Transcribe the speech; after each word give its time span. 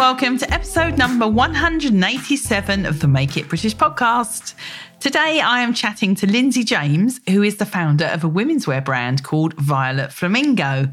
Welcome 0.00 0.38
to 0.38 0.50
episode 0.50 0.96
number 0.96 1.28
187 1.28 2.86
of 2.86 3.00
the 3.00 3.06
Make 3.06 3.36
It 3.36 3.50
British 3.50 3.76
podcast. 3.76 4.54
Today 4.98 5.42
I 5.42 5.60
am 5.60 5.74
chatting 5.74 6.14
to 6.14 6.26
Lindsay 6.26 6.64
James, 6.64 7.20
who 7.28 7.42
is 7.42 7.58
the 7.58 7.66
founder 7.66 8.06
of 8.06 8.24
a 8.24 8.28
women's 8.28 8.66
wear 8.66 8.80
brand 8.80 9.22
called 9.22 9.52
Violet 9.58 10.10
Flamingo. 10.10 10.90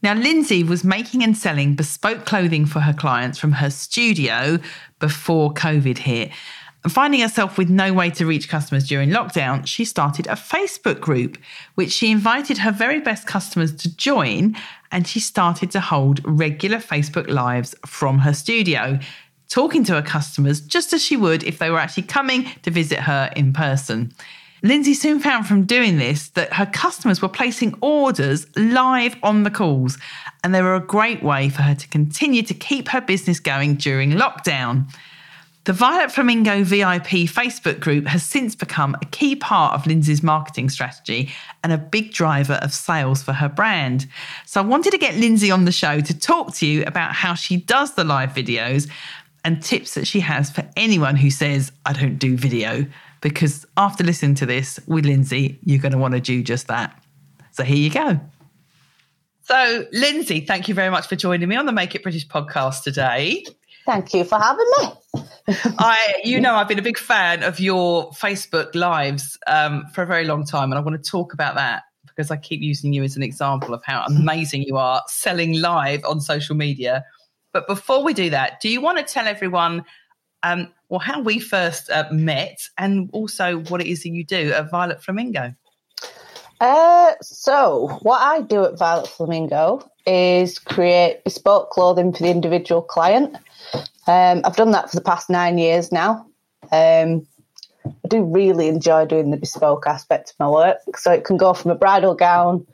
Now, 0.00 0.14
Lindsay 0.14 0.62
was 0.62 0.84
making 0.84 1.24
and 1.24 1.36
selling 1.36 1.74
bespoke 1.74 2.24
clothing 2.24 2.66
for 2.66 2.78
her 2.78 2.92
clients 2.92 3.36
from 3.36 3.50
her 3.50 3.68
studio 3.68 4.60
before 5.00 5.52
COVID 5.52 5.98
hit. 5.98 6.30
Finding 6.88 7.22
herself 7.22 7.58
with 7.58 7.68
no 7.68 7.92
way 7.92 8.10
to 8.10 8.26
reach 8.26 8.48
customers 8.48 8.86
during 8.86 9.10
lockdown, 9.10 9.66
she 9.66 9.84
started 9.84 10.28
a 10.28 10.34
Facebook 10.34 11.00
group, 11.00 11.36
which 11.74 11.90
she 11.90 12.12
invited 12.12 12.58
her 12.58 12.70
very 12.70 13.00
best 13.00 13.26
customers 13.26 13.74
to 13.74 13.96
join. 13.96 14.56
And 14.92 15.06
she 15.06 15.20
started 15.20 15.70
to 15.72 15.80
hold 15.80 16.20
regular 16.24 16.78
Facebook 16.78 17.28
Lives 17.28 17.74
from 17.84 18.18
her 18.20 18.32
studio, 18.32 18.98
talking 19.48 19.84
to 19.84 19.94
her 19.94 20.02
customers 20.02 20.60
just 20.60 20.92
as 20.92 21.02
she 21.02 21.16
would 21.16 21.42
if 21.44 21.58
they 21.58 21.70
were 21.70 21.78
actually 21.78 22.04
coming 22.04 22.48
to 22.62 22.70
visit 22.70 23.00
her 23.00 23.30
in 23.36 23.52
person. 23.52 24.12
Lindsay 24.62 24.94
soon 24.94 25.20
found 25.20 25.46
from 25.46 25.64
doing 25.64 25.98
this 25.98 26.30
that 26.30 26.54
her 26.54 26.66
customers 26.66 27.20
were 27.20 27.28
placing 27.28 27.74
orders 27.80 28.46
live 28.56 29.16
on 29.22 29.42
the 29.42 29.50
calls, 29.50 29.98
and 30.42 30.54
they 30.54 30.62
were 30.62 30.74
a 30.74 30.80
great 30.80 31.22
way 31.22 31.48
for 31.48 31.62
her 31.62 31.74
to 31.74 31.88
continue 31.88 32.42
to 32.42 32.54
keep 32.54 32.88
her 32.88 33.00
business 33.00 33.38
going 33.38 33.76
during 33.76 34.12
lockdown. 34.12 34.92
The 35.66 35.72
Violet 35.72 36.12
Flamingo 36.12 36.62
VIP 36.62 37.26
Facebook 37.26 37.80
group 37.80 38.06
has 38.06 38.22
since 38.22 38.54
become 38.54 38.94
a 39.02 39.04
key 39.06 39.34
part 39.34 39.74
of 39.74 39.84
Lindsay's 39.84 40.22
marketing 40.22 40.70
strategy 40.70 41.32
and 41.64 41.72
a 41.72 41.76
big 41.76 42.12
driver 42.12 42.60
of 42.62 42.72
sales 42.72 43.20
for 43.20 43.32
her 43.32 43.48
brand. 43.48 44.06
So 44.44 44.60
I 44.60 44.64
wanted 44.64 44.92
to 44.92 44.98
get 44.98 45.16
Lindsay 45.16 45.50
on 45.50 45.64
the 45.64 45.72
show 45.72 46.00
to 46.00 46.16
talk 46.16 46.54
to 46.54 46.66
you 46.66 46.84
about 46.84 47.14
how 47.14 47.34
she 47.34 47.56
does 47.56 47.94
the 47.94 48.04
live 48.04 48.30
videos 48.30 48.88
and 49.44 49.60
tips 49.60 49.94
that 49.94 50.06
she 50.06 50.20
has 50.20 50.52
for 50.52 50.62
anyone 50.76 51.16
who 51.16 51.30
says, 51.30 51.72
I 51.84 51.94
don't 51.94 52.18
do 52.18 52.36
video. 52.36 52.86
Because 53.20 53.66
after 53.76 54.04
listening 54.04 54.36
to 54.36 54.46
this 54.46 54.78
with 54.86 55.04
Lindsay, 55.04 55.58
you're 55.64 55.80
going 55.80 55.90
to 55.90 55.98
want 55.98 56.14
to 56.14 56.20
do 56.20 56.44
just 56.44 56.68
that. 56.68 56.96
So 57.50 57.64
here 57.64 57.76
you 57.76 57.90
go. 57.90 58.20
So, 59.42 59.84
Lindsay, 59.92 60.42
thank 60.42 60.68
you 60.68 60.74
very 60.74 60.90
much 60.90 61.08
for 61.08 61.16
joining 61.16 61.48
me 61.48 61.56
on 61.56 61.66
the 61.66 61.72
Make 61.72 61.96
It 61.96 62.04
British 62.04 62.28
podcast 62.28 62.84
today. 62.84 63.44
Thank 63.86 64.12
you 64.12 64.24
for 64.24 64.38
having 64.38 64.66
me. 64.80 65.24
I, 65.78 66.20
you 66.24 66.40
know, 66.40 66.56
I've 66.56 66.66
been 66.66 66.80
a 66.80 66.82
big 66.82 66.98
fan 66.98 67.44
of 67.44 67.60
your 67.60 68.10
Facebook 68.10 68.74
lives 68.74 69.38
um, 69.46 69.86
for 69.94 70.02
a 70.02 70.06
very 70.06 70.24
long 70.24 70.44
time, 70.44 70.72
and 70.72 70.78
I 70.78 70.82
want 70.82 71.02
to 71.02 71.10
talk 71.10 71.32
about 71.32 71.54
that 71.54 71.84
because 72.04 72.32
I 72.32 72.36
keep 72.36 72.60
using 72.60 72.92
you 72.92 73.04
as 73.04 73.14
an 73.14 73.22
example 73.22 73.72
of 73.72 73.82
how 73.84 74.04
amazing 74.06 74.62
you 74.62 74.76
are 74.76 75.02
selling 75.06 75.60
live 75.60 76.04
on 76.04 76.20
social 76.20 76.56
media. 76.56 77.04
But 77.52 77.68
before 77.68 78.02
we 78.02 78.12
do 78.12 78.28
that, 78.30 78.60
do 78.60 78.68
you 78.68 78.80
want 78.80 78.98
to 78.98 79.04
tell 79.04 79.28
everyone, 79.28 79.84
um, 80.42 80.72
well, 80.88 80.98
how 80.98 81.20
we 81.20 81.38
first 81.38 81.88
uh, 81.88 82.08
met, 82.10 82.58
and 82.76 83.08
also 83.12 83.60
what 83.68 83.80
it 83.80 83.86
is 83.86 84.02
that 84.02 84.08
you 84.08 84.24
do 84.24 84.52
at 84.52 84.68
Violet 84.68 85.00
Flamingo? 85.00 85.54
Uh, 86.60 87.12
so 87.20 87.98
what 88.02 88.20
I 88.20 88.40
do 88.40 88.64
at 88.64 88.78
Violet 88.78 89.08
Flamingo 89.08 89.88
is 90.06 90.58
create 90.58 91.24
bespoke 91.24 91.70
clothing 91.70 92.12
for 92.12 92.22
the 92.22 92.30
individual 92.30 92.82
client. 92.82 93.36
Um, 94.06 94.40
I've 94.44 94.56
done 94.56 94.70
that 94.70 94.90
for 94.90 94.96
the 94.96 95.02
past 95.02 95.28
nine 95.28 95.58
years 95.58 95.92
now. 95.92 96.26
Um, 96.72 97.26
I 97.84 98.08
do 98.08 98.24
really 98.24 98.68
enjoy 98.68 99.06
doing 99.06 99.30
the 99.30 99.36
bespoke 99.36 99.86
aspect 99.86 100.30
of 100.30 100.36
my 100.38 100.48
work. 100.48 100.78
So 100.96 101.12
it 101.12 101.24
can 101.24 101.36
go 101.36 101.52
from 101.52 101.70
a 101.70 101.76
bridal 101.76 102.14
gown 102.14 102.66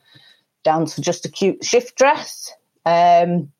down 0.63 0.85
to 0.85 1.01
just 1.01 1.25
a 1.25 1.29
cute 1.29 1.63
shift 1.63 1.97
dress. 1.97 2.51
Um, 2.85 3.51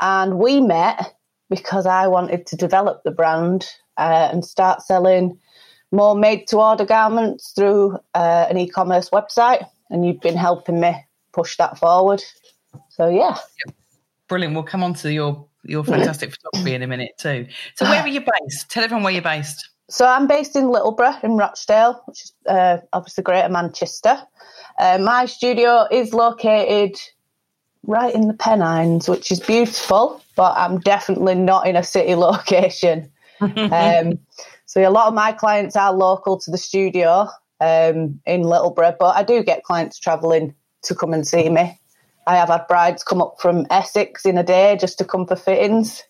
and 0.00 0.38
we 0.38 0.60
met 0.60 1.14
because 1.50 1.86
I 1.86 2.06
wanted 2.06 2.46
to 2.46 2.56
develop 2.56 3.02
the 3.02 3.10
brand 3.10 3.68
uh, 3.96 4.28
and 4.32 4.44
start 4.44 4.82
selling 4.82 5.38
more 5.92 6.14
made 6.14 6.46
to 6.48 6.58
order 6.58 6.84
garments 6.84 7.52
through 7.52 7.98
uh, 8.14 8.46
an 8.50 8.58
e 8.58 8.68
commerce 8.68 9.10
website. 9.10 9.66
And 9.90 10.06
you've 10.06 10.20
been 10.20 10.36
helping 10.36 10.80
me 10.80 10.96
push 11.32 11.56
that 11.58 11.78
forward. 11.78 12.22
So, 12.90 13.08
yeah. 13.08 13.36
Brilliant. 14.28 14.54
We'll 14.54 14.64
come 14.64 14.82
on 14.82 14.94
to 14.94 15.12
your 15.12 15.46
your 15.68 15.84
fantastic 15.84 16.32
photography 16.32 16.74
in 16.74 16.82
a 16.82 16.86
minute 16.86 17.12
too. 17.18 17.46
So 17.74 17.84
where 17.86 18.00
are 18.00 18.08
you 18.08 18.20
based? 18.40 18.70
Tell 18.70 18.84
everyone 18.84 19.02
where 19.04 19.12
you're 19.12 19.22
based. 19.22 19.68
So 19.88 20.06
I'm 20.06 20.26
based 20.26 20.56
in 20.56 20.64
Littleborough 20.64 21.22
in 21.22 21.36
Rochdale, 21.36 22.02
which 22.06 22.24
is 22.24 22.32
uh, 22.46 22.78
obviously 22.92 23.22
Greater 23.22 23.48
Manchester. 23.48 24.18
Uh, 24.78 24.98
my 24.98 25.26
studio 25.26 25.86
is 25.90 26.12
located 26.12 26.96
right 27.84 28.12
in 28.12 28.26
the 28.26 28.34
Pennines, 28.34 29.08
which 29.08 29.30
is 29.30 29.38
beautiful, 29.38 30.20
but 30.34 30.56
I'm 30.56 30.80
definitely 30.80 31.36
not 31.36 31.66
in 31.66 31.76
a 31.76 31.82
city 31.82 32.14
location. 32.16 33.10
um, 33.40 34.18
so 34.66 34.86
a 34.86 34.90
lot 34.90 35.06
of 35.06 35.14
my 35.14 35.32
clients 35.32 35.76
are 35.76 35.92
local 35.92 36.38
to 36.38 36.50
the 36.50 36.58
studio 36.58 37.28
um, 37.60 38.20
in 38.26 38.42
Littleborough, 38.42 38.96
but 38.98 39.16
I 39.16 39.22
do 39.22 39.42
get 39.42 39.62
clients 39.62 39.98
travelling 39.98 40.54
to 40.82 40.94
come 40.94 41.12
and 41.12 41.26
see 41.26 41.48
me. 41.48 41.80
I 42.26 42.36
have 42.36 42.48
had 42.48 42.66
brides 42.66 43.04
come 43.04 43.22
up 43.22 43.36
from 43.40 43.66
Essex 43.70 44.26
in 44.26 44.36
a 44.36 44.42
day 44.42 44.76
just 44.78 44.98
to 44.98 45.04
come 45.04 45.26
for 45.26 45.36
fittings. 45.36 46.02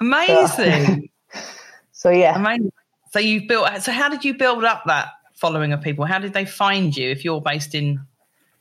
Amazing. 0.00 1.10
So, 1.32 1.40
so 1.92 2.10
yeah. 2.10 2.36
Amazing. 2.36 2.72
So 3.10 3.18
you've 3.18 3.48
built. 3.48 3.82
So 3.82 3.90
how 3.90 4.08
did 4.08 4.24
you 4.24 4.34
build 4.34 4.64
up 4.64 4.84
that 4.86 5.08
following 5.34 5.72
of 5.72 5.82
people? 5.82 6.04
How 6.04 6.20
did 6.20 6.32
they 6.32 6.44
find 6.44 6.96
you 6.96 7.10
if 7.10 7.24
you're 7.24 7.40
based 7.40 7.74
in 7.74 8.00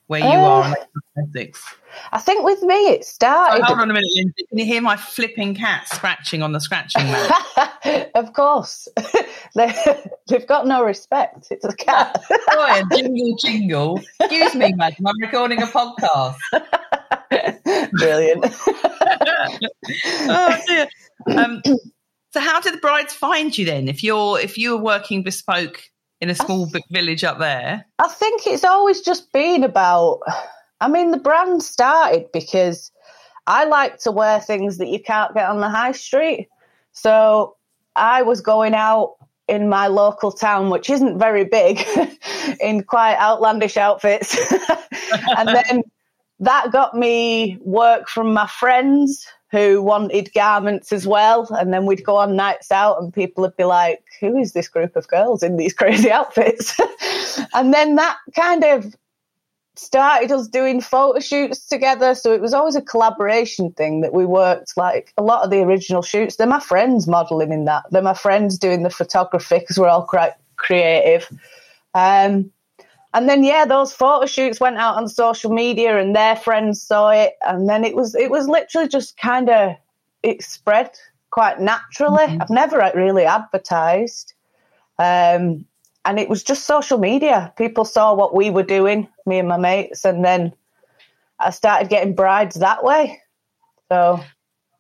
where 0.07 0.19
you 0.19 0.25
uh, 0.25 0.61
are 0.61 0.75
Essex? 1.17 1.63
I 2.11 2.19
think 2.19 2.45
with 2.45 2.61
me 2.61 2.89
it 2.89 3.05
started. 3.05 3.61
Oh, 3.61 3.65
hold 3.65 3.79
on 3.79 3.89
a 3.89 3.93
minute, 3.93 4.09
Lindsay. 4.15 4.45
Can 4.49 4.57
you 4.59 4.65
hear 4.65 4.81
my 4.81 4.97
flipping 4.97 5.55
cat 5.55 5.87
scratching 5.89 6.43
on 6.43 6.51
the 6.51 6.59
scratching 6.59 7.05
mat? 7.05 8.11
of 8.15 8.33
course. 8.33 8.87
they, 9.55 9.67
have 10.29 10.47
got 10.47 10.67
no 10.67 10.83
respect. 10.83 11.47
It's 11.49 11.65
a 11.65 11.75
cat. 11.75 12.23
Boy, 12.29 12.81
jingle, 12.95 13.35
jingle. 13.37 14.01
Excuse 14.19 14.55
me, 14.55 14.73
madam. 14.73 15.07
I'm 15.07 15.19
recording 15.19 15.61
a 15.61 15.67
podcast. 15.67 16.37
Brilliant. 17.93 18.45
oh, 20.27 20.57
dear. 20.67 20.87
Um, 21.27 21.61
so, 22.31 22.39
how 22.41 22.59
did 22.59 22.73
the 22.73 22.79
brides 22.79 23.13
find 23.13 23.57
you 23.57 23.65
then? 23.65 23.87
If 23.87 24.03
you're 24.03 24.39
if 24.39 24.57
you 24.57 24.71
were 24.71 24.83
working 24.83 25.23
bespoke 25.23 25.81
in 26.21 26.29
a 26.29 26.35
small 26.35 26.67
th- 26.67 26.83
village 26.91 27.23
up 27.23 27.39
there, 27.39 27.85
I 27.99 28.07
think 28.07 28.47
it's 28.47 28.63
always 28.63 29.01
just 29.01 29.31
been 29.31 29.63
about. 29.63 30.21
I 30.81 30.87
mean, 30.87 31.11
the 31.11 31.17
brand 31.17 31.63
started 31.63 32.31
because 32.33 32.91
I 33.47 33.65
like 33.65 33.99
to 33.99 34.11
wear 34.11 34.39
things 34.39 34.77
that 34.77 34.87
you 34.87 34.99
can't 34.99 35.33
get 35.33 35.49
on 35.49 35.61
the 35.61 35.69
high 35.69 35.93
street. 35.93 36.49
So 36.91 37.55
I 37.95 38.21
was 38.21 38.41
going 38.41 38.73
out 38.73 39.15
in 39.47 39.69
my 39.69 39.87
local 39.87 40.31
town, 40.31 40.69
which 40.69 40.89
isn't 40.89 41.19
very 41.19 41.45
big, 41.45 41.85
in 42.59 42.83
quite 42.83 43.17
outlandish 43.17 43.77
outfits. 43.77 44.35
and 45.37 45.49
then 45.49 45.83
that 46.39 46.71
got 46.71 46.95
me 46.95 47.57
work 47.61 48.09
from 48.09 48.33
my 48.33 48.47
friends 48.47 49.25
who 49.55 49.81
wanted 49.81 50.33
garments 50.33 50.91
as 50.91 51.07
well. 51.07 51.47
And 51.51 51.71
then 51.71 51.85
we'd 51.85 52.03
go 52.03 52.17
on 52.17 52.35
nights 52.35 52.71
out 52.71 53.01
and 53.01 53.13
people 53.13 53.41
would 53.43 53.55
be 53.55 53.63
like, 53.63 54.03
who 54.19 54.37
is 54.37 54.51
this 54.51 54.67
group 54.67 54.97
of 54.97 55.07
girls 55.07 55.41
in 55.43 55.55
these 55.55 55.73
crazy 55.81 56.11
outfits? 56.11 56.77
and 57.53 57.73
then 57.73 57.95
that 57.95 58.17
kind 58.35 58.65
of 58.65 58.93
started 59.77 60.29
us 60.31 60.47
doing 60.47 60.81
photo 60.81 61.21
shoots 61.21 61.67
together. 61.67 62.15
So 62.15 62.33
it 62.33 62.41
was 62.41 62.53
always 62.53 62.75
a 62.75 62.81
collaboration 62.81 63.71
thing 63.71 64.01
that 64.01 64.13
we 64.13 64.25
worked 64.25 64.73
like 64.75 65.13
a 65.17 65.23
lot 65.23 65.45
of 65.45 65.51
the 65.51 65.61
original 65.61 66.01
shoots. 66.01 66.35
They're 66.35 66.47
my 66.47 66.59
friends 66.59 67.07
modeling 67.07 67.53
in 67.53 67.63
that. 67.65 67.85
They're 67.91 68.01
my 68.01 68.13
friends 68.13 68.57
doing 68.57 68.83
the 68.83 68.89
photography 68.89 69.59
because 69.59 69.79
we're 69.79 69.87
all 69.87 70.05
quite 70.05 70.33
creative. 70.57 71.29
Um, 71.93 72.51
and 73.15 73.29
then 73.29 73.43
yeah, 73.43 73.65
those 73.65 73.93
photo 73.93 74.25
shoots 74.25 74.59
went 74.59 74.77
out 74.77 74.97
on 74.97 75.07
social 75.07 75.51
media, 75.51 75.97
and 75.97 76.15
their 76.15 76.35
friends 76.35 76.81
saw 76.81 77.09
it, 77.09 77.33
and 77.47 77.67
then 77.67 77.83
it 77.83 77.95
was 77.95 78.13
it 78.13 78.29
was 78.29 78.47
literally 78.47 78.87
just 78.87 79.17
kind 79.17 79.49
of 79.49 79.75
it 80.21 80.43
spread 80.43 80.91
quite 81.31 81.59
naturally. 81.59 82.25
Mm-hmm. 82.25 82.41
I've 82.41 82.49
never 82.49 82.91
really 82.93 83.23
advertised, 83.23 84.33
um, 84.99 85.65
and 86.03 86.19
it 86.19 86.29
was 86.29 86.43
just 86.43 86.65
social 86.65 86.97
media. 86.97 87.53
People 87.57 87.85
saw 87.85 88.13
what 88.13 88.35
we 88.35 88.49
were 88.49 88.63
doing, 88.63 89.07
me 89.25 89.39
and 89.39 89.47
my 89.47 89.57
mates, 89.57 90.03
and 90.03 90.23
then 90.23 90.53
I 91.39 91.51
started 91.51 91.89
getting 91.89 92.13
brides 92.13 92.55
that 92.55 92.83
way. 92.83 93.21
So 93.89 94.21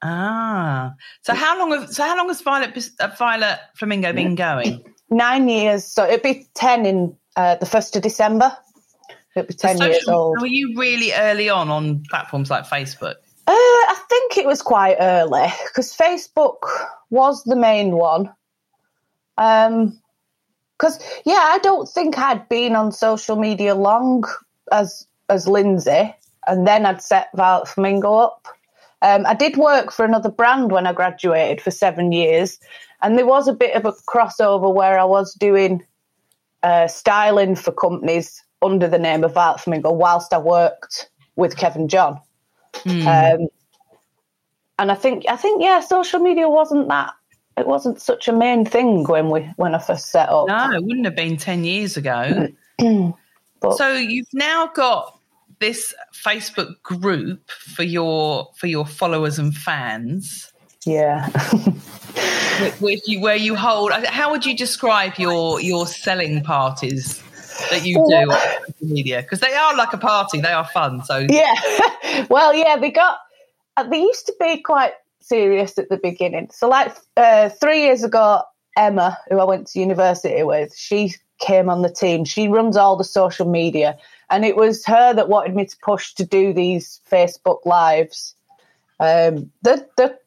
Ah, 0.01 0.93
so 1.21 1.33
how 1.33 1.57
long? 1.57 1.71
Have, 1.71 1.89
so 1.89 2.03
how 2.03 2.15
long 2.15 2.27
has 2.27 2.41
Violet 2.41 2.77
uh, 2.99 3.07
Violet 3.17 3.59
Flamingo 3.75 4.13
been 4.13 4.35
going? 4.35 4.83
Nine 5.09 5.47
years. 5.47 5.85
So 5.85 6.05
it'd 6.05 6.23
be 6.23 6.47
ten 6.53 6.85
in 6.85 7.15
uh, 7.35 7.55
the 7.55 7.65
first 7.65 7.95
of 7.95 8.01
December. 8.01 8.51
It'd 9.35 9.47
be 9.47 9.53
ten 9.53 9.77
social, 9.77 9.91
years 9.91 10.07
old. 10.07 10.41
Were 10.41 10.47
you 10.47 10.77
really 10.77 11.13
early 11.13 11.49
on 11.49 11.69
on 11.69 12.03
platforms 12.09 12.49
like 12.49 12.65
Facebook? 12.65 13.15
Uh, 13.47 13.51
I 13.51 14.01
think 14.09 14.37
it 14.37 14.47
was 14.47 14.61
quite 14.61 14.97
early 14.99 15.47
because 15.67 15.95
Facebook 15.95 16.63
was 17.09 17.43
the 17.43 17.55
main 17.55 17.91
one. 17.91 18.33
Um, 19.37 19.99
because 20.77 20.99
yeah, 21.25 21.39
I 21.41 21.59
don't 21.59 21.87
think 21.87 22.17
I'd 22.17 22.49
been 22.49 22.75
on 22.75 22.91
social 22.91 23.35
media 23.35 23.75
long 23.75 24.25
as 24.71 25.07
as 25.29 25.47
Lindsay, 25.47 26.13
and 26.47 26.67
then 26.67 26.85
I'd 26.85 27.01
set 27.01 27.29
Violet 27.35 27.67
Flamingo 27.67 28.15
up. 28.15 28.47
Um, 29.01 29.25
I 29.25 29.33
did 29.33 29.57
work 29.57 29.91
for 29.91 30.05
another 30.05 30.29
brand 30.29 30.71
when 30.71 30.87
I 30.87 30.93
graduated 30.93 31.61
for 31.61 31.71
seven 31.71 32.11
years, 32.11 32.59
and 33.01 33.17
there 33.17 33.25
was 33.25 33.47
a 33.47 33.53
bit 33.53 33.75
of 33.75 33.85
a 33.85 33.93
crossover 34.07 34.73
where 34.73 34.97
I 34.97 35.03
was 35.03 35.33
doing 35.35 35.83
uh, 36.63 36.87
styling 36.87 37.55
for 37.55 37.71
companies 37.71 38.43
under 38.61 38.87
the 38.87 38.97
name 38.97 39.23
of 39.23 39.33
Violet 39.33 39.59
Flamingo 39.59 39.91
whilst 39.91 40.33
I 40.33 40.39
worked 40.39 41.09
with 41.35 41.57
Kevan 41.57 41.87
Jon. 41.87 42.19
Mm. 42.77 43.41
Um, 43.41 43.47
and 44.79 44.91
I 44.91 44.95
think 44.95 45.25
I 45.29 45.35
think 45.35 45.61
yeah, 45.61 45.79
social 45.81 46.19
media 46.19 46.49
wasn't 46.49 46.87
that 46.89 47.13
it 47.57 47.67
wasn't 47.67 48.01
such 48.01 48.27
a 48.27 48.33
main 48.33 48.65
thing 48.65 49.03
when 49.05 49.29
we 49.29 49.41
when 49.55 49.75
I 49.75 49.79
first 49.79 50.11
set 50.11 50.29
up. 50.29 50.47
No, 50.47 50.71
it 50.71 50.83
wouldn't 50.83 51.05
have 51.05 51.15
been 51.15 51.37
ten 51.37 51.63
years 51.63 51.95
ago. 51.95 52.49
but, 53.59 53.77
so 53.77 53.93
you've 53.93 54.33
now 54.33 54.67
got 54.75 55.14
this 55.59 55.93
Facebook 56.13 56.81
group 56.83 57.49
for 57.49 57.83
your 57.83 58.49
for 58.57 58.67
your 58.67 58.85
followers 58.85 59.39
and 59.39 59.55
fans. 59.55 60.51
Yeah. 60.85 61.29
where, 62.79 62.97
you, 63.05 63.19
where 63.19 63.35
you 63.35 63.55
hold 63.55 63.91
how 63.91 64.31
would 64.31 64.45
you 64.45 64.55
describe 64.55 65.17
your 65.17 65.59
your 65.59 65.87
selling 65.87 66.43
parties 66.43 67.23
that 67.71 67.85
you 67.85 67.95
do 67.95 68.01
on 68.01 68.29
social 68.67 68.87
media? 68.93 69.21
Because 69.21 69.39
they 69.39 69.53
are 69.53 69.75
like 69.75 69.93
a 69.93 69.97
party 69.97 70.41
they 70.41 70.51
are 70.51 70.65
fun 70.65 71.03
so 71.03 71.25
yeah. 71.29 71.53
Well 72.29 72.53
yeah 72.53 72.77
they 72.77 72.91
got 72.91 73.17
uh, 73.77 73.83
they 73.83 73.99
used 73.99 74.25
to 74.27 74.35
be 74.39 74.61
quite 74.61 74.93
serious 75.21 75.77
at 75.77 75.89
the 75.89 75.97
beginning. 75.97 76.49
So 76.51 76.69
like 76.69 76.95
uh, 77.17 77.49
three 77.49 77.81
years 77.81 78.03
ago 78.03 78.41
emma 78.77 79.17
who 79.29 79.39
i 79.39 79.43
went 79.45 79.65
to 79.65 79.79
university 79.79 80.43
with 80.43 80.75
she 80.75 81.15
came 81.39 81.69
on 81.69 81.81
the 81.81 81.89
team. 81.89 82.25
She 82.25 82.47
runs 82.47 82.77
all 82.77 82.95
the 82.95 83.03
social 83.03 83.49
media 83.49 83.97
and 84.29 84.45
it 84.45 84.55
was 84.55 84.85
her 84.85 85.13
that 85.13 85.29
wanted 85.29 85.55
me 85.55 85.65
to 85.65 85.77
push 85.81 86.13
to 86.13 86.25
do 86.25 86.53
these 86.53 87.01
facebook 87.09 87.65
lives 87.65 88.35
um, 88.99 89.51
the, 89.61 89.87
the 89.97 90.17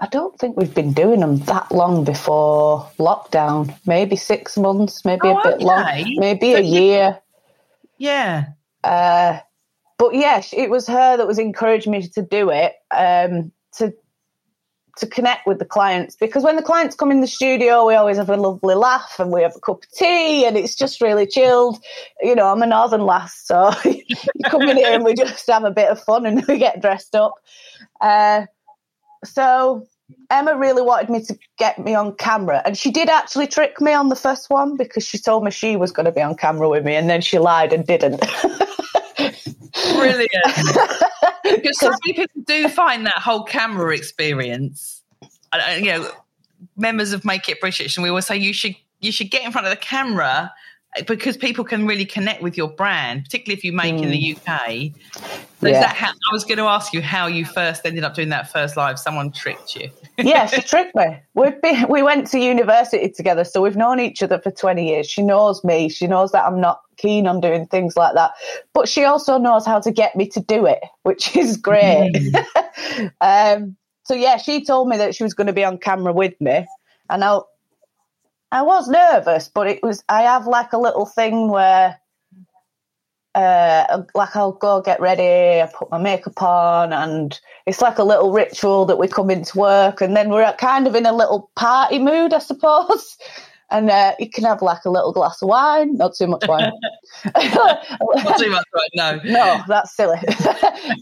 I 0.00 0.06
don't 0.06 0.38
think 0.38 0.56
we've 0.56 0.74
been 0.74 0.94
doing 0.94 1.20
them 1.20 1.38
that 1.40 1.70
long 1.70 2.04
before 2.04 2.88
lockdown. 2.98 3.76
Maybe 3.86 4.16
six 4.16 4.56
months, 4.56 5.04
maybe 5.04 5.28
oh, 5.28 5.38
a 5.38 5.42
bit 5.42 5.54
okay. 5.56 5.64
long, 5.64 6.14
maybe 6.16 6.52
so 6.52 6.58
a 6.58 6.62
year. 6.62 7.18
Yeah. 7.98 8.46
Uh, 8.82 9.40
but 9.98 10.14
yes, 10.14 10.54
it 10.56 10.70
was 10.70 10.86
her 10.86 11.18
that 11.18 11.26
was 11.26 11.38
encouraging 11.38 11.92
me 11.92 12.08
to 12.08 12.22
do 12.22 12.48
it. 12.50 12.74
Um, 12.90 13.52
to 13.76 13.92
to 14.96 15.06
connect 15.06 15.46
with 15.46 15.58
the 15.58 15.64
clients 15.64 16.16
because 16.16 16.42
when 16.42 16.56
the 16.56 16.62
clients 16.62 16.96
come 16.96 17.10
in 17.10 17.20
the 17.20 17.26
studio, 17.26 17.86
we 17.86 17.94
always 17.94 18.16
have 18.16 18.30
a 18.30 18.36
lovely 18.36 18.74
laugh 18.74 19.16
and 19.18 19.32
we 19.32 19.42
have 19.42 19.54
a 19.56 19.60
cup 19.60 19.82
of 19.82 19.90
tea 19.92 20.44
and 20.44 20.56
it's 20.56 20.74
just 20.74 21.00
really 21.00 21.26
chilled. 21.26 21.82
You 22.20 22.34
know, 22.34 22.46
I'm 22.46 22.62
a 22.62 22.66
northern 22.66 23.02
lass, 23.02 23.40
so 23.44 23.70
you 23.84 24.04
come 24.44 24.62
in 24.62 24.76
here 24.76 24.92
and 24.92 25.04
we 25.04 25.14
just 25.14 25.46
have 25.48 25.64
a 25.64 25.70
bit 25.70 25.88
of 25.88 26.02
fun 26.02 26.26
and 26.26 26.44
we 26.48 26.58
get 26.58 26.80
dressed 26.80 27.14
up. 27.14 27.34
Uh, 28.00 28.46
so 29.24 29.86
Emma 30.30 30.56
really 30.56 30.82
wanted 30.82 31.10
me 31.10 31.22
to 31.24 31.38
get 31.58 31.78
me 31.78 31.94
on 31.94 32.14
camera, 32.14 32.62
and 32.64 32.76
she 32.76 32.90
did 32.90 33.08
actually 33.08 33.46
trick 33.46 33.80
me 33.80 33.92
on 33.92 34.08
the 34.08 34.16
first 34.16 34.50
one 34.50 34.76
because 34.76 35.04
she 35.04 35.18
told 35.18 35.44
me 35.44 35.50
she 35.50 35.76
was 35.76 35.92
going 35.92 36.06
to 36.06 36.12
be 36.12 36.22
on 36.22 36.34
camera 36.34 36.68
with 36.68 36.84
me, 36.84 36.94
and 36.94 37.08
then 37.08 37.20
she 37.20 37.38
lied 37.38 37.72
and 37.72 37.86
didn't. 37.86 38.20
Brilliant. 39.94 40.30
Because 41.44 41.78
so 41.78 41.90
many 41.90 42.14
people 42.14 42.42
do 42.46 42.68
find 42.68 43.06
that 43.06 43.18
whole 43.18 43.44
camera 43.44 43.94
experience. 43.94 45.02
You 45.76 45.84
know, 45.84 46.10
members 46.76 47.12
of 47.12 47.24
Make 47.24 47.48
It 47.48 47.60
British, 47.60 47.96
and 47.96 48.02
we 48.02 48.08
always 48.08 48.26
say 48.26 48.36
you 48.36 48.52
should 48.52 48.76
you 49.00 49.12
should 49.12 49.30
get 49.30 49.44
in 49.44 49.52
front 49.52 49.66
of 49.66 49.70
the 49.70 49.76
camera 49.76 50.52
because 51.06 51.36
people 51.36 51.64
can 51.64 51.86
really 51.86 52.04
connect 52.04 52.42
with 52.42 52.56
your 52.56 52.68
brand, 52.68 53.24
particularly 53.24 53.56
if 53.56 53.64
you 53.64 53.72
make 53.72 53.94
mm. 53.94 54.02
in 54.02 54.10
the 54.10 54.34
mm. 54.34 54.36
UK. 54.36 54.92
So 55.60 55.68
yeah. 55.68 55.92
how, 55.92 56.08
I 56.08 56.32
was 56.32 56.44
going 56.44 56.58
to 56.58 56.64
ask 56.64 56.92
you 56.92 57.00
how 57.00 57.26
you 57.26 57.44
first 57.44 57.86
ended 57.86 58.02
up 58.02 58.14
doing 58.14 58.30
that 58.30 58.50
first 58.50 58.76
live. 58.76 58.98
Someone 58.98 59.30
tricked 59.30 59.76
you. 59.76 59.90
yeah, 60.18 60.46
she 60.46 60.60
tricked 60.62 60.96
me. 60.96 61.18
We've 61.34 61.60
been, 61.62 61.86
we 61.88 62.02
went 62.02 62.26
to 62.28 62.40
university 62.40 63.08
together, 63.08 63.44
so 63.44 63.62
we've 63.62 63.76
known 63.76 64.00
each 64.00 64.22
other 64.22 64.40
for 64.40 64.50
20 64.50 64.88
years. 64.88 65.08
She 65.08 65.22
knows 65.22 65.62
me. 65.62 65.88
She 65.88 66.06
knows 66.06 66.32
that 66.32 66.44
I'm 66.44 66.60
not 66.60 66.80
keen 66.96 67.26
on 67.26 67.40
doing 67.40 67.66
things 67.66 67.96
like 67.96 68.14
that. 68.14 68.32
But 68.72 68.88
she 68.88 69.04
also 69.04 69.38
knows 69.38 69.64
how 69.64 69.80
to 69.80 69.92
get 69.92 70.16
me 70.16 70.28
to 70.30 70.40
do 70.40 70.66
it, 70.66 70.80
which 71.02 71.36
is 71.36 71.56
great. 71.56 72.12
Mm. 72.14 73.12
um, 73.20 73.76
so, 74.04 74.14
yeah, 74.14 74.38
she 74.38 74.64
told 74.64 74.88
me 74.88 74.96
that 74.96 75.14
she 75.14 75.22
was 75.22 75.34
going 75.34 75.46
to 75.46 75.52
be 75.52 75.64
on 75.64 75.78
camera 75.78 76.12
with 76.12 76.34
me. 76.40 76.66
And 77.08 77.22
I, 77.22 77.40
I 78.52 78.62
was 78.62 78.88
nervous, 78.88 79.48
but 79.48 79.68
it 79.68 79.82
was. 79.82 80.02
I 80.08 80.22
have 80.22 80.46
like 80.46 80.72
a 80.72 80.78
little 80.78 81.06
thing 81.06 81.48
where, 81.50 82.00
uh, 83.34 84.02
like 84.14 84.34
I'll 84.34 84.52
go 84.52 84.80
get 84.80 85.00
ready, 85.00 85.62
I 85.62 85.70
put 85.72 85.90
my 85.90 85.98
makeup 85.98 86.42
on, 86.42 86.92
and 86.92 87.38
it's 87.66 87.80
like 87.80 87.98
a 87.98 88.04
little 88.04 88.32
ritual 88.32 88.86
that 88.86 88.98
we 88.98 89.06
come 89.06 89.30
into 89.30 89.56
work, 89.56 90.00
and 90.00 90.16
then 90.16 90.30
we're 90.30 90.52
kind 90.54 90.88
of 90.88 90.96
in 90.96 91.06
a 91.06 91.12
little 91.12 91.50
party 91.54 91.98
mood, 91.98 92.32
I 92.32 92.38
suppose. 92.38 93.16
And 93.72 93.88
uh, 93.88 94.16
you 94.18 94.28
can 94.28 94.42
have 94.42 94.62
like 94.62 94.84
a 94.84 94.90
little 94.90 95.12
glass 95.12 95.40
of 95.42 95.48
wine, 95.48 95.96
not 95.96 96.16
too 96.16 96.26
much 96.26 96.42
wine. 96.48 96.72
not 97.36 98.36
too 98.36 98.50
much 98.50 98.64
wine, 98.74 98.88
no. 98.96 99.20
No, 99.24 99.62
that's 99.68 99.94
silly. 99.94 100.18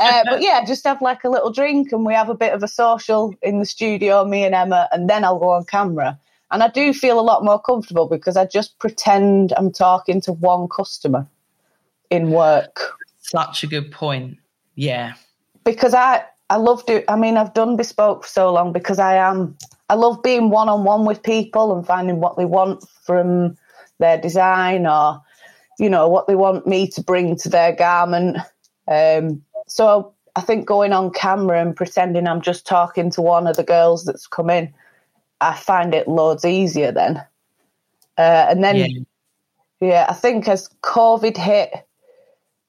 uh, 0.00 0.24
but 0.26 0.42
yeah, 0.42 0.62
just 0.66 0.86
have 0.86 1.00
like 1.00 1.24
a 1.24 1.30
little 1.30 1.50
drink, 1.50 1.92
and 1.92 2.04
we 2.04 2.12
have 2.12 2.28
a 2.28 2.34
bit 2.34 2.52
of 2.52 2.62
a 2.62 2.68
social 2.68 3.34
in 3.40 3.58
the 3.58 3.64
studio, 3.64 4.22
me 4.26 4.44
and 4.44 4.54
Emma, 4.54 4.86
and 4.92 5.08
then 5.08 5.24
I'll 5.24 5.38
go 5.38 5.52
on 5.52 5.64
camera 5.64 6.18
and 6.50 6.62
I 6.62 6.68
do 6.68 6.92
feel 6.92 7.20
a 7.20 7.22
lot 7.22 7.44
more 7.44 7.60
comfortable 7.60 8.06
because 8.06 8.36
I 8.36 8.46
just 8.46 8.78
pretend 8.78 9.52
I'm 9.56 9.70
talking 9.70 10.20
to 10.22 10.32
one 10.32 10.68
customer 10.68 11.26
in 12.10 12.30
work. 12.30 12.94
Such 13.18 13.62
a 13.62 13.66
good 13.66 13.92
point. 13.92 14.38
Yeah. 14.74 15.12
Because 15.64 15.92
I 15.94 16.24
I 16.50 16.56
love 16.56 16.86
do 16.86 17.02
I 17.08 17.16
mean 17.16 17.36
I've 17.36 17.52
done 17.52 17.76
bespoke 17.76 18.24
for 18.24 18.28
so 18.28 18.52
long 18.52 18.72
because 18.72 18.98
I 18.98 19.16
am 19.16 19.56
I 19.90 19.94
love 19.94 20.22
being 20.22 20.50
one 20.50 20.68
on 20.68 20.84
one 20.84 21.04
with 21.04 21.22
people 21.22 21.76
and 21.76 21.86
finding 21.86 22.20
what 22.20 22.36
they 22.36 22.46
want 22.46 22.84
from 23.04 23.56
their 23.98 24.18
design 24.18 24.86
or 24.86 25.22
you 25.78 25.90
know 25.90 26.08
what 26.08 26.26
they 26.26 26.34
want 26.34 26.66
me 26.66 26.88
to 26.88 27.02
bring 27.02 27.36
to 27.36 27.48
their 27.48 27.72
garment. 27.72 28.38
Um, 28.86 29.42
so 29.66 30.14
I 30.34 30.40
think 30.40 30.66
going 30.66 30.94
on 30.94 31.10
camera 31.10 31.60
and 31.60 31.76
pretending 31.76 32.26
I'm 32.26 32.40
just 32.40 32.66
talking 32.66 33.10
to 33.10 33.20
one 33.20 33.46
of 33.46 33.56
the 33.56 33.64
girls 33.64 34.04
that's 34.04 34.26
come 34.26 34.48
in 34.48 34.72
I 35.40 35.54
find 35.54 35.94
it 35.94 36.08
loads 36.08 36.44
easier 36.44 36.92
then. 36.92 37.16
Uh, 38.16 38.46
and 38.50 38.64
then, 38.64 38.76
yeah. 38.76 38.86
yeah, 39.80 40.06
I 40.08 40.12
think 40.12 40.48
as 40.48 40.68
COVID 40.82 41.36
hit, 41.36 41.72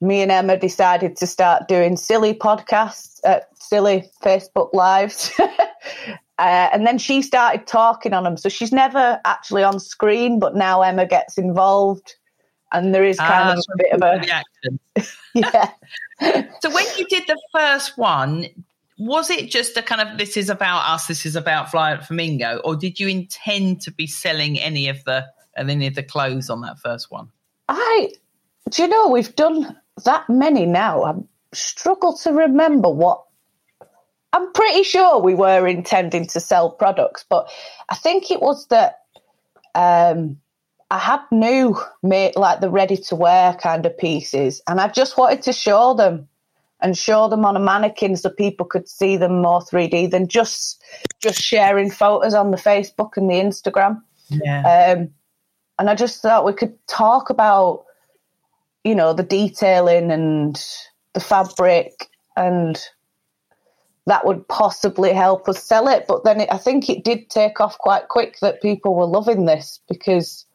me 0.02 0.22
and 0.22 0.32
Emma 0.32 0.58
decided 0.58 1.16
to 1.18 1.28
start 1.28 1.68
doing 1.68 1.98
silly 1.98 2.34
podcasts, 2.34 3.20
uh, 3.26 3.40
silly 3.60 4.10
Facebook 4.24 4.74
lives. 4.74 5.32
uh, 5.40 5.42
and 6.38 6.86
then 6.88 6.98
she 6.98 7.22
started 7.22 7.68
talking 7.68 8.14
on 8.14 8.24
them. 8.24 8.38
So 8.38 8.48
she's 8.50 8.72
never 8.72 9.20
actually 9.26 9.64
on 9.64 9.80
screen, 9.80 10.40
but 10.40 10.56
now 10.56 10.82
Emma 10.82 11.06
gets 11.06 11.38
involved. 11.38 12.16
And 12.72 12.94
there 12.94 13.04
is 13.04 13.18
kind 13.18 13.58
of 13.58 13.64
ah, 13.68 13.74
a 13.74 13.78
bit 13.78 13.94
of 13.94 14.02
a. 14.02 14.20
Reaction. 14.20 14.80
yeah. 15.34 15.72
so 16.62 16.70
when 16.70 16.86
you 16.98 17.06
did 17.08 17.24
the 17.28 17.40
first 17.52 17.98
one, 17.98 18.46
was 19.00 19.30
it 19.30 19.50
just 19.50 19.78
a 19.78 19.82
kind 19.82 20.02
of 20.02 20.18
this 20.18 20.36
is 20.36 20.50
about 20.50 20.88
us, 20.88 21.08
this 21.08 21.26
is 21.26 21.36
about 21.36 21.72
Violet 21.72 22.06
Flamingo, 22.06 22.58
or 22.66 22.76
did 22.76 23.00
you 23.00 23.08
intend 23.08 23.82
to 23.82 23.92
be 23.92 24.06
selling 24.06 24.60
any 24.60 24.90
of 24.90 25.04
the 25.06 25.26
any 25.58 25.88
of 25.88 25.96
the 25.96 26.04
clothes 26.04 26.50
on 26.50 26.62
that 26.62 26.80
first 26.80 27.10
one? 27.10 27.30
I 27.70 28.12
do 28.70 28.84
you 28.84 28.88
know 28.90 29.08
we've 29.08 29.36
done 29.36 29.78
that 30.04 30.30
many 30.30 30.66
now. 30.66 31.04
I 31.04 31.14
struggle 31.54 32.16
to 32.18 32.34
remember 32.34 32.90
what 32.90 33.24
I'm 34.34 34.52
pretty 34.52 34.84
sure 34.84 35.20
we 35.20 35.34
were 35.34 35.66
intending 35.66 36.28
to 36.28 36.42
sell 36.42 36.70
products, 36.70 37.26
but 37.28 37.50
I 37.88 37.96
think 37.96 38.30
it 38.30 38.42
was 38.42 38.68
that 38.68 39.00
um, 39.76 40.40
I 40.92 41.00
had 41.00 41.22
new 41.32 41.80
made 42.04 42.36
like 42.36 42.60
the 42.60 42.70
ready 42.70 42.98
to 42.98 43.16
wear 43.16 43.54
kind 43.54 43.86
of 43.86 43.98
pieces, 43.98 44.62
and 44.68 44.82
I 44.82 44.90
just 44.90 45.18
wanted 45.18 45.44
to 45.44 45.54
show 45.54 45.94
them 45.94 46.28
and 46.82 46.98
show 46.98 47.28
them 47.28 47.46
on 47.46 47.56
a 47.56 47.60
mannequin 47.60 48.16
so 48.16 48.30
people 48.30 48.66
could 48.66 48.88
see 48.88 49.18
them 49.18 49.42
more 49.42 49.62
3D 49.62 50.12
than 50.12 50.28
just 50.28 50.82
just 51.22 51.42
sharing 51.42 51.92
photos 51.92 52.34
on 52.34 52.52
the 52.52 52.58
Facebook 52.58 53.18
and 53.18 53.30
the 53.30 53.36
Instagram. 53.36 54.02
Yeah. 54.30 54.96
Um, 54.98 55.10
and 55.78 55.90
I 55.90 55.96
just 55.96 56.22
thought 56.22 56.46
we 56.46 56.54
could 56.54 56.76
talk 56.88 57.30
about, 57.30 57.86
you 58.84 58.96
know, 58.96 59.14
the 59.14 59.24
detailing 59.24 60.12
and 60.12 60.62
the 61.14 61.20
fabric 61.20 62.10
and 62.36 62.80
that 64.06 64.26
would 64.26 64.48
possibly 64.48 65.14
help 65.14 65.48
us 65.48 65.64
sell 65.64 65.88
it. 65.88 66.06
But 66.08 66.24
then 66.24 66.42
it, 66.42 66.50
I 66.52 66.58
think 66.58 66.90
it 66.90 67.04
did 67.04 67.30
take 67.30 67.62
off 67.62 67.78
quite 67.78 68.08
quick 68.08 68.40
that 68.42 68.62
people 68.62 68.96
were 68.96 69.06
loving 69.06 69.46
this 69.46 69.80
because 69.88 70.46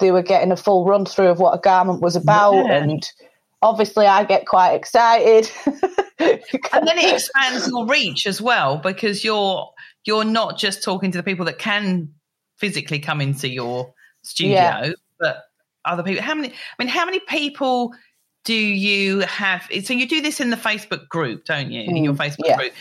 they 0.00 0.10
were 0.10 0.22
getting 0.22 0.50
a 0.50 0.56
full 0.56 0.84
run 0.84 1.06
through 1.06 1.28
of 1.28 1.38
what 1.38 1.54
a 1.54 1.60
garment 1.60 2.00
was 2.00 2.16
about. 2.16 2.66
Yeah. 2.66 2.82
And 2.82 3.12
obviously, 3.64 4.06
I 4.06 4.24
get 4.24 4.46
quite 4.46 4.74
excited. 4.74 5.50
and 5.66 6.86
then 6.86 6.98
it 6.98 7.14
expands 7.14 7.66
your 7.66 7.86
reach 7.86 8.26
as 8.26 8.40
well 8.40 8.76
because 8.76 9.24
you're 9.24 9.68
you're 10.04 10.24
not 10.24 10.58
just 10.58 10.82
talking 10.82 11.10
to 11.10 11.18
the 11.18 11.24
people 11.24 11.46
that 11.46 11.58
can 11.58 12.10
physically 12.58 12.98
come 12.98 13.20
into 13.20 13.48
your 13.48 13.92
studio, 14.22 14.54
yeah. 14.54 14.92
but 15.18 15.44
other 15.84 16.02
people. 16.02 16.22
How 16.22 16.34
many? 16.34 16.50
I 16.50 16.82
mean, 16.82 16.88
how 16.88 17.04
many 17.06 17.20
people 17.20 17.92
do 18.44 18.54
you 18.54 19.20
have? 19.20 19.68
So 19.82 19.94
you 19.94 20.06
do 20.06 20.20
this 20.20 20.40
in 20.40 20.50
the 20.50 20.56
Facebook 20.56 21.08
group, 21.08 21.46
don't 21.46 21.72
you? 21.72 21.82
Mm, 21.82 21.96
in 21.96 22.04
your 22.04 22.14
mm, 22.14 22.18
Facebook 22.18 22.46
yeah. 22.46 22.56
group. 22.56 22.72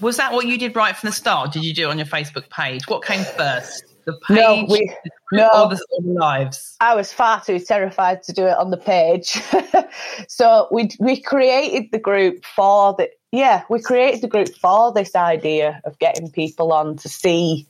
Was 0.00 0.16
that 0.16 0.32
what 0.32 0.46
you 0.46 0.58
did 0.58 0.76
right 0.76 0.96
from 0.96 1.08
the 1.08 1.12
start? 1.12 1.52
Did 1.52 1.64
you 1.64 1.74
do 1.74 1.88
it 1.88 1.90
on 1.90 1.98
your 1.98 2.06
Facebook 2.06 2.48
page? 2.50 2.86
What 2.88 3.04
came 3.04 3.24
first? 3.24 3.84
The 4.04 4.12
page 4.26 4.36
no, 4.36 4.66
we, 4.70 4.90
no, 5.32 5.50
or 5.54 5.68
the, 5.68 5.80
lives? 6.02 6.76
I 6.80 6.94
was 6.94 7.12
far 7.12 7.42
too 7.42 7.58
terrified 7.58 8.22
to 8.22 8.32
do 8.32 8.46
it 8.46 8.56
on 8.56 8.70
the 8.70 8.76
page. 8.76 9.38
so 10.28 10.68
we 10.70 10.88
we 10.98 11.20
created 11.20 11.90
the 11.92 11.98
group 11.98 12.44
for 12.44 12.94
the 12.94 13.10
yeah, 13.32 13.64
we 13.68 13.80
created 13.80 14.22
the 14.22 14.28
group 14.28 14.48
for 14.56 14.92
this 14.92 15.14
idea 15.14 15.82
of 15.84 15.98
getting 15.98 16.30
people 16.30 16.72
on 16.72 16.96
to 16.96 17.08
see 17.08 17.66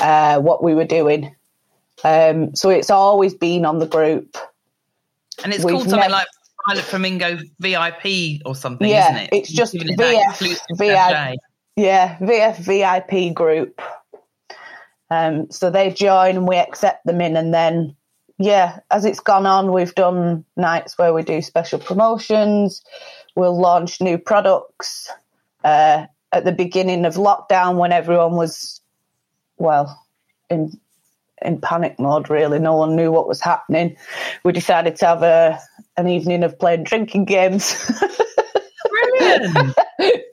uh, 0.00 0.40
what 0.40 0.64
we 0.64 0.74
were 0.74 0.84
doing. 0.84 1.34
Um, 2.02 2.54
so 2.56 2.70
it's 2.70 2.90
always 2.90 3.34
been 3.34 3.64
on 3.64 3.78
the 3.78 3.86
group. 3.86 4.36
And 5.44 5.52
it's 5.52 5.64
We've 5.64 5.74
called 5.74 5.90
something 5.90 6.00
never, 6.00 6.12
like 6.12 6.26
Violet 6.66 6.84
Flamingo 6.84 7.38
VIP 7.60 8.42
or 8.44 8.56
something, 8.56 8.88
yeah, 8.88 9.04
isn't 9.04 9.22
it? 9.24 9.28
It's 9.32 9.52
just 9.52 9.74
VF, 9.74 10.58
VI, 10.76 11.36
yeah, 11.76 12.16
VF 12.18 12.56
VIP 12.56 13.34
group. 13.34 13.80
Um, 15.10 15.50
so 15.50 15.70
they 15.70 15.90
join 15.90 16.36
and 16.36 16.48
we 16.48 16.56
accept 16.56 17.06
them 17.06 17.20
in, 17.20 17.36
and 17.36 17.54
then 17.54 17.94
yeah, 18.38 18.80
as 18.90 19.04
it's 19.04 19.20
gone 19.20 19.46
on, 19.46 19.72
we've 19.72 19.94
done 19.94 20.44
nights 20.56 20.98
where 20.98 21.14
we 21.14 21.22
do 21.22 21.40
special 21.40 21.78
promotions. 21.78 22.82
We'll 23.34 23.58
launch 23.58 24.00
new 24.00 24.18
products. 24.18 25.10
Uh, 25.64 26.06
at 26.32 26.44
the 26.44 26.52
beginning 26.52 27.04
of 27.04 27.14
lockdown, 27.14 27.76
when 27.76 27.92
everyone 27.92 28.36
was 28.36 28.80
well 29.58 30.04
in 30.50 30.78
in 31.42 31.60
panic 31.60 31.98
mode, 31.98 32.30
really, 32.30 32.58
no 32.58 32.74
one 32.74 32.96
knew 32.96 33.12
what 33.12 33.28
was 33.28 33.40
happening. 33.40 33.96
We 34.44 34.52
decided 34.52 34.96
to 34.96 35.06
have 35.06 35.22
a 35.22 35.60
an 35.96 36.08
evening 36.08 36.42
of 36.42 36.58
playing 36.58 36.84
drinking 36.84 37.24
games. 37.26 37.74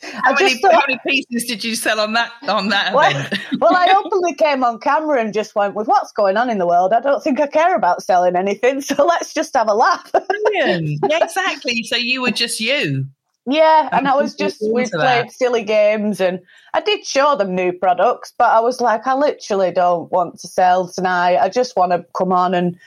How 0.03 0.33
many, 0.33 0.57
thought, 0.59 0.73
how 0.73 0.83
many, 0.87 0.99
pieces 1.05 1.47
did 1.47 1.63
you 1.63 1.75
sell 1.75 1.99
on 1.99 2.13
that 2.13 2.31
on 2.47 2.69
that 2.69 2.93
well, 2.93 3.27
well, 3.59 3.75
I 3.75 3.93
openly 3.97 4.35
came 4.35 4.63
on 4.63 4.79
camera 4.79 5.19
and 5.19 5.33
just 5.33 5.55
went 5.55 5.75
with 5.75 5.87
what's 5.87 6.11
going 6.11 6.37
on 6.37 6.49
in 6.49 6.59
the 6.59 6.67
world. 6.67 6.93
I 6.93 6.99
don't 6.99 7.23
think 7.23 7.39
I 7.39 7.47
care 7.47 7.75
about 7.75 8.03
selling 8.03 8.35
anything, 8.35 8.81
so 8.81 9.05
let's 9.05 9.33
just 9.33 9.53
have 9.55 9.67
a 9.67 9.73
laugh. 9.73 10.11
Yeah, 10.51 10.79
exactly. 11.03 11.83
So 11.83 11.95
you 11.95 12.21
were 12.21 12.31
just 12.31 12.59
you. 12.59 13.07
Yeah, 13.45 13.89
and 13.91 14.07
I 14.07 14.15
was 14.15 14.35
just 14.35 14.61
we 14.61 14.87
played 14.89 15.29
silly 15.31 15.63
games 15.63 16.21
and 16.21 16.39
I 16.73 16.79
did 16.79 17.05
show 17.05 17.35
them 17.35 17.53
new 17.53 17.73
products, 17.73 18.33
but 18.37 18.49
I 18.49 18.61
was 18.61 18.79
like, 18.79 19.05
I 19.05 19.15
literally 19.15 19.71
don't 19.71 20.09
want 20.11 20.39
to 20.39 20.47
sell 20.47 20.87
tonight. 20.87 21.37
I 21.37 21.49
just 21.49 21.75
want 21.75 21.91
to 21.91 22.05
come 22.15 22.31
on 22.31 22.53
and 22.53 22.77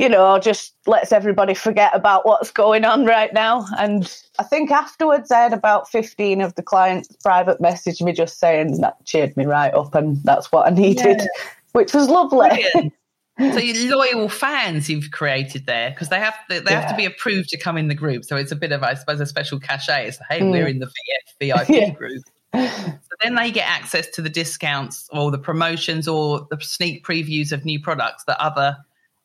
you 0.00 0.08
know, 0.08 0.38
just 0.38 0.74
lets 0.86 1.12
everybody 1.12 1.52
forget 1.52 1.94
about 1.94 2.24
what's 2.24 2.50
going 2.50 2.86
on 2.86 3.04
right 3.04 3.34
now. 3.34 3.66
And 3.78 4.10
I 4.38 4.44
think 4.44 4.70
afterwards, 4.70 5.30
I 5.30 5.40
had 5.40 5.52
about 5.52 5.90
15 5.90 6.40
of 6.40 6.54
the 6.54 6.62
clients 6.62 7.14
private 7.22 7.60
message 7.60 8.00
me 8.00 8.12
just 8.12 8.40
saying 8.40 8.80
that 8.80 9.04
cheered 9.04 9.36
me 9.36 9.44
right 9.44 9.74
up, 9.74 9.94
and 9.94 10.16
that's 10.24 10.50
what 10.50 10.66
I 10.66 10.70
needed, 10.70 11.18
yeah. 11.18 11.26
which 11.72 11.92
was 11.92 12.08
lovely. 12.08 12.64
so 13.38 13.58
your 13.58 13.94
loyal 13.94 14.30
fans 14.30 14.88
you've 14.88 15.10
created 15.10 15.66
there 15.66 15.90
because 15.90 16.08
they 16.08 16.18
have 16.18 16.34
to, 16.48 16.60
they 16.60 16.70
yeah. 16.70 16.80
have 16.80 16.90
to 16.90 16.96
be 16.96 17.04
approved 17.04 17.50
to 17.50 17.58
come 17.58 17.76
in 17.76 17.88
the 17.88 17.94
group. 17.94 18.24
So 18.24 18.36
it's 18.36 18.52
a 18.52 18.56
bit 18.56 18.72
of 18.72 18.82
I 18.82 18.94
suppose 18.94 19.20
a 19.20 19.26
special 19.26 19.60
cachet. 19.60 20.08
It's 20.08 20.18
hey, 20.30 20.40
mm. 20.40 20.50
we're 20.50 20.66
in 20.66 20.78
the 20.78 20.86
VF 20.86 21.34
VIP 21.40 21.68
yeah. 21.68 21.90
group. 21.90 22.22
So 22.54 23.16
then 23.22 23.34
they 23.34 23.50
get 23.50 23.68
access 23.68 24.08
to 24.12 24.22
the 24.22 24.30
discounts 24.30 25.10
or 25.12 25.30
the 25.30 25.38
promotions 25.38 26.08
or 26.08 26.46
the 26.50 26.58
sneak 26.58 27.04
previews 27.04 27.52
of 27.52 27.66
new 27.66 27.78
products 27.78 28.24
that 28.24 28.40
other 28.40 28.78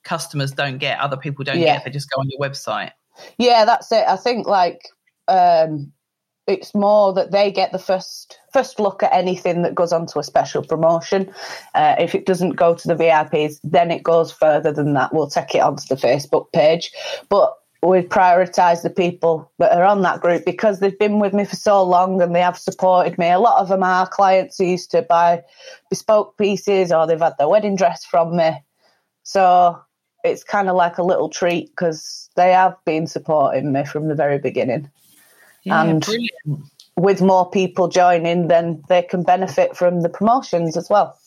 customers 0.05 0.51
don't 0.51 0.77
get, 0.77 0.99
other 0.99 1.17
people 1.17 1.43
don't 1.43 1.59
yeah. 1.59 1.75
get. 1.75 1.85
They 1.85 1.91
just 1.91 2.09
go 2.09 2.21
on 2.21 2.29
your 2.29 2.39
website. 2.39 2.91
Yeah, 3.37 3.65
that's 3.65 3.91
it. 3.91 4.05
I 4.07 4.15
think 4.15 4.47
like 4.47 4.87
um, 5.27 5.91
it's 6.47 6.73
more 6.75 7.11
that 7.13 7.31
they 7.31 7.51
get 7.51 7.71
the 7.71 7.79
first 7.79 8.39
first 8.53 8.79
look 8.79 9.03
at 9.03 9.11
anything 9.11 9.63
that 9.63 9.75
goes 9.75 9.91
onto 9.91 10.19
a 10.19 10.23
special 10.23 10.63
promotion. 10.63 11.31
Uh, 11.73 11.95
if 11.99 12.15
it 12.15 12.25
doesn't 12.25 12.51
go 12.51 12.75
to 12.75 12.87
the 12.87 12.95
VIPs, 12.95 13.59
then 13.63 13.91
it 13.91 14.03
goes 14.03 14.31
further 14.31 14.71
than 14.71 14.93
that. 14.93 15.13
We'll 15.13 15.29
take 15.29 15.55
it 15.55 15.61
onto 15.61 15.83
the 15.87 15.95
Facebook 15.95 16.51
page, 16.53 16.91
but 17.29 17.53
we 17.81 18.01
prioritise 18.01 18.81
the 18.81 18.89
people 18.89 19.51
that 19.59 19.71
are 19.71 19.83
on 19.83 20.01
that 20.01 20.21
group 20.21 20.43
because 20.43 20.79
they've 20.79 20.97
been 20.97 21.19
with 21.19 21.33
me 21.33 21.45
for 21.45 21.55
so 21.55 21.83
long 21.83 22.21
and 22.21 22.33
they 22.33 22.41
have 22.41 22.57
supported 22.57 23.17
me. 23.17 23.29
A 23.29 23.39
lot 23.39 23.61
of 23.61 23.69
them 23.69 23.83
are 23.83 24.07
clients 24.07 24.57
who 24.57 24.65
used 24.65 24.89
to 24.91 25.03
buy 25.03 25.43
bespoke 25.89 26.37
pieces 26.37 26.91
or 26.91 27.05
they've 27.05 27.19
had 27.19 27.37
their 27.37 27.49
wedding 27.49 27.75
dress 27.75 28.03
from 28.03 28.35
me. 28.35 28.51
So 29.23 29.79
it's 30.25 30.43
kind 30.43 30.69
of 30.69 30.75
like 30.75 30.97
a 30.97 31.03
little 31.03 31.29
treat 31.29 31.69
because 31.69 32.29
they 32.35 32.51
have 32.51 32.75
been 32.85 33.07
supporting 33.07 33.71
me 33.71 33.85
from 33.85 34.07
the 34.07 34.15
very 34.15 34.39
beginning. 34.39 34.89
Yeah, 35.63 35.83
and 35.83 36.01
brilliant. 36.01 36.71
with 36.95 37.21
more 37.21 37.49
people 37.49 37.87
joining, 37.87 38.47
then 38.47 38.83
they 38.87 39.01
can 39.01 39.23
benefit 39.23 39.75
from 39.75 40.01
the 40.01 40.09
promotions 40.09 40.77
as 40.77 40.89
well. 40.89 41.17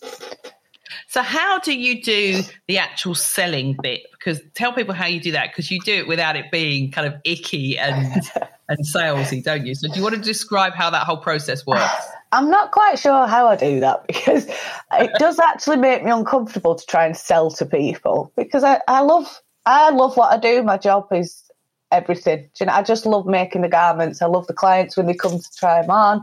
So, 1.11 1.23
how 1.23 1.59
do 1.59 1.75
you 1.75 2.03
do 2.03 2.43
the 2.67 2.77
actual 2.77 3.15
selling 3.15 3.77
bit? 3.83 4.03
Because 4.13 4.43
tell 4.55 4.75
people 4.75 4.95
how 4.95 5.07
you 5.07 5.21
do 5.21 5.33
that, 5.33 5.51
because 5.51 5.71
you 5.71 5.81
do 5.81 5.95
it 5.95 6.07
without 6.07 6.37
it 6.37 6.51
being 6.51 6.91
kind 6.91 7.07
of 7.07 7.15
icky 7.25 7.79
and 7.79 7.97
and 8.69 8.79
salesy, 8.95 9.43
don't 9.43 9.65
you? 9.65 9.75
So, 9.75 9.89
do 9.89 9.95
you 9.95 10.03
want 10.03 10.17
to 10.17 10.21
describe 10.21 10.75
how 10.75 10.91
that 10.91 11.05
whole 11.05 11.17
process 11.17 11.67
works? 11.67 12.07
I'm 12.33 12.51
not 12.51 12.73
quite 12.73 12.99
sure 12.99 13.27
how 13.27 13.47
I 13.49 13.57
do 13.57 13.81
that 13.81 14.07
because 14.07 14.47
it 14.93 15.11
does 15.19 15.39
actually 15.39 15.79
make 15.79 16.05
me 16.05 16.11
uncomfortable 16.11 16.75
to 16.75 16.85
try 16.85 17.07
and 17.07 17.17
sell 17.17 17.51
to 17.53 17.65
people 17.65 18.31
because 18.37 18.63
I, 18.63 18.83
I 18.87 19.01
love 19.01 19.41
I 19.65 19.89
love 19.91 20.15
what 20.19 20.31
I 20.31 20.37
do. 20.37 20.63
My 20.63 20.77
job 20.77 21.07
is 21.11 21.43
everything. 21.91 22.51
You 22.61 22.67
know, 22.67 22.75
I 22.75 22.83
just 22.83 23.07
love 23.07 23.25
making 23.25 23.63
the 23.63 23.69
garments. 23.69 24.21
I 24.21 24.27
love 24.27 24.47
the 24.47 24.53
clients 24.53 24.95
when 24.95 25.07
they 25.07 25.15
come 25.15 25.39
to 25.39 25.57
try 25.57 25.81
them 25.81 25.91
on. 25.91 26.23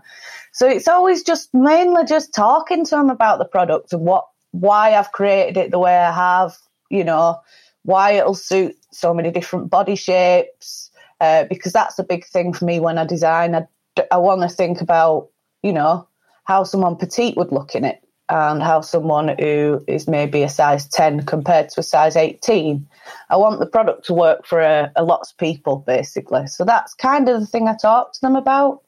So 0.51 0.67
it's 0.67 0.87
always 0.87 1.23
just 1.23 1.51
mainly 1.55 2.05
just 2.05 2.35
talking 2.35 2.85
to 2.85 2.91
them 2.91 3.09
about 3.09 3.39
the 3.39 3.45
product 3.45 3.91
and 3.91 4.03
what 4.03 4.25
why 4.59 4.95
I've 4.95 5.11
created 5.11 5.57
it 5.57 5.71
the 5.71 5.79
way 5.79 5.95
I 5.97 6.11
have. 6.11 6.57
You 6.89 7.03
know, 7.03 7.41
why 7.83 8.11
it'll 8.11 8.35
suit 8.35 8.75
so 8.91 9.13
many 9.13 9.31
different 9.31 9.69
body 9.69 9.95
shapes. 9.95 10.91
Uh, 11.21 11.45
because 11.45 11.71
that's 11.71 11.97
a 11.97 12.03
big 12.03 12.25
thing 12.25 12.51
for 12.51 12.65
me 12.65 12.79
when 12.79 12.97
I 12.97 13.05
design. 13.05 13.55
I, 13.55 13.65
I 14.11 14.17
want 14.17 14.41
to 14.41 14.49
think 14.49 14.81
about 14.81 15.29
you 15.65 15.73
know, 15.73 16.07
how 16.43 16.63
someone 16.63 16.95
petite 16.95 17.35
would 17.37 17.51
look 17.51 17.73
in 17.73 17.83
it 17.83 18.03
and 18.29 18.61
how 18.61 18.81
someone 18.81 19.35
who 19.39 19.83
is 19.87 20.07
maybe 20.07 20.43
a 20.43 20.49
size 20.49 20.87
10 20.87 21.25
compared 21.25 21.69
to 21.69 21.79
a 21.79 21.83
size 21.83 22.15
18. 22.15 22.87
I 23.31 23.37
want 23.37 23.59
the 23.59 23.65
product 23.65 24.05
to 24.05 24.13
work 24.13 24.45
for 24.45 24.61
a, 24.61 24.91
a 24.95 25.03
lots 25.03 25.31
of 25.31 25.37
people, 25.37 25.77
basically. 25.77 26.45
So 26.45 26.65
that's 26.65 26.93
kind 26.93 27.27
of 27.27 27.39
the 27.39 27.47
thing 27.47 27.67
I 27.67 27.75
talk 27.75 28.13
to 28.13 28.21
them 28.21 28.35
about. 28.35 28.83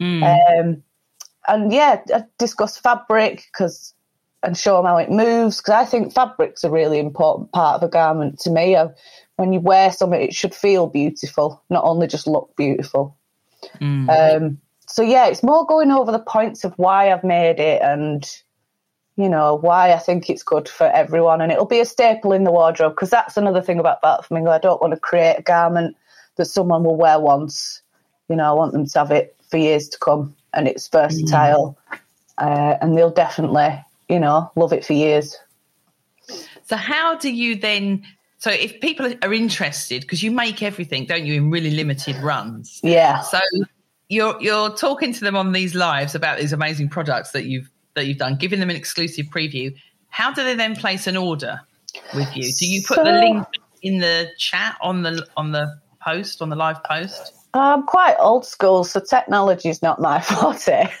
Mm. 0.00 0.22
Um, 0.60 0.82
and 1.48 1.72
yeah, 1.72 2.00
I 2.14 2.22
discuss 2.38 2.78
fabric 2.78 3.48
because 3.52 3.92
and 4.42 4.56
show 4.56 4.76
them 4.76 4.86
how 4.86 4.96
it 4.96 5.10
moves 5.10 5.58
because 5.58 5.74
I 5.74 5.84
think 5.84 6.12
fabric's 6.12 6.64
a 6.64 6.70
really 6.70 6.98
important 6.98 7.52
part 7.52 7.76
of 7.76 7.88
a 7.88 7.90
garment 7.90 8.40
to 8.40 8.50
me. 8.50 8.76
I, 8.76 8.88
when 9.36 9.52
you 9.52 9.60
wear 9.60 9.90
something, 9.92 10.20
it 10.20 10.34
should 10.34 10.54
feel 10.54 10.86
beautiful, 10.86 11.62
not 11.70 11.84
only 11.84 12.06
just 12.06 12.26
look 12.26 12.54
beautiful. 12.56 13.16
Mm. 13.80 14.08
Um, 14.36 14.58
so 14.86 15.02
yeah, 15.02 15.26
it's 15.26 15.42
more 15.42 15.64
going 15.66 15.90
over 15.90 16.12
the 16.12 16.18
points 16.18 16.64
of 16.64 16.74
why 16.76 17.12
I've 17.12 17.24
made 17.24 17.60
it 17.60 17.80
and 17.82 18.28
you 19.16 19.28
know 19.28 19.56
why 19.56 19.92
I 19.92 19.98
think 19.98 20.30
it's 20.30 20.42
good 20.42 20.68
for 20.68 20.86
everyone, 20.86 21.40
and 21.40 21.52
it'll 21.52 21.66
be 21.66 21.80
a 21.80 21.84
staple 21.84 22.32
in 22.32 22.44
the 22.44 22.50
wardrobe 22.50 22.92
because 22.92 23.10
that's 23.10 23.36
another 23.36 23.60
thing 23.60 23.78
about 23.78 24.00
Flamingo. 24.26 24.50
I 24.50 24.58
don't 24.58 24.80
want 24.80 24.94
to 24.94 25.00
create 25.00 25.36
a 25.38 25.42
garment 25.42 25.96
that 26.36 26.46
someone 26.46 26.84
will 26.84 26.96
wear 26.96 27.20
once. 27.20 27.82
You 28.28 28.36
know, 28.36 28.44
I 28.44 28.52
want 28.52 28.72
them 28.72 28.86
to 28.86 28.98
have 28.98 29.10
it 29.10 29.36
for 29.50 29.58
years 29.58 29.88
to 29.90 29.98
come, 29.98 30.34
and 30.54 30.66
it's 30.66 30.88
versatile, 30.88 31.76
mm. 31.92 31.98
uh, 32.38 32.78
and 32.80 32.96
they'll 32.96 33.10
definitely, 33.10 33.84
you 34.12 34.20
know, 34.20 34.50
love 34.54 34.72
it 34.72 34.84
for 34.84 34.92
years. 34.92 35.36
So, 36.64 36.76
how 36.76 37.16
do 37.16 37.32
you 37.32 37.56
then 37.56 38.04
so 38.42 38.50
if 38.50 38.80
people 38.80 39.14
are 39.22 39.32
interested, 39.32 40.02
because 40.02 40.20
you 40.20 40.32
make 40.32 40.64
everything, 40.64 41.06
don't 41.06 41.24
you, 41.24 41.34
in 41.34 41.52
really 41.52 41.70
limited 41.70 42.16
runs? 42.16 42.80
Yeah. 42.82 43.20
So 43.20 43.38
you're 44.08 44.36
you're 44.42 44.74
talking 44.74 45.12
to 45.12 45.20
them 45.20 45.36
on 45.36 45.52
these 45.52 45.76
lives 45.76 46.16
about 46.16 46.38
these 46.38 46.52
amazing 46.52 46.88
products 46.88 47.30
that 47.30 47.44
you've 47.44 47.70
that 47.94 48.06
you've 48.06 48.18
done, 48.18 48.34
giving 48.34 48.58
them 48.58 48.68
an 48.68 48.74
exclusive 48.74 49.26
preview. 49.26 49.72
How 50.08 50.32
do 50.32 50.42
they 50.42 50.56
then 50.56 50.74
place 50.74 51.06
an 51.06 51.16
order 51.16 51.60
with 52.16 52.36
you? 52.36 52.52
Do 52.58 52.66
you 52.66 52.82
put 52.84 52.96
so, 52.96 53.04
the 53.04 53.12
link 53.12 53.46
in 53.82 54.00
the 54.00 54.28
chat 54.38 54.76
on 54.80 55.04
the 55.04 55.24
on 55.36 55.52
the 55.52 55.80
post 56.02 56.42
on 56.42 56.48
the 56.48 56.56
live 56.56 56.82
post? 56.82 57.32
I'm 57.54 57.84
quite 57.84 58.16
old 58.18 58.44
school, 58.44 58.82
so 58.82 58.98
technology 58.98 59.68
is 59.68 59.82
not 59.82 60.00
my 60.00 60.20
forte. 60.20 60.88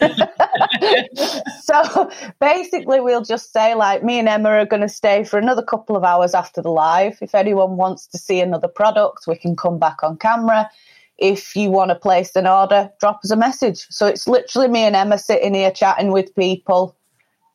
so 1.62 2.10
basically, 2.40 3.00
we'll 3.00 3.22
just 3.22 3.52
say, 3.52 3.74
like, 3.74 4.02
me 4.02 4.18
and 4.18 4.28
Emma 4.28 4.50
are 4.50 4.66
going 4.66 4.82
to 4.82 4.88
stay 4.88 5.24
for 5.24 5.38
another 5.38 5.62
couple 5.62 5.96
of 5.96 6.04
hours 6.04 6.34
after 6.34 6.62
the 6.62 6.70
live. 6.70 7.18
If 7.20 7.34
anyone 7.34 7.76
wants 7.76 8.06
to 8.08 8.18
see 8.18 8.40
another 8.40 8.68
product, 8.68 9.26
we 9.26 9.36
can 9.36 9.56
come 9.56 9.78
back 9.78 10.02
on 10.02 10.16
camera. 10.16 10.70
If 11.18 11.54
you 11.54 11.70
want 11.70 11.90
to 11.90 11.94
place 11.94 12.34
an 12.36 12.46
order, 12.46 12.90
drop 13.00 13.20
us 13.24 13.30
a 13.30 13.36
message. 13.36 13.86
So 13.90 14.06
it's 14.06 14.26
literally 14.26 14.68
me 14.68 14.80
and 14.80 14.96
Emma 14.96 15.18
sitting 15.18 15.54
here 15.54 15.70
chatting 15.70 16.10
with 16.10 16.34
people, 16.34 16.96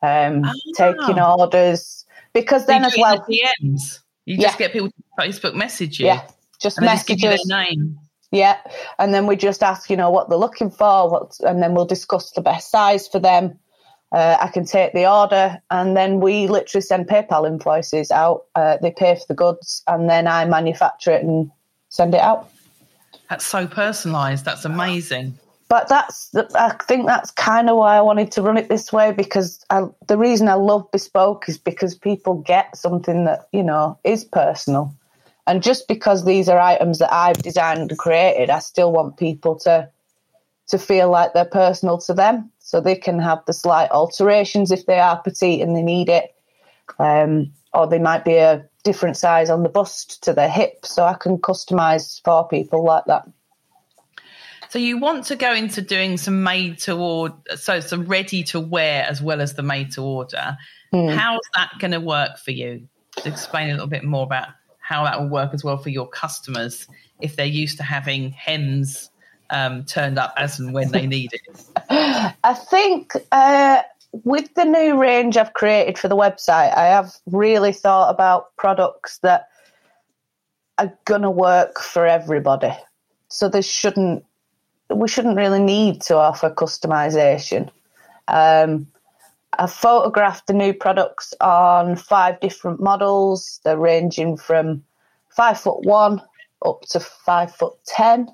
um, 0.02 0.42
oh. 0.44 0.52
taking 0.76 1.20
orders. 1.20 2.06
Because 2.32 2.66
then, 2.66 2.84
as 2.84 2.96
well, 2.98 3.24
the 3.28 3.42
DMs. 3.62 4.00
You 4.24 4.36
just 4.36 4.60
yeah. 4.60 4.66
get 4.66 4.72
people 4.72 4.88
to 4.90 4.94
Facebook 5.18 5.54
message 5.54 5.98
you. 5.98 6.06
Yeah, 6.06 6.26
just 6.60 6.80
messages. 6.80 7.22
Just 7.22 7.48
their 7.48 7.64
name. 7.64 7.98
Yeah, 8.30 8.58
and 8.98 9.14
then 9.14 9.26
we 9.26 9.36
just 9.36 9.62
ask, 9.62 9.88
you 9.88 9.96
know, 9.96 10.10
what 10.10 10.28
they're 10.28 10.38
looking 10.38 10.70
for, 10.70 11.10
what, 11.10 11.38
and 11.40 11.62
then 11.62 11.74
we'll 11.74 11.86
discuss 11.86 12.32
the 12.32 12.42
best 12.42 12.70
size 12.70 13.08
for 13.08 13.18
them. 13.18 13.58
Uh, 14.12 14.36
I 14.40 14.48
can 14.48 14.64
take 14.64 14.92
the 14.92 15.10
order, 15.10 15.60
and 15.70 15.96
then 15.96 16.20
we 16.20 16.46
literally 16.46 16.82
send 16.82 17.08
PayPal 17.08 17.46
invoices 17.46 18.10
out. 18.10 18.44
Uh, 18.54 18.76
they 18.80 18.90
pay 18.90 19.14
for 19.14 19.24
the 19.28 19.34
goods, 19.34 19.82
and 19.86 20.08
then 20.08 20.26
I 20.26 20.44
manufacture 20.44 21.12
it 21.12 21.24
and 21.24 21.50
send 21.88 22.14
it 22.14 22.20
out. 22.20 22.50
That's 23.30 23.46
so 23.46 23.66
personalised. 23.66 24.44
That's 24.44 24.64
amazing. 24.64 25.38
But 25.68 25.88
that's, 25.88 26.34
I 26.54 26.74
think 26.88 27.06
that's 27.06 27.30
kind 27.32 27.68
of 27.68 27.76
why 27.76 27.96
I 27.96 28.00
wanted 28.00 28.32
to 28.32 28.42
run 28.42 28.56
it 28.56 28.70
this 28.70 28.90
way 28.90 29.12
because 29.12 29.62
I, 29.68 29.82
the 30.06 30.16
reason 30.16 30.48
I 30.48 30.54
love 30.54 30.90
bespoke 30.90 31.46
is 31.46 31.58
because 31.58 31.94
people 31.94 32.36
get 32.36 32.74
something 32.74 33.24
that 33.26 33.48
you 33.52 33.62
know 33.62 33.98
is 34.02 34.24
personal. 34.24 34.94
And 35.48 35.62
just 35.62 35.88
because 35.88 36.24
these 36.24 36.48
are 36.48 36.58
items 36.58 36.98
that 36.98 37.12
I've 37.12 37.38
designed 37.38 37.80
and 37.80 37.98
created, 37.98 38.50
I 38.50 38.58
still 38.58 38.92
want 38.92 39.16
people 39.16 39.58
to 39.60 39.88
to 40.68 40.78
feel 40.78 41.08
like 41.08 41.32
they're 41.32 41.46
personal 41.46 41.96
to 41.96 42.12
them, 42.12 42.50
so 42.58 42.78
they 42.78 42.94
can 42.94 43.18
have 43.18 43.42
the 43.46 43.54
slight 43.54 43.90
alterations 43.90 44.70
if 44.70 44.84
they 44.84 44.98
are 44.98 45.22
petite 45.22 45.62
and 45.62 45.74
they 45.74 45.82
need 45.82 46.10
it, 46.10 46.34
um, 46.98 47.50
or 47.72 47.86
they 47.86 47.98
might 47.98 48.22
be 48.22 48.34
a 48.34 48.62
different 48.84 49.16
size 49.16 49.48
on 49.48 49.62
the 49.62 49.70
bust 49.70 50.22
to 50.24 50.34
their 50.34 50.50
hip, 50.50 50.84
so 50.84 51.04
I 51.04 51.14
can 51.14 51.38
customize 51.38 52.22
for 52.22 52.46
people 52.46 52.84
like 52.84 53.06
that. 53.06 53.26
So 54.68 54.78
you 54.78 54.98
want 54.98 55.24
to 55.24 55.36
go 55.36 55.54
into 55.54 55.80
doing 55.80 56.18
some 56.18 56.42
made 56.42 56.78
to 56.80 56.92
order, 56.92 57.34
so 57.56 57.80
some 57.80 58.04
ready 58.04 58.42
to 58.44 58.60
wear 58.60 59.04
as 59.04 59.22
well 59.22 59.40
as 59.40 59.54
the 59.54 59.62
made 59.62 59.92
to 59.92 60.02
order. 60.02 60.58
Mm. 60.92 61.14
How's 61.14 61.40
that 61.54 61.70
going 61.78 61.92
to 61.92 62.00
work 62.00 62.36
for 62.36 62.50
you? 62.50 62.86
Explain 63.24 63.70
a 63.70 63.72
little 63.72 63.86
bit 63.86 64.04
more 64.04 64.24
about 64.24 64.48
how 64.88 65.04
that 65.04 65.20
will 65.20 65.28
work 65.28 65.52
as 65.52 65.62
well 65.62 65.76
for 65.76 65.90
your 65.90 66.08
customers 66.08 66.88
if 67.20 67.36
they're 67.36 67.44
used 67.44 67.76
to 67.76 67.82
having 67.82 68.30
hems 68.30 69.10
um, 69.50 69.84
turned 69.84 70.18
up 70.18 70.32
as 70.38 70.58
and 70.58 70.72
when 70.72 70.90
they 70.92 71.06
need 71.06 71.30
it? 71.34 71.62
I 72.42 72.54
think 72.54 73.12
uh, 73.30 73.82
with 74.24 74.54
the 74.54 74.64
new 74.64 74.98
range 74.98 75.36
I've 75.36 75.52
created 75.52 75.98
for 75.98 76.08
the 76.08 76.16
website, 76.16 76.74
I 76.74 76.86
have 76.86 77.12
really 77.26 77.72
thought 77.72 78.08
about 78.08 78.56
products 78.56 79.18
that 79.18 79.48
are 80.78 80.96
going 81.04 81.22
to 81.22 81.30
work 81.30 81.80
for 81.80 82.06
everybody. 82.06 82.72
So 83.28 83.50
there 83.50 83.60
shouldn't 83.60 84.24
we 84.90 85.06
shouldn't 85.06 85.36
really 85.36 85.60
need 85.60 86.00
to 86.00 86.16
offer 86.16 86.48
customization. 86.48 87.68
Um, 88.26 88.86
I've 89.58 89.72
photographed 89.72 90.46
the 90.46 90.52
new 90.52 90.72
products 90.72 91.34
on 91.40 91.96
five 91.96 92.38
different 92.40 92.80
models. 92.80 93.60
They're 93.64 93.76
ranging 93.76 94.36
from 94.36 94.84
five 95.30 95.60
foot 95.60 95.84
one 95.84 96.22
up 96.64 96.82
to 96.90 97.00
five 97.00 97.54
foot 97.54 97.74
ten, 97.84 98.28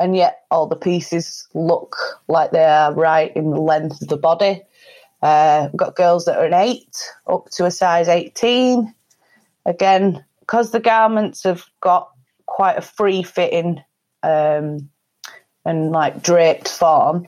and 0.00 0.16
yet 0.16 0.42
all 0.50 0.66
the 0.66 0.76
pieces 0.76 1.46
look 1.54 1.96
like 2.26 2.50
they 2.50 2.64
are 2.64 2.92
right 2.92 3.34
in 3.36 3.50
the 3.50 3.60
length 3.60 4.02
of 4.02 4.08
the 4.08 4.16
body. 4.16 4.62
Uh, 5.22 5.68
we've 5.72 5.78
got 5.78 5.96
girls 5.96 6.24
that 6.24 6.38
are 6.38 6.44
an 6.44 6.54
eight 6.54 6.96
up 7.26 7.46
to 7.50 7.66
a 7.66 7.70
size 7.70 8.08
18. 8.08 8.92
Again, 9.66 10.24
because 10.40 10.70
the 10.70 10.80
garments 10.80 11.42
have 11.42 11.64
got 11.80 12.10
quite 12.46 12.78
a 12.78 12.82
free 12.82 13.22
fitting 13.22 13.82
um, 14.22 14.88
and 15.64 15.92
like 15.92 16.22
draped 16.22 16.68
form, 16.68 17.26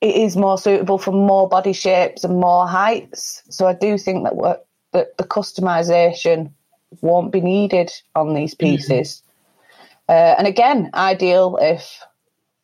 it 0.00 0.14
is 0.14 0.36
more 0.36 0.58
suitable 0.58 0.98
for 0.98 1.12
more 1.12 1.48
body 1.48 1.72
shapes 1.72 2.24
and 2.24 2.40
more 2.40 2.66
heights. 2.66 3.42
So 3.50 3.66
I 3.66 3.74
do 3.74 3.98
think 3.98 4.24
that 4.24 4.64
that 4.92 5.16
the 5.18 5.24
customization 5.24 6.52
won't 7.00 7.32
be 7.32 7.40
needed 7.40 7.90
on 8.14 8.34
these 8.34 8.54
mm-hmm. 8.54 8.76
pieces. 8.76 9.22
Mm-hmm. 9.22 10.12
Uh, 10.12 10.34
and 10.38 10.46
again, 10.46 10.90
ideal 10.94 11.56
if 11.60 12.00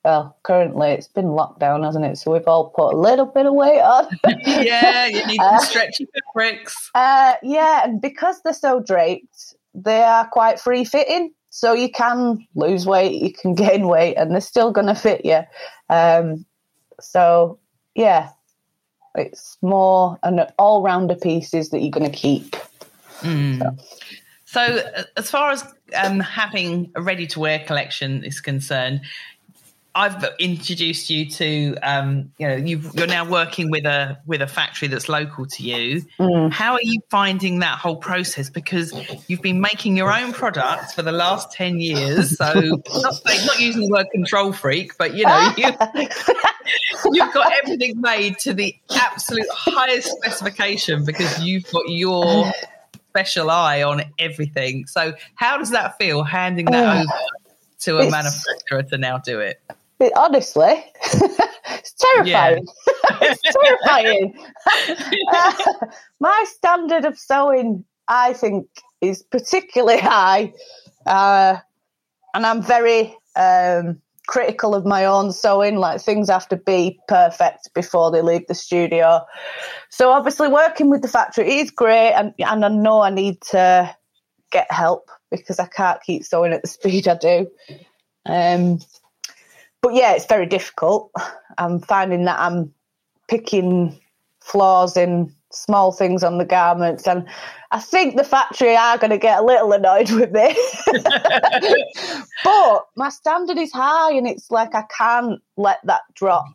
well, 0.07 0.37
currently 0.45 0.93
it's 0.93 1.09
been 1.09 1.27
lockdown, 1.27 1.85
hasn't 1.85 2.05
it? 2.05 2.17
So 2.17 2.33
we've 2.33 2.47
all 2.47 2.71
put 2.71 2.95
a 2.95 2.97
little 2.97 3.27
bit 3.27 3.45
of 3.45 3.55
weight 3.55 3.81
on. 3.81 4.07
yeah, 4.47 5.07
you 5.07 5.27
need 5.27 5.41
uh, 5.43 5.59
stretchy 5.59 6.07
fabrics. 6.15 6.91
Uh, 6.95 7.35
yeah, 7.43 7.83
and 7.83 8.01
because 8.01 8.41
they're 8.43 8.53
so 8.53 8.79
draped, 8.79 9.57
they 9.75 10.05
are 10.05 10.25
quite 10.29 10.61
free 10.61 10.85
fitting. 10.85 11.33
So 11.51 11.73
you 11.73 11.91
can 11.91 12.47
lose 12.55 12.87
weight, 12.87 13.21
you 13.21 13.33
can 13.33 13.55
gain 13.57 13.89
weight, 13.89 14.15
and 14.15 14.31
they're 14.31 14.41
still 14.41 14.71
going 14.71 14.87
to 14.87 14.95
fit 14.95 15.25
you. 15.25 15.41
Um, 15.91 16.47
so 17.01 17.59
yeah, 17.95 18.31
it's 19.15 19.57
more 19.63 20.19
an 20.23 20.47
all 20.59 20.83
rounder 20.83 21.15
pieces 21.15 21.71
that 21.71 21.81
you're 21.81 21.91
going 21.91 22.11
to 22.11 22.17
keep. 22.17 22.57
Mm. 23.21 23.59
So. 23.59 23.77
so. 24.45 24.61
Uh, 24.61 25.03
as 25.17 25.31
far 25.31 25.51
as 25.51 25.65
um, 25.95 26.21
having 26.21 26.91
a 26.95 27.03
ready 27.03 27.27
to 27.29 27.41
wear 27.41 27.61
collection 27.61 28.25
is 28.25 28.41
concerned, 28.41 29.01
I've 29.97 30.23
introduced 30.39 31.09
you 31.09 31.25
to, 31.31 31.75
um, 31.83 32.31
you 32.37 32.47
know, 32.47 32.57
you 32.57 32.83
are 32.99 33.07
now 33.07 33.25
working 33.29 33.71
with 33.71 33.87
a 33.87 34.19
with 34.27 34.43
a 34.43 34.47
factory 34.47 34.89
that's 34.89 35.09
local 35.09 35.47
to 35.47 35.63
you. 35.63 36.03
Mm. 36.21 36.53
How 36.53 36.75
are 36.75 36.83
you 36.83 37.01
finding 37.09 37.61
that 37.61 37.79
whole 37.79 37.97
process? 37.97 38.51
Because 38.51 38.93
you've 39.27 39.41
been 39.41 39.63
making 39.63 39.97
your 39.97 40.13
own 40.13 40.35
products 40.35 40.93
for 40.93 41.01
the 41.01 41.13
last 41.13 41.51
ten 41.51 41.81
years. 41.81 42.37
So 42.37 42.53
not, 42.53 43.23
not 43.25 43.59
using 43.59 43.89
the 43.89 43.89
word 43.91 44.09
control 44.13 44.53
freak, 44.53 44.99
but 44.99 45.15
you 45.15 45.25
know, 45.25 45.55
you, 45.57 45.65
you've 47.13 47.33
got 47.33 47.51
everything 47.65 47.99
made 47.99 48.39
to 48.41 48.53
the 48.53 48.77
absolute 48.95 49.49
highest 49.51 50.11
specification 50.11 51.07
because 51.07 51.43
you've 51.43 51.65
got 51.73 51.85
your 51.89 52.53
special 53.09 53.51
eye 53.51 53.83
on 53.83 54.03
everything. 54.19 54.87
So 54.89 55.15
how 55.37 55.57
does 55.57 55.71
that 55.71 55.97
feel 55.97 56.23
handing 56.23 56.67
that 56.67 56.99
over 56.99 57.13
to 57.79 57.97
a 57.97 58.11
manufacturer 58.11 58.83
to 58.83 58.99
now 58.99 59.17
do 59.17 59.41
it? 59.41 59.59
It, 59.99 60.13
honestly, 60.17 60.85
it's 61.05 61.95
terrifying. 61.95 62.67
It's 63.19 63.41
terrifying. 63.41 64.35
uh, 65.33 65.53
my 66.21 66.45
standard 66.49 67.07
of 67.07 67.19
sewing, 67.19 67.85
I 68.09 68.35
think, 68.35 68.67
is 69.01 69.23
particularly 69.23 69.99
high, 69.99 70.53
uh, 71.07 71.57
and 72.35 72.45
I'm 72.45 72.63
very 72.63 73.17
um, 73.37 74.03
critical 74.27 74.75
of 74.75 74.85
my 74.85 75.07
own 75.07 75.33
sewing. 75.33 75.77
Like 75.77 76.03
things 76.03 76.29
have 76.29 76.49
to 76.49 76.57
be 76.57 76.99
perfect 77.09 77.71
before 77.75 78.11
they 78.11 78.21
leave 78.21 78.47
the 78.49 78.55
studio. 78.55 79.23
So 79.89 80.11
obviously, 80.11 80.49
working 80.49 80.91
with 80.91 81.01
the 81.01 81.09
factory 81.09 81.61
is 81.61 81.71
great, 81.71 82.13
and 82.13 82.35
and 82.39 82.65
I 82.65 82.69
know 82.69 83.01
I 83.01 83.11
need 83.11 83.41
to 83.53 83.97
get 84.51 84.71
help 84.71 85.11
because 85.31 85.59
I 85.59 85.67
can't 85.67 86.03
keep 86.03 86.25
sewing 86.25 86.53
at 86.53 86.63
the 86.63 86.69
speed 86.69 87.09
I 87.09 87.17
do. 87.17 87.51
Um, 88.27 88.81
but 89.83 89.95
yeah, 89.95 90.13
it's 90.13 90.27
very 90.27 90.47
difficult. 90.47 91.13
I'm 91.59 91.81
finding 91.81 92.25
that 92.25 92.39
I'm 92.39 92.73
picking 93.29 93.99
flaws 94.41 94.97
in 94.97 95.33
small 95.53 95.93
things 95.93 96.23
on 96.23 96.39
the 96.39 96.45
garments, 96.45 97.07
and 97.07 97.27
I 97.71 97.81
think 97.81 98.17
the 98.17 98.25
factory 98.25 98.77
are 98.77 98.99
going 98.99 99.11
to 99.11 99.19
get 99.19 99.41
a 99.41 99.45
little 99.45 99.73
annoyed 99.73 100.11
with 100.11 100.33
me. 100.33 100.57
but 102.45 102.87
my 102.97 103.09
standard 103.09 103.59
is 103.59 103.73
high, 103.73 104.13
and 104.13 104.27
it's 104.27 104.51
like 104.51 104.75
I 104.75 104.85
can't 104.97 105.41
let 105.57 105.79
that 105.85 106.03
drop. 106.15 106.53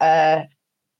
Uh, 0.00 0.42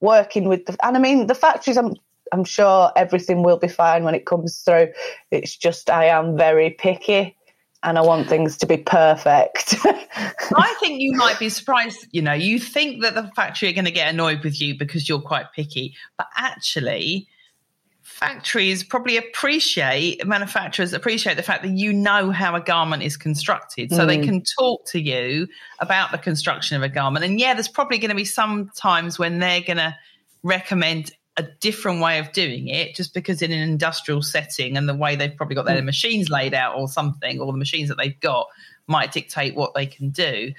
working 0.00 0.48
with 0.48 0.64
the, 0.66 0.76
and 0.82 0.96
I 0.96 1.00
mean 1.00 1.26
the 1.26 1.34
factories. 1.34 1.76
I'm 1.76 1.94
I'm 2.32 2.44
sure 2.44 2.90
everything 2.96 3.42
will 3.42 3.58
be 3.58 3.68
fine 3.68 4.04
when 4.04 4.14
it 4.14 4.26
comes 4.26 4.58
through. 4.58 4.88
It's 5.30 5.56
just 5.56 5.90
I 5.90 6.06
am 6.06 6.36
very 6.36 6.70
picky 6.70 7.36
and 7.82 7.98
I 7.98 8.00
want 8.00 8.28
things 8.28 8.56
to 8.58 8.66
be 8.66 8.76
perfect. 8.76 9.76
I 9.84 10.74
think 10.80 11.00
you 11.00 11.12
might 11.12 11.38
be 11.38 11.48
surprised. 11.48 12.06
You 12.10 12.22
know, 12.22 12.32
you 12.32 12.58
think 12.58 13.02
that 13.02 13.14
the 13.14 13.30
factory 13.36 13.68
are 13.68 13.72
going 13.72 13.84
to 13.84 13.90
get 13.90 14.12
annoyed 14.12 14.42
with 14.42 14.60
you 14.60 14.76
because 14.76 15.08
you're 15.08 15.20
quite 15.20 15.52
picky, 15.54 15.94
but 16.16 16.26
actually, 16.36 17.28
factories 18.02 18.84
probably 18.84 19.16
appreciate 19.16 20.24
manufacturers 20.26 20.92
appreciate 20.92 21.36
the 21.36 21.42
fact 21.42 21.64
that 21.64 21.72
you 21.72 21.92
know 21.92 22.30
how 22.30 22.54
a 22.54 22.60
garment 22.60 23.02
is 23.02 23.16
constructed 23.16 23.90
so 23.90 24.04
mm. 24.04 24.06
they 24.06 24.18
can 24.18 24.42
talk 24.58 24.86
to 24.86 25.00
you 25.00 25.46
about 25.80 26.12
the 26.12 26.18
construction 26.18 26.76
of 26.76 26.84
a 26.84 26.88
garment 26.88 27.24
and 27.24 27.40
yeah 27.40 27.52
there's 27.52 27.68
probably 27.68 27.98
going 27.98 28.08
to 28.08 28.14
be 28.14 28.24
some 28.24 28.70
times 28.76 29.18
when 29.18 29.40
they're 29.40 29.60
going 29.60 29.76
to 29.76 29.94
recommend 30.44 31.10
a 31.36 31.42
different 31.60 32.00
way 32.00 32.18
of 32.18 32.32
doing 32.32 32.68
it 32.68 32.94
just 32.94 33.12
because 33.12 33.42
in 33.42 33.52
an 33.52 33.60
industrial 33.60 34.22
setting 34.22 34.76
and 34.76 34.88
the 34.88 34.94
way 34.94 35.16
they've 35.16 35.36
probably 35.36 35.54
got 35.54 35.66
their 35.66 35.80
mm. 35.82 35.84
machines 35.84 36.30
laid 36.30 36.54
out 36.54 36.76
or 36.76 36.88
something 36.88 37.40
or 37.40 37.52
the 37.52 37.58
machines 37.58 37.88
that 37.88 37.98
they've 37.98 38.18
got 38.20 38.46
might 38.86 39.12
dictate 39.12 39.54
what 39.54 39.74
they 39.74 39.84
can 39.84 40.10
do 40.10 40.52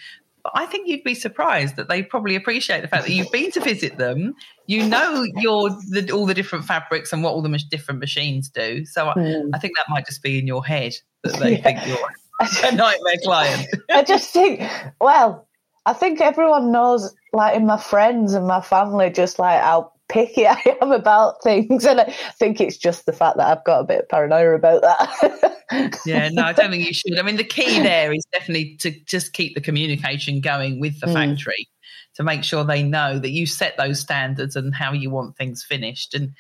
but 0.48 0.62
I 0.62 0.66
think 0.66 0.88
you'd 0.88 1.04
be 1.04 1.14
surprised 1.14 1.76
that 1.76 1.90
they 1.90 2.04
probably 2.04 2.36
appreciate 2.36 2.82
the 2.82 2.88
fact 2.88 3.06
that 3.06 3.12
you've 3.12 3.32
been 3.34 3.52
to 3.52 3.60
visit 3.60 3.98
them. 3.98 4.34
You 4.66 4.88
know 4.88 5.26
your 5.36 5.72
the, 5.90 6.10
all 6.14 6.26
the 6.26 6.34
different 6.34 6.64
fabrics 6.64 7.12
and 7.12 7.22
what 7.22 7.32
all 7.32 7.42
the 7.42 7.50
different 7.70 8.00
machines 8.00 8.48
do. 8.48 8.86
So 8.86 9.08
mm. 9.08 9.52
I, 9.54 9.58
I, 9.58 9.60
think 9.60 9.76
that 9.76 9.86
might 9.90 10.06
just 10.06 10.24
be 10.24 10.40
in 10.40 10.48
your 10.48 10.66
head 10.66 10.94
that 11.24 11.38
they 11.40 11.58
yeah. 11.58 11.64
think 11.64 11.86
you're 11.86 11.98
a 12.64 12.76
nightmare 12.76 13.16
client. 13.24 13.68
I 13.92 14.04
just 14.04 14.32
think, 14.32 14.62
well, 15.02 15.48
I 15.86 15.92
think 15.92 16.22
everyone 16.22 16.72
knows, 16.72 17.14
like 17.34 17.58
in 17.58 17.66
my 17.66 17.78
friends 17.78 18.34
and 18.34 18.48
my 18.48 18.62
family, 18.62 19.10
just 19.10 19.40
like 19.40 19.60
how 19.60 19.92
picky 20.10 20.48
I 20.48 20.78
am 20.82 20.92
about 20.92 21.44
things. 21.44 21.86
And 21.86 22.02
I 22.02 22.14
think 22.38 22.62
it's 22.62 22.78
just 22.78 23.06
the 23.06 23.14
fact 23.14 23.38
that 23.38 23.48
I've 23.48 23.64
got 23.64 23.82
a 23.82 23.84
bit 23.84 24.02
of 24.02 24.10
paranoia 24.10 24.56
about 24.56 24.82
that. 24.82 26.00
yeah, 26.06 26.30
no, 26.32 26.44
I 26.44 26.54
don't 26.54 26.72
think 26.72 26.86
you 26.86 26.94
should. 26.94 27.18
I 27.18 27.22
mean, 27.22 27.38
the 27.38 27.44
key 27.44 27.80
there 27.82 28.14
is 28.14 28.26
definitely 28.32 28.76
to 28.78 28.92
just 29.06 29.34
keep 29.34 29.56
the 29.56 29.62
communication 29.62 30.42
going 30.42 30.80
with 30.80 31.00
the 31.00 31.08
mm. 31.08 31.14
factory 31.14 31.68
to 32.16 32.24
make 32.24 32.44
sure 32.44 32.64
they 32.64 32.84
know 32.84 33.20
that 33.20 33.30
you 33.30 33.46
set 33.46 33.78
those 33.78 34.00
standards 34.00 34.56
and 34.56 34.74
how 34.74 34.92
you 34.92 35.10
want 35.10 35.38
things 35.38 35.64
finished. 35.64 36.14
And, 36.14 36.34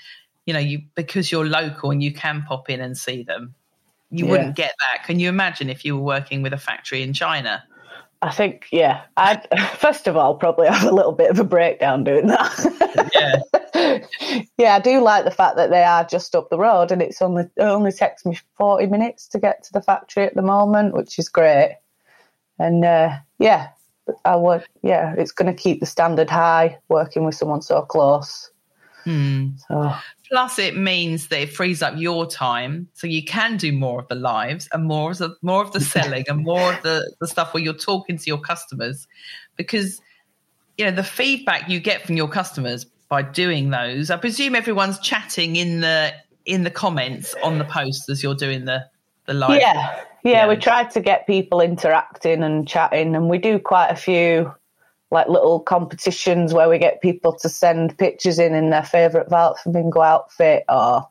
you 0.45 0.53
know, 0.53 0.59
you 0.59 0.81
because 0.95 1.31
you're 1.31 1.45
local 1.45 1.91
and 1.91 2.01
you 2.01 2.13
can 2.13 2.43
pop 2.43 2.69
in 2.69 2.81
and 2.81 2.97
see 2.97 3.23
them, 3.23 3.53
you 4.09 4.25
yeah. 4.25 4.31
wouldn't 4.31 4.55
get 4.55 4.73
that. 4.79 5.05
Can 5.05 5.19
you 5.19 5.29
imagine 5.29 5.69
if 5.69 5.85
you 5.85 5.95
were 5.95 6.03
working 6.03 6.41
with 6.41 6.53
a 6.53 6.57
factory 6.57 7.03
in 7.03 7.13
China? 7.13 7.63
I 8.21 8.31
think, 8.31 8.67
yeah, 8.71 9.03
I'd 9.15 9.47
first 9.77 10.07
of 10.07 10.17
all 10.17 10.35
probably 10.35 10.67
have 10.67 10.89
a 10.89 10.95
little 10.95 11.11
bit 11.11 11.29
of 11.29 11.39
a 11.39 11.43
breakdown 11.43 12.03
doing 12.03 12.27
that. 12.27 13.11
Yeah. 13.13 14.45
yeah, 14.57 14.75
I 14.75 14.79
do 14.79 15.01
like 15.01 15.25
the 15.25 15.31
fact 15.31 15.55
that 15.57 15.69
they 15.69 15.83
are 15.83 16.03
just 16.03 16.35
up 16.35 16.49
the 16.49 16.57
road 16.57 16.91
and 16.91 17.01
it's 17.01 17.21
only 17.21 17.43
it 17.43 17.61
only 17.61 17.91
takes 17.91 18.25
me 18.25 18.37
40 18.57 18.87
minutes 18.87 19.27
to 19.29 19.39
get 19.39 19.63
to 19.63 19.73
the 19.73 19.81
factory 19.81 20.23
at 20.23 20.35
the 20.35 20.41
moment, 20.41 20.93
which 20.93 21.19
is 21.19 21.29
great. 21.29 21.77
And 22.59 22.83
uh, 22.83 23.17
yeah, 23.39 23.69
I 24.25 24.35
would, 24.35 24.65
yeah, 24.81 25.13
it's 25.17 25.31
going 25.31 25.53
to 25.53 25.61
keep 25.61 25.79
the 25.79 25.85
standard 25.85 26.29
high 26.29 26.79
working 26.89 27.23
with 27.23 27.35
someone 27.35 27.61
so 27.61 27.81
close. 27.83 28.49
Hmm. 29.03 29.49
So. 29.67 29.93
Plus, 30.29 30.59
it 30.59 30.75
means 30.75 31.29
that 31.29 31.41
it 31.41 31.53
frees 31.53 31.81
up 31.81 31.93
your 31.97 32.25
time, 32.25 32.87
so 32.93 33.07
you 33.07 33.23
can 33.23 33.55
do 33.55 33.71
more 33.71 34.01
of 34.01 34.07
the 34.09 34.15
lives 34.15 34.67
and 34.73 34.83
more 34.85 35.11
of 35.11 35.17
the 35.19 35.35
more 35.41 35.61
of 35.61 35.71
the 35.71 35.79
selling 35.79 36.25
and 36.27 36.43
more 36.43 36.73
of 36.73 36.83
the, 36.83 37.09
the 37.21 37.27
stuff 37.27 37.53
where 37.53 37.63
you're 37.63 37.73
talking 37.73 38.17
to 38.17 38.25
your 38.25 38.39
customers, 38.39 39.07
because 39.55 40.01
you 40.77 40.83
know 40.83 40.91
the 40.91 41.03
feedback 41.03 41.69
you 41.69 41.79
get 41.79 42.05
from 42.05 42.17
your 42.17 42.27
customers 42.27 42.85
by 43.09 43.21
doing 43.21 43.69
those. 43.69 44.11
I 44.11 44.17
presume 44.17 44.53
everyone's 44.53 44.99
chatting 44.99 45.55
in 45.55 45.79
the 45.79 46.13
in 46.45 46.63
the 46.63 46.71
comments 46.71 47.33
on 47.41 47.57
the 47.57 47.65
posts 47.65 48.09
as 48.09 48.21
you're 48.21 48.35
doing 48.35 48.65
the 48.65 48.85
the 49.27 49.33
live. 49.33 49.61
Yeah, 49.61 50.03
yeah. 50.23 50.31
yeah. 50.31 50.47
We 50.47 50.57
try 50.57 50.83
to 50.83 50.99
get 50.99 51.25
people 51.25 51.61
interacting 51.61 52.43
and 52.43 52.67
chatting, 52.67 53.15
and 53.15 53.29
we 53.29 53.37
do 53.37 53.59
quite 53.59 53.87
a 53.87 53.95
few 53.95 54.53
like 55.11 55.27
little 55.29 55.59
competitions 55.59 56.53
where 56.53 56.69
we 56.69 56.77
get 56.77 57.01
people 57.01 57.33
to 57.33 57.49
send 57.49 57.97
pictures 57.97 58.39
in 58.39 58.53
in 58.53 58.69
their 58.69 58.83
favourite 58.83 59.29
Flamingo 59.29 60.01
outfit 60.01 60.63
or 60.67 61.07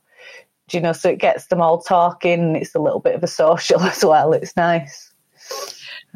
do 0.69 0.77
you 0.77 0.83
know 0.83 0.93
so 0.93 1.09
it 1.11 1.19
gets 1.19 1.47
them 1.47 1.61
all 1.61 1.81
talking 1.81 2.57
it's 2.57 2.75
a 2.75 2.79
little 2.79 3.01
bit 3.01 3.15
of 3.15 3.23
a 3.23 3.29
social 3.29 3.81
as 3.83 4.05
well. 4.05 4.33
It's 4.33 4.57
nice. 4.57 5.13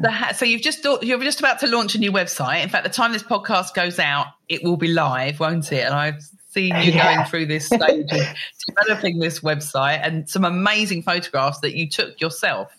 Ha- 0.03 0.33
so 0.33 0.45
you've 0.45 0.61
just 0.61 0.85
you're 1.01 1.23
just 1.23 1.39
about 1.39 1.59
to 1.59 1.67
launch 1.67 1.95
a 1.95 1.99
new 1.99 2.11
website. 2.11 2.63
In 2.63 2.69
fact 2.69 2.83
the 2.83 2.89
time 2.89 3.13
this 3.13 3.23
podcast 3.23 3.73
goes 3.73 3.99
out 3.99 4.27
it 4.49 4.63
will 4.63 4.77
be 4.77 4.87
live 4.87 5.39
won't 5.39 5.71
it? 5.71 5.85
And 5.85 5.93
i've 5.93 6.21
seen 6.49 6.75
you 6.75 6.91
yeah. 6.93 7.15
going 7.15 7.25
through 7.27 7.45
this 7.47 7.65
stage 7.67 8.11
of 8.11 8.27
developing 8.67 9.19
this 9.19 9.39
website 9.39 9.99
and 10.03 10.29
some 10.29 10.43
amazing 10.43 11.01
photographs 11.01 11.59
that 11.61 11.75
you 11.75 11.89
took 11.89 12.19
yourself. 12.21 12.71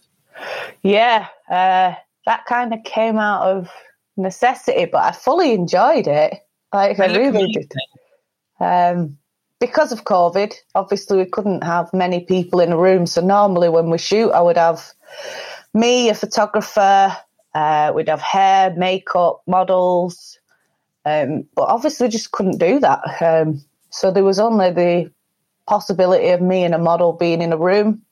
Yeah 0.83 1.27
uh, 1.49 1.95
that 2.27 2.45
kind 2.47 2.73
of 2.73 2.85
came 2.85 3.19
out 3.19 3.43
of 3.43 3.69
necessity, 4.17 4.87
but 4.87 5.03
I 5.03 5.13
fully 5.13 5.53
enjoyed 5.53 6.07
it. 6.07 6.35
Like 6.73 6.99
I 7.01 7.07
really 7.17 7.53
did. 7.53 7.73
Um, 8.61 9.19
because 9.61 9.93
of 9.93 10.05
COVID, 10.05 10.55
obviously 10.75 11.19
we 11.19 11.25
couldn't 11.25 11.63
have 11.63 11.93
many 11.93 12.25
people 12.25 12.61
in 12.61 12.73
a 12.73 12.77
room. 12.77 13.07
So 13.07 13.21
normally 13.21 13.69
when 13.69 13.91
we 13.91 13.99
shoot, 13.99 14.31
I 14.31 14.41
would 14.41 14.57
have 14.57 14.93
me, 15.75 16.09
a 16.09 16.15
photographer, 16.15 17.17
uh, 17.55 17.93
we'd 17.95 18.09
have 18.09 18.21
hair, 18.21 18.75
makeup, 18.77 19.43
models. 19.47 20.39
Um, 21.05 21.45
but 21.55 21.69
obviously 21.69 22.09
just 22.09 22.33
couldn't 22.33 22.59
do 22.59 22.81
that. 22.81 23.01
Um, 23.23 23.63
so 23.91 24.11
there 24.11 24.25
was 24.25 24.39
only 24.39 24.71
the 24.71 25.13
possibility 25.67 26.29
of 26.29 26.41
me 26.41 26.65
and 26.65 26.75
a 26.75 26.79
model 26.79 27.13
being 27.13 27.43
in 27.43 27.53
a 27.53 27.57
room. 27.57 28.03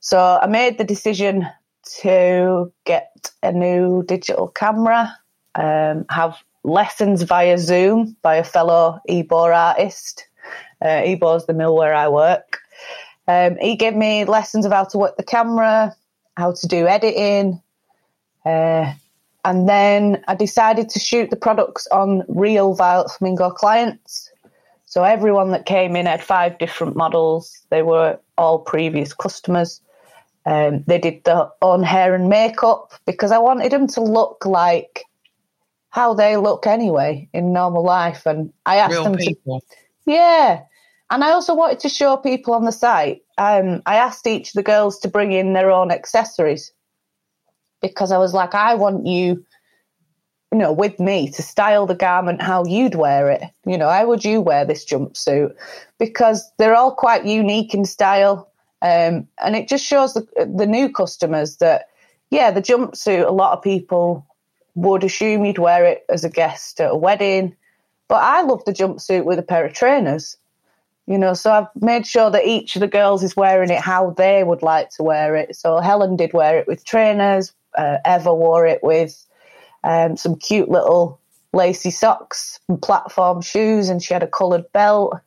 So 0.00 0.38
I 0.40 0.46
made 0.46 0.78
the 0.78 0.84
decision 0.84 1.46
to 2.00 2.72
get 2.84 3.30
a 3.42 3.52
new 3.52 4.02
digital 4.04 4.48
camera, 4.48 5.16
um, 5.54 6.04
have 6.10 6.36
lessons 6.64 7.22
via 7.22 7.58
Zoom 7.58 8.16
by 8.22 8.36
a 8.36 8.44
fellow 8.44 9.00
Ebor 9.08 9.52
artist. 9.52 10.26
Uh, 10.84 11.02
Ebor's 11.04 11.46
the 11.46 11.54
mill 11.54 11.76
where 11.76 11.94
I 11.94 12.08
work. 12.08 12.58
Um, 13.28 13.56
he 13.60 13.76
gave 13.76 13.94
me 13.94 14.24
lessons 14.24 14.66
of 14.66 14.72
how 14.72 14.84
to 14.84 14.98
work 14.98 15.16
the 15.16 15.22
camera, 15.22 15.94
how 16.36 16.52
to 16.52 16.66
do 16.66 16.86
editing. 16.86 17.60
Uh, 18.44 18.92
and 19.44 19.68
then 19.68 20.22
I 20.28 20.34
decided 20.34 20.88
to 20.90 21.00
shoot 21.00 21.30
the 21.30 21.36
products 21.36 21.86
on 21.88 22.22
real 22.28 22.74
Violet 22.74 23.10
Flamingo 23.10 23.50
clients. 23.50 24.30
So 24.86 25.04
everyone 25.04 25.50
that 25.52 25.66
came 25.66 25.96
in 25.96 26.06
had 26.06 26.22
five 26.22 26.58
different 26.58 26.96
models. 26.96 27.60
They 27.70 27.82
were 27.82 28.18
all 28.36 28.58
previous 28.58 29.14
customers. 29.14 29.80
Um, 30.44 30.84
they 30.86 30.98
did 30.98 31.24
their 31.24 31.48
own 31.60 31.82
hair 31.82 32.14
and 32.14 32.28
makeup 32.28 32.92
because 33.06 33.30
I 33.30 33.38
wanted 33.38 33.70
them 33.72 33.86
to 33.88 34.00
look 34.00 34.44
like 34.44 35.04
how 35.90 36.14
they 36.14 36.36
look 36.36 36.66
anyway 36.66 37.28
in 37.32 37.52
normal 37.52 37.84
life. 37.84 38.26
And 38.26 38.52
I 38.66 38.76
asked 38.76 38.92
Real 38.92 39.04
them 39.04 39.16
people. 39.16 39.60
to, 39.60 39.76
yeah. 40.06 40.62
And 41.10 41.22
I 41.22 41.32
also 41.32 41.54
wanted 41.54 41.80
to 41.80 41.88
show 41.88 42.16
people 42.16 42.54
on 42.54 42.64
the 42.64 42.72
site. 42.72 43.22
Um, 43.36 43.82
I 43.84 43.96
asked 43.96 44.26
each 44.26 44.48
of 44.48 44.54
the 44.54 44.62
girls 44.62 44.98
to 45.00 45.08
bring 45.08 45.32
in 45.32 45.52
their 45.52 45.70
own 45.70 45.90
accessories 45.90 46.72
because 47.82 48.10
I 48.10 48.16
was 48.18 48.32
like, 48.32 48.54
I 48.54 48.74
want 48.74 49.06
you, 49.06 49.44
you 50.50 50.58
know, 50.58 50.72
with 50.72 50.98
me 50.98 51.30
to 51.32 51.42
style 51.42 51.86
the 51.86 51.94
garment 51.94 52.40
how 52.40 52.64
you'd 52.64 52.94
wear 52.94 53.30
it. 53.30 53.42
You 53.66 53.76
know, 53.76 53.90
how 53.90 54.06
would 54.06 54.24
you 54.24 54.40
wear 54.40 54.64
this 54.64 54.86
jumpsuit? 54.86 55.54
Because 55.98 56.50
they're 56.56 56.74
all 56.74 56.94
quite 56.94 57.26
unique 57.26 57.74
in 57.74 57.84
style. 57.84 58.50
Um, 58.82 59.28
and 59.42 59.54
it 59.54 59.68
just 59.68 59.86
shows 59.86 60.14
the, 60.14 60.26
the 60.54 60.66
new 60.66 60.90
customers 60.90 61.56
that, 61.58 61.88
yeah, 62.30 62.50
the 62.50 62.60
jumpsuit, 62.60 63.26
a 63.26 63.32
lot 63.32 63.56
of 63.56 63.62
people 63.62 64.26
would 64.74 65.04
assume 65.04 65.44
you'd 65.44 65.58
wear 65.58 65.84
it 65.84 66.04
as 66.08 66.24
a 66.24 66.30
guest 66.30 66.80
at 66.80 66.90
a 66.90 66.96
wedding. 66.96 67.54
But 68.08 68.22
I 68.22 68.42
love 68.42 68.64
the 68.64 68.72
jumpsuit 68.72 69.24
with 69.24 69.38
a 69.38 69.42
pair 69.42 69.64
of 69.64 69.72
trainers. 69.72 70.36
You 71.06 71.18
know, 71.18 71.34
so 71.34 71.52
I've 71.52 71.82
made 71.82 72.06
sure 72.06 72.30
that 72.30 72.46
each 72.46 72.76
of 72.76 72.80
the 72.80 72.88
girls 72.88 73.22
is 73.22 73.36
wearing 73.36 73.70
it 73.70 73.80
how 73.80 74.10
they 74.10 74.44
would 74.44 74.62
like 74.62 74.90
to 74.90 75.02
wear 75.02 75.36
it. 75.36 75.56
So 75.56 75.78
Helen 75.78 76.16
did 76.16 76.32
wear 76.32 76.58
it 76.58 76.66
with 76.66 76.84
trainers. 76.84 77.52
Uh, 77.76 77.98
Eva 78.06 78.34
wore 78.34 78.66
it 78.66 78.82
with 78.82 79.24
um, 79.84 80.16
some 80.16 80.36
cute 80.36 80.68
little 80.68 81.18
lacy 81.52 81.90
socks 81.90 82.60
and 82.68 82.80
platform 82.80 83.42
shoes, 83.42 83.88
and 83.88 84.02
she 84.02 84.14
had 84.14 84.22
a 84.22 84.28
coloured 84.28 84.70
belt. 84.72 85.20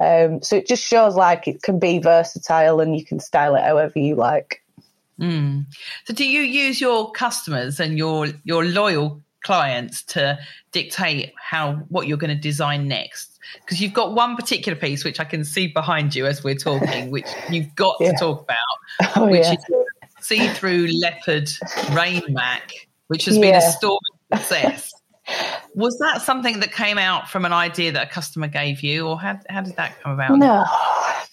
Um, 0.00 0.42
so 0.42 0.56
it 0.56 0.66
just 0.66 0.84
shows 0.84 1.14
like 1.14 1.46
it 1.46 1.62
can 1.62 1.78
be 1.78 1.98
versatile 1.98 2.80
and 2.80 2.96
you 2.96 3.04
can 3.04 3.20
style 3.20 3.54
it 3.54 3.62
however 3.62 3.98
you 3.98 4.16
like. 4.16 4.62
Mm. 5.20 5.66
So 6.04 6.14
do 6.14 6.26
you 6.26 6.42
use 6.42 6.80
your 6.80 7.12
customers 7.12 7.78
and 7.78 7.96
your 7.96 8.28
your 8.42 8.64
loyal 8.64 9.22
clients 9.44 10.02
to 10.02 10.38
dictate 10.72 11.32
how 11.40 11.74
what 11.88 12.08
you're 12.08 12.18
going 12.18 12.34
to 12.34 12.40
design 12.40 12.88
next? 12.88 13.38
Because 13.60 13.80
you've 13.80 13.92
got 13.92 14.14
one 14.14 14.34
particular 14.34 14.76
piece 14.76 15.04
which 15.04 15.20
I 15.20 15.24
can 15.24 15.44
see 15.44 15.68
behind 15.68 16.14
you 16.14 16.26
as 16.26 16.42
we're 16.42 16.56
talking, 16.56 17.10
which 17.10 17.28
you've 17.50 17.74
got 17.76 17.96
yeah. 18.00 18.12
to 18.12 18.16
talk 18.18 18.42
about, 18.42 19.16
oh, 19.16 19.28
which 19.28 19.44
yeah. 19.44 19.52
is 19.52 19.64
see-through 20.20 20.88
leopard 21.00 21.48
rain 21.92 22.22
mac, 22.30 22.72
which 23.08 23.26
has 23.26 23.36
yeah. 23.36 23.42
been 23.42 23.54
a 23.54 23.60
storm 23.60 24.00
success. 24.32 24.92
Was 25.74 25.98
that 25.98 26.22
something 26.22 26.60
that 26.60 26.72
came 26.72 26.98
out 26.98 27.28
from 27.28 27.44
an 27.44 27.52
idea 27.52 27.92
that 27.92 28.08
a 28.08 28.10
customer 28.10 28.46
gave 28.46 28.82
you, 28.82 29.08
or 29.08 29.20
how, 29.20 29.38
how 29.48 29.60
did 29.60 29.76
that 29.76 30.00
come 30.00 30.12
about? 30.12 30.38
No, 30.38 30.64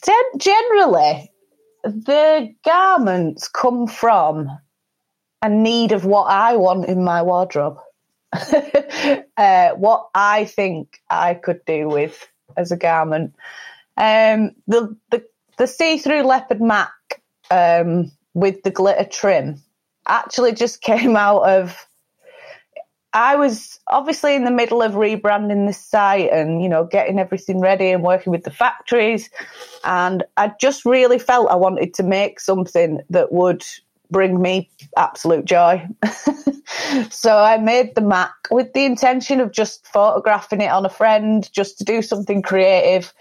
Gen- 0.03 0.39
generally, 0.39 1.31
the 1.83 2.53
garments 2.65 3.47
come 3.47 3.87
from 3.87 4.49
a 5.41 5.49
need 5.49 5.91
of 5.91 6.05
what 6.05 6.25
I 6.25 6.55
want 6.55 6.85
in 6.85 7.03
my 7.03 7.21
wardrobe. 7.21 7.77
uh, 9.37 9.69
what 9.71 10.07
I 10.15 10.45
think 10.45 11.01
I 11.09 11.33
could 11.33 11.63
do 11.65 11.89
with 11.89 12.27
as 12.57 12.71
a 12.71 12.77
garment. 12.77 13.35
Um, 13.97 14.51
the, 14.67 14.95
the 15.11 15.23
the 15.57 15.67
see-through 15.67 16.23
leopard 16.23 16.61
mac 16.61 16.89
um, 17.51 18.11
with 18.33 18.63
the 18.63 18.71
glitter 18.71 19.03
trim 19.03 19.61
actually 20.07 20.53
just 20.53 20.81
came 20.81 21.15
out 21.15 21.43
of 21.43 21.87
I 23.13 23.35
was 23.35 23.79
obviously 23.87 24.35
in 24.35 24.45
the 24.45 24.51
middle 24.51 24.81
of 24.81 24.93
rebranding 24.93 25.67
this 25.67 25.77
site 25.77 26.31
and, 26.31 26.61
you 26.61 26.69
know, 26.69 26.85
getting 26.85 27.19
everything 27.19 27.59
ready 27.59 27.89
and 27.89 28.03
working 28.03 28.31
with 28.31 28.43
the 28.43 28.51
factories. 28.51 29.29
And 29.83 30.23
I 30.37 30.53
just 30.61 30.85
really 30.85 31.19
felt 31.19 31.49
I 31.49 31.55
wanted 31.55 31.93
to 31.95 32.03
make 32.03 32.39
something 32.39 33.01
that 33.09 33.31
would 33.31 33.65
bring 34.11 34.41
me 34.41 34.69
absolute 34.97 35.45
joy. 35.45 35.87
so 37.09 37.37
I 37.37 37.57
made 37.57 37.95
the 37.95 38.01
Mac 38.01 38.33
with 38.49 38.73
the 38.73 38.85
intention 38.85 39.39
of 39.39 39.51
just 39.51 39.87
photographing 39.87 40.61
it 40.61 40.71
on 40.71 40.85
a 40.85 40.89
friend, 40.89 41.49
just 41.53 41.77
to 41.79 41.83
do 41.83 42.01
something 42.01 42.41
creative. 42.41 43.13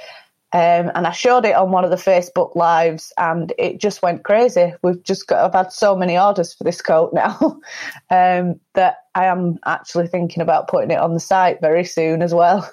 Um, 0.52 0.90
and 0.96 1.06
I 1.06 1.12
showed 1.12 1.44
it 1.44 1.54
on 1.54 1.70
one 1.70 1.84
of 1.84 1.90
the 1.90 1.96
Facebook 1.96 2.56
lives, 2.56 3.12
and 3.16 3.52
it 3.56 3.80
just 3.80 4.02
went 4.02 4.24
crazy. 4.24 4.74
We've 4.82 5.02
just 5.04 5.28
got, 5.28 5.44
I've 5.44 5.54
had 5.54 5.72
so 5.72 5.94
many 5.94 6.18
orders 6.18 6.52
for 6.52 6.64
this 6.64 6.82
coat 6.82 7.12
now 7.12 7.38
um, 8.10 8.58
that 8.74 8.96
I 9.14 9.26
am 9.26 9.58
actually 9.64 10.08
thinking 10.08 10.42
about 10.42 10.68
putting 10.68 10.90
it 10.90 10.98
on 10.98 11.14
the 11.14 11.20
site 11.20 11.60
very 11.60 11.84
soon 11.84 12.20
as 12.20 12.34
well. 12.34 12.68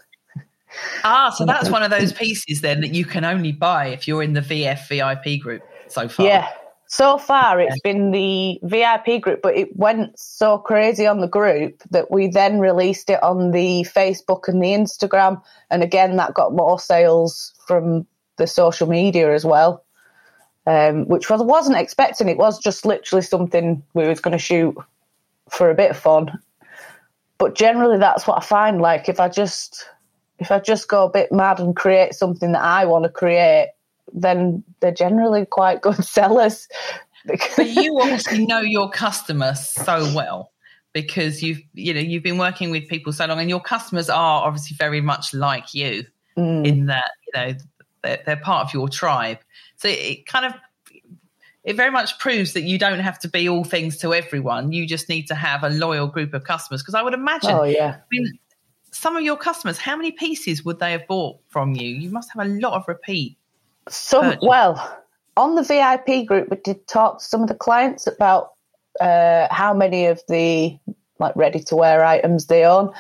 Ah, 1.04 1.30
so 1.36 1.46
that's 1.46 1.70
one 1.70 1.84
of 1.84 1.92
those 1.92 2.12
pieces 2.12 2.62
then 2.62 2.82
that 2.82 2.96
you 2.96 3.06
can 3.06 3.24
only 3.24 3.52
buy 3.52 3.88
if 3.88 4.08
you're 4.08 4.24
in 4.24 4.34
the 4.34 4.42
VF 4.42 4.88
VIP 4.88 5.42
group 5.42 5.62
so 5.88 6.08
far. 6.08 6.26
Yeah, 6.26 6.50
so 6.90 7.18
far, 7.18 7.60
it's 7.60 7.80
been 7.82 8.12
the 8.12 8.60
VIP 8.64 9.22
group, 9.22 9.42
but 9.42 9.58
it 9.58 9.76
went 9.76 10.18
so 10.18 10.58
crazy 10.58 11.06
on 11.06 11.20
the 11.20 11.28
group 11.28 11.84
that 11.92 12.10
we 12.10 12.28
then 12.28 12.60
released 12.60 13.10
it 13.10 13.22
on 13.22 13.52
the 13.52 13.86
Facebook 13.94 14.48
and 14.48 14.62
the 14.64 14.68
Instagram. 14.68 15.42
And 15.70 15.84
again, 15.84 16.16
that 16.16 16.34
got 16.34 16.54
more 16.54 16.80
sales 16.80 17.54
from 17.68 18.08
the 18.38 18.48
social 18.48 18.88
media 18.88 19.34
as 19.34 19.44
well, 19.44 19.84
um, 20.66 21.06
which 21.08 21.30
I 21.30 21.36
wasn't 21.36 21.78
expecting. 21.78 22.30
It 22.30 22.38
was 22.38 22.58
just 22.58 22.86
literally 22.86 23.24
something 23.24 23.84
we 23.94 24.08
was 24.08 24.22
going 24.22 24.38
to 24.38 24.38
shoot 24.38 24.76
for 25.50 25.70
a 25.70 25.76
bit 25.76 25.92
of 25.92 25.98
fun. 25.98 26.40
But 27.38 27.54
generally, 27.54 27.98
that's 27.98 28.26
what 28.26 28.38
I 28.38 28.46
find. 28.46 28.80
Like 28.82 29.10
if 29.10 29.20
I 29.20 29.28
just 29.28 29.86
if 30.40 30.52
I 30.52 30.60
just 30.60 30.88
go 30.88 31.06
a 31.06 31.12
bit 31.12 31.32
mad 31.32 31.60
and 31.60 31.76
create 31.76 32.14
something 32.14 32.54
that 32.54 32.64
I 32.64 32.86
want 32.86 33.04
to 33.04 33.10
create, 33.10 33.72
then 34.14 34.64
they're 34.80 34.92
generally 34.92 35.46
quite 35.46 35.82
good 35.82 36.04
sellers. 36.04 36.68
but 37.26 37.68
you 37.68 38.00
obviously 38.02 38.46
know 38.46 38.62
your 38.62 38.90
customer 38.90 39.56
so 39.56 40.12
well 40.16 40.52
because 40.94 41.44
you've 41.44 41.62
you 41.74 41.94
know 41.94 42.00
you've 42.00 42.24
been 42.24 42.38
working 42.38 42.72
with 42.72 42.88
people 42.88 43.14
so 43.14 43.26
long, 43.26 43.40
and 43.40 43.50
your 43.50 43.62
customers 43.62 44.10
are 44.10 44.44
obviously 44.44 44.76
very 44.78 45.02
much 45.02 45.34
like 45.34 45.74
you 45.74 46.06
mm. 46.38 46.66
in 46.66 46.88
that 46.88 47.12
you 47.26 47.40
know 47.40 47.54
they're, 48.04 48.24
they're 48.26 48.38
part 48.38 48.66
of 48.66 48.74
your 48.74 48.90
tribe. 48.90 49.40
So 49.76 49.90
it 49.90 50.26
kind 50.26 50.46
of 50.46 50.54
it 51.64 51.76
very 51.76 51.92
much 51.92 52.18
proves 52.18 52.54
that 52.54 52.62
you 52.62 52.78
don't 52.78 53.00
have 53.00 53.20
to 53.20 53.28
be 53.28 53.50
all 53.50 53.66
things 53.66 53.98
to 53.98 54.14
everyone. 54.14 54.72
You 54.72 54.88
just 54.88 55.10
need 55.10 55.28
to 55.28 55.36
have 55.36 55.64
a 55.64 55.70
loyal 55.70 56.08
group 56.08 56.34
of 56.34 56.46
customers. 56.46 56.82
Because 56.82 56.96
I 56.96 57.02
would 57.02 57.14
imagine, 57.14 57.52
oh 57.52 57.64
yeah, 57.64 57.98
I 57.98 58.04
mean, 58.10 58.40
some 58.92 59.18
of 59.18 59.24
your 59.24 59.36
customers, 59.36 59.78
how 59.78 59.98
many 59.98 60.12
pieces 60.12 60.64
would 60.64 60.80
they 60.80 60.94
have 60.94 61.06
bought 61.08 61.40
from 61.50 61.76
you? 61.76 61.90
You 61.90 62.10
must 62.10 62.30
have 62.34 62.46
a 62.46 62.50
lot 62.50 62.74
of 62.74 62.86
repeat 62.88 63.38
some 63.90 64.38
well 64.42 65.04
on 65.38 65.56
the 65.56 65.64
VIP 65.64 66.26
group, 66.26 66.50
we 66.50 66.58
did 66.58 66.88
talk 66.88 67.20
to 67.20 67.24
some 67.24 67.42
of 67.42 67.48
the 67.48 67.56
clients 67.56 68.08
about 68.08 68.52
uh, 69.00 69.48
how 69.52 69.74
many 69.74 70.08
of 70.08 70.22
the 70.28 70.78
like 71.20 71.36
ready 71.36 71.60
to 71.60 71.76
wear 71.76 72.06
items 72.06 72.46
they 72.46 72.64
own, 72.64 72.92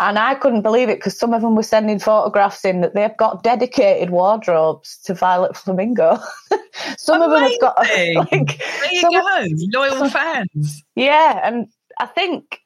and 0.00 0.18
I 0.18 0.34
couldn't 0.34 0.62
believe 0.62 0.88
it 0.88 0.98
because 0.98 1.16
some 1.18 1.32
of 1.32 1.42
them 1.42 1.54
were 1.54 1.62
sending 1.62 1.98
photographs 2.00 2.64
in 2.64 2.80
that 2.80 2.94
they've 2.94 3.16
got 3.16 3.44
dedicated 3.44 4.10
wardrobes 4.10 4.98
to 5.04 5.14
Violet 5.14 5.56
Flamingo. 5.56 6.18
some 6.98 7.22
Amazing. 7.22 7.22
of 7.22 7.30
them 7.30 7.42
have 7.42 7.60
got 7.60 7.78
like 8.32 8.58
there 8.58 8.92
you 8.92 9.72
go, 9.72 9.80
loyal 9.80 10.08
fans. 10.10 10.82
Yeah, 10.96 11.40
and 11.44 11.68
I 11.98 12.06
think 12.06 12.60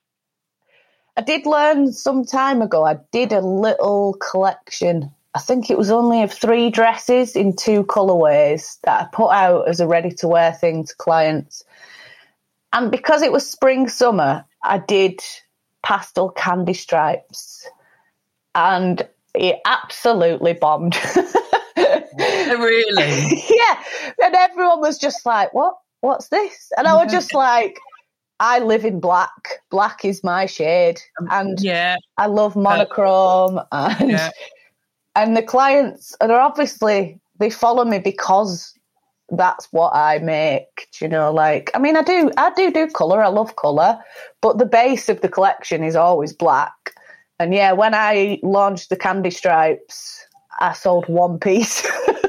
I 1.17 1.23
did 1.23 1.47
learn 1.47 1.93
some 1.93 2.25
time 2.25 2.63
ago. 2.63 2.85
I 2.85 2.97
did 3.13 3.33
a 3.33 3.41
little 3.41 4.15
collection 4.15 5.13
I 5.35 5.41
think 5.41 5.69
it 5.69 5.77
was 5.77 5.91
only 5.91 6.23
of 6.23 6.33
three 6.33 6.71
dresses 6.71 7.35
in 7.35 7.57
two 7.57 7.83
colorways 7.85 8.79
that 8.83 9.03
I 9.03 9.07
put 9.13 9.31
out 9.31 9.69
as 9.69 9.81
a 9.81 9.87
ready 9.87 10.11
to 10.13 10.29
wear 10.29 10.53
thing 10.53 10.85
to 10.85 10.95
clients. 10.97 11.65
And 12.73 12.91
because 12.91 13.21
it 13.23 13.33
was 13.33 13.49
spring 13.49 13.89
summer, 13.89 14.45
I 14.63 14.79
did 14.79 15.21
pastel 15.83 16.31
candy 16.31 16.75
stripes. 16.75 17.69
And 18.55 19.07
it 19.35 19.59
absolutely 19.67 20.53
bombed. 20.53 20.97
really? 21.77 23.43
yeah. 23.51 23.83
And 24.23 24.35
everyone 24.37 24.81
was 24.81 24.99
just 24.99 25.27
like, 25.27 25.53
What? 25.53 25.75
What's 26.01 26.29
this? 26.29 26.71
And 26.77 26.87
I 26.87 26.95
was 26.95 27.11
just 27.11 27.35
like, 27.35 27.81
I 28.39 28.61
live 28.61 28.85
in 28.85 29.01
black. 29.01 29.63
Black 29.71 30.05
is 30.05 30.23
my 30.23 30.47
shade. 30.47 31.01
Um, 31.19 31.29
and 31.31 31.61
yeah. 31.61 31.97
I 32.19 32.27
love 32.27 32.55
monochrome 32.55 33.61
and 33.73 34.11
yeah 34.11 34.31
and 35.17 35.37
the 35.37 35.43
clients 35.43 36.15
are 36.21 36.33
obviously 36.33 37.21
they 37.39 37.51
follow 37.51 37.85
me 37.85 37.99
because 37.99 38.75
that's 39.31 39.67
what 39.73 39.95
I 39.95 40.19
make. 40.19 40.89
you 41.01 41.09
know, 41.09 41.33
like 41.33 41.71
I 41.75 41.79
mean, 41.79 41.97
I 41.97 42.03
do, 42.03 42.31
I 42.37 42.53
do 42.55 42.71
do 42.71 42.87
color. 42.89 43.23
I 43.23 43.29
love 43.29 43.57
color, 43.57 43.99
but 44.41 44.59
the 44.59 44.67
base 44.67 45.09
of 45.09 45.21
the 45.21 45.29
collection 45.29 45.83
is 45.83 45.97
always 45.97 46.33
black. 46.33 46.73
And 47.39 47.53
yeah, 47.53 47.73
when 47.73 47.95
I 47.95 48.39
launched 48.43 48.91
the 48.91 48.97
candy 48.97 49.31
stripes, 49.31 50.25
I 50.61 50.73
sold 50.73 51.07
one 51.09 51.39
piece. 51.39 51.87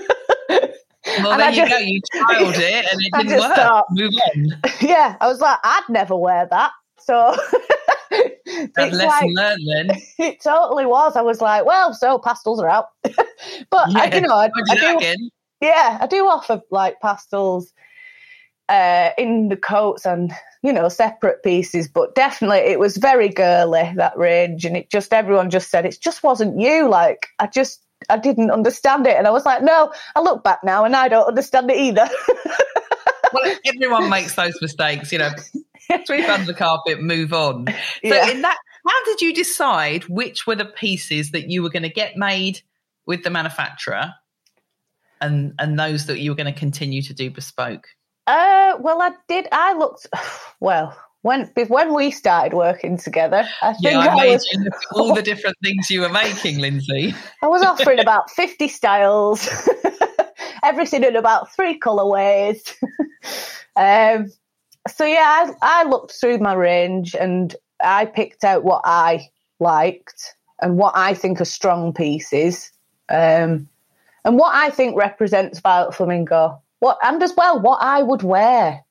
Well, 1.23 1.37
there 1.37 1.49
you 1.49 1.55
just, 1.55 1.71
go. 1.71 1.77
You 1.77 2.01
trialed 2.13 2.57
it 2.57 2.85
and 2.91 3.01
it 3.01 3.13
didn't 3.27 3.39
work. 3.39 3.55
Thought, 3.55 3.85
Move 3.91 4.13
on. 4.35 4.61
Yeah, 4.81 5.15
I 5.21 5.27
was 5.27 5.39
like, 5.39 5.59
I'd 5.63 5.83
never 5.89 6.15
wear 6.15 6.47
that. 6.49 6.71
So 6.99 7.37
that 8.45 8.93
lesson 8.93 9.33
like, 9.33 9.35
learned 9.35 9.67
then. 9.67 10.01
It 10.19 10.41
totally 10.41 10.85
was. 10.85 11.15
I 11.15 11.21
was 11.21 11.41
like, 11.41 11.65
well, 11.65 11.93
so 11.93 12.17
pastels 12.19 12.59
are 12.59 12.69
out. 12.69 12.89
but 13.03 13.91
yeah, 13.91 13.99
I, 13.99 14.15
you 14.15 14.21
know, 14.21 14.35
I, 14.35 14.49
I 14.69 14.75
do, 14.75 14.97
again. 14.97 15.29
yeah, 15.61 15.97
I 16.01 16.07
do 16.07 16.25
offer 16.27 16.61
like 16.71 16.99
pastels 17.01 17.73
uh, 18.69 19.11
in 19.17 19.49
the 19.49 19.57
coats 19.57 20.05
and 20.05 20.31
you 20.63 20.73
know 20.73 20.89
separate 20.89 21.43
pieces. 21.43 21.87
But 21.87 22.15
definitely, 22.15 22.59
it 22.59 22.79
was 22.79 22.97
very 22.97 23.29
girly 23.29 23.93
that 23.95 24.17
range, 24.17 24.65
and 24.65 24.77
it 24.77 24.89
just 24.89 25.13
everyone 25.13 25.49
just 25.49 25.69
said 25.69 25.85
it 25.85 25.97
just 26.01 26.23
wasn't 26.23 26.59
you. 26.59 26.87
Like 26.87 27.27
I 27.39 27.47
just 27.47 27.81
I 28.09 28.17
didn't 28.17 28.51
understand 28.51 29.07
it, 29.07 29.17
and 29.17 29.27
I 29.27 29.31
was 29.31 29.45
like, 29.45 29.63
no. 29.63 29.91
I 30.15 30.21
look 30.21 30.43
back 30.43 30.63
now, 30.63 30.85
and 30.85 30.95
I 30.95 31.07
don't 31.07 31.27
understand 31.27 31.69
it 31.71 31.77
either. 31.77 32.07
well, 33.33 33.55
everyone 33.65 34.09
makes 34.09 34.35
those 34.35 34.59
mistakes, 34.61 35.11
you 35.11 35.19
know. 35.19 35.31
sweep 36.05 36.29
under 36.29 36.45
the 36.45 36.53
carpet, 36.53 37.01
move 37.01 37.33
on. 37.33 37.67
So 37.67 37.73
yeah. 38.03 38.29
in 38.29 38.41
that, 38.41 38.57
how 38.87 39.05
did 39.05 39.21
you 39.21 39.33
decide 39.33 40.03
which 40.05 40.45
were 40.45 40.55
the 40.55 40.65
pieces 40.65 41.31
that 41.31 41.49
you 41.49 41.63
were 41.63 41.69
going 41.69 41.83
to 41.83 41.89
get 41.89 42.17
made 42.17 42.61
with 43.05 43.23
the 43.23 43.29
manufacturer, 43.29 44.13
and 45.21 45.53
and 45.59 45.79
those 45.79 46.05
that 46.07 46.19
you 46.19 46.31
were 46.31 46.35
going 46.35 46.53
to 46.53 46.59
continue 46.59 47.01
to 47.03 47.13
do 47.13 47.29
bespoke? 47.29 47.87
Uh, 48.27 48.73
well, 48.79 49.01
I 49.01 49.11
did. 49.27 49.47
I 49.51 49.73
looked 49.73 50.07
well 50.59 50.97
when 51.25 51.51
when 51.67 51.93
we 51.93 52.11
started 52.11 52.55
working 52.55 52.97
together. 52.97 53.47
I 53.61 53.73
think 53.73 53.83
yeah, 53.83 53.99
I, 53.99 54.05
I 54.05 54.27
was, 54.27 54.47
you 54.51 54.63
look 54.63 54.73
at 54.73 54.95
all 54.95 55.15
the 55.15 55.23
different 55.23 55.57
things 55.63 55.89
you 55.89 56.01
were 56.01 56.09
making, 56.09 56.59
Lindsay. 56.59 57.15
I 57.41 57.47
was 57.47 57.63
offering 57.63 57.99
about 57.99 58.29
fifty 58.29 58.67
styles, 58.67 59.49
everything 60.63 61.03
in 61.03 61.15
about 61.15 61.51
three 61.55 61.79
colorways. 61.79 62.75
um, 63.75 64.31
so 64.87 65.05
yeah, 65.05 65.53
I, 65.61 65.81
I 65.81 65.83
looked 65.83 66.11
through 66.11 66.39
my 66.39 66.53
range 66.53 67.15
and 67.15 67.55
I 67.83 68.05
picked 68.05 68.43
out 68.43 68.63
what 68.63 68.81
I 68.85 69.29
liked 69.59 70.35
and 70.61 70.77
what 70.77 70.93
I 70.95 71.13
think 71.13 71.41
are 71.41 71.45
strong 71.45 71.93
pieces, 71.93 72.71
um, 73.09 73.67
and 74.23 74.37
what 74.37 74.55
I 74.55 74.69
think 74.69 74.97
represents 74.97 75.59
Violet 75.59 75.93
Flamingo. 75.93 76.61
What 76.79 76.97
and 77.03 77.21
as 77.21 77.33
well 77.35 77.59
what 77.59 77.81
I 77.81 78.03
would 78.03 78.23
wear. 78.23 78.83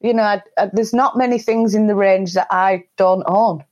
You 0.00 0.14
know, 0.14 0.22
I, 0.22 0.42
I, 0.56 0.70
there's 0.72 0.94
not 0.94 1.18
many 1.18 1.38
things 1.38 1.74
in 1.74 1.88
the 1.88 1.96
range 1.96 2.34
that 2.34 2.46
I 2.50 2.84
don't 2.96 3.24
own. 3.26 3.64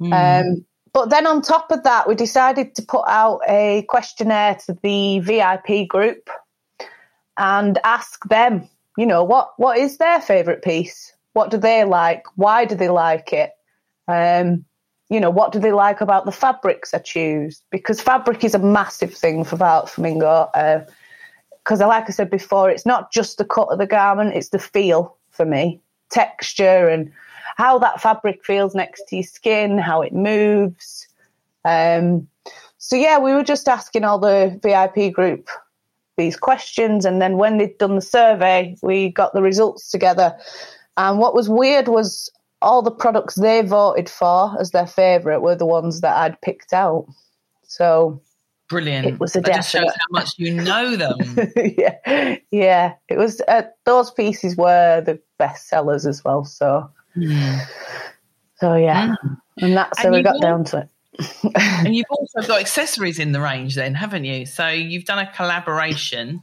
Mm. 0.00 0.12
Um, 0.12 0.64
but 0.92 1.10
then 1.10 1.26
on 1.26 1.42
top 1.42 1.72
of 1.72 1.82
that, 1.82 2.06
we 2.06 2.14
decided 2.14 2.76
to 2.76 2.82
put 2.82 3.04
out 3.08 3.40
a 3.48 3.82
questionnaire 3.88 4.54
to 4.66 4.78
the 4.82 5.18
VIP 5.18 5.88
group 5.88 6.30
and 7.36 7.78
ask 7.82 8.24
them 8.28 8.68
you 8.96 9.06
know 9.06 9.24
what 9.24 9.52
what 9.56 9.78
is 9.78 9.98
their 9.98 10.20
favorite 10.20 10.62
piece? 10.62 11.12
What 11.32 11.50
do 11.50 11.56
they 11.56 11.84
like? 11.84 12.24
Why 12.36 12.64
do 12.64 12.74
they 12.74 12.88
like 12.88 13.32
it? 13.32 13.50
Um, 14.06 14.64
you 15.10 15.20
know 15.20 15.30
what 15.30 15.52
do 15.52 15.58
they 15.58 15.72
like 15.72 16.00
about 16.00 16.24
the 16.24 16.32
fabrics 16.32 16.94
i 16.94 16.98
choose? 16.98 17.62
Because 17.70 18.00
fabric 18.00 18.44
is 18.44 18.54
a 18.54 18.58
massive 18.58 19.14
thing 19.14 19.44
for 19.44 19.56
Violet 19.56 19.88
Flamingo 19.88 20.48
because 21.62 21.80
uh, 21.80 21.86
like 21.86 22.04
i 22.08 22.12
said 22.12 22.30
before 22.30 22.70
it's 22.70 22.86
not 22.86 23.12
just 23.12 23.38
the 23.38 23.44
cut 23.44 23.68
of 23.68 23.78
the 23.78 23.86
garment 23.86 24.34
it's 24.34 24.48
the 24.50 24.58
feel 24.58 25.16
for 25.30 25.44
me. 25.44 25.80
Texture 26.10 26.88
and 26.88 27.12
how 27.56 27.78
that 27.78 28.00
fabric 28.00 28.44
feels 28.44 28.74
next 28.74 29.04
to 29.08 29.16
your 29.16 29.22
skin 29.24 29.78
how 29.78 30.02
it 30.02 30.12
moves. 30.12 31.06
Um, 31.64 32.28
so 32.78 32.96
yeah 32.96 33.18
we 33.18 33.32
were 33.32 33.44
just 33.44 33.68
asking 33.68 34.04
all 34.04 34.18
the 34.18 34.58
vip 34.62 35.14
group 35.14 35.48
these 36.16 36.36
questions. 36.36 37.04
And 37.04 37.20
then 37.20 37.36
when 37.36 37.58
they'd 37.58 37.76
done 37.78 37.94
the 37.96 38.00
survey, 38.02 38.76
we 38.82 39.10
got 39.10 39.32
the 39.34 39.42
results 39.42 39.90
together. 39.90 40.36
And 40.96 41.18
what 41.18 41.34
was 41.34 41.48
weird 41.48 41.88
was 41.88 42.30
all 42.62 42.82
the 42.82 42.90
products 42.90 43.34
they 43.34 43.62
voted 43.62 44.08
for 44.08 44.54
as 44.60 44.70
their 44.70 44.86
favourite 44.86 45.42
were 45.42 45.56
the 45.56 45.66
ones 45.66 46.00
that 46.00 46.16
I'd 46.16 46.40
picked 46.40 46.72
out. 46.72 47.06
So 47.64 48.22
brilliant. 48.68 49.06
It 49.06 49.20
was 49.20 49.34
a 49.36 49.40
that 49.40 49.54
just 49.56 49.70
shows 49.70 49.82
how 49.90 50.06
much 50.10 50.30
you 50.38 50.54
know 50.54 50.96
them. 50.96 51.18
yeah, 51.76 52.36
yeah. 52.50 52.94
It 53.08 53.18
was 53.18 53.40
uh, 53.48 53.62
those 53.84 54.10
pieces 54.12 54.56
were 54.56 55.00
the 55.00 55.20
best 55.38 55.68
sellers 55.68 56.06
as 56.06 56.24
well. 56.24 56.44
So, 56.44 56.88
Hmm. 57.14 57.58
so 58.56 58.74
yeah, 58.76 59.14
and 59.58 59.76
that's 59.76 59.98
how 59.98 60.06
And 60.06 60.14
we 60.16 60.22
got 60.22 60.34
al- 60.36 60.40
down 60.40 60.64
to 60.64 60.78
it. 60.78 60.88
and 61.54 61.94
you've 61.94 62.06
also 62.10 62.46
got 62.46 62.60
accessories 62.60 63.18
in 63.18 63.32
the 63.32 63.40
range, 63.40 63.74
then, 63.74 63.94
haven't 63.94 64.24
you? 64.24 64.46
So 64.46 64.68
you've 64.68 65.04
done 65.04 65.18
a 65.18 65.30
collaboration. 65.32 66.42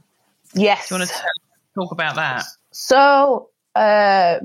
Yes. 0.54 0.88
Do 0.88 0.94
you 0.94 0.98
want 1.00 1.10
to 1.10 1.16
tell, 1.16 1.30
talk 1.74 1.92
about 1.92 2.16
that? 2.16 2.44
So, 2.70 3.50
uh, 3.74 4.38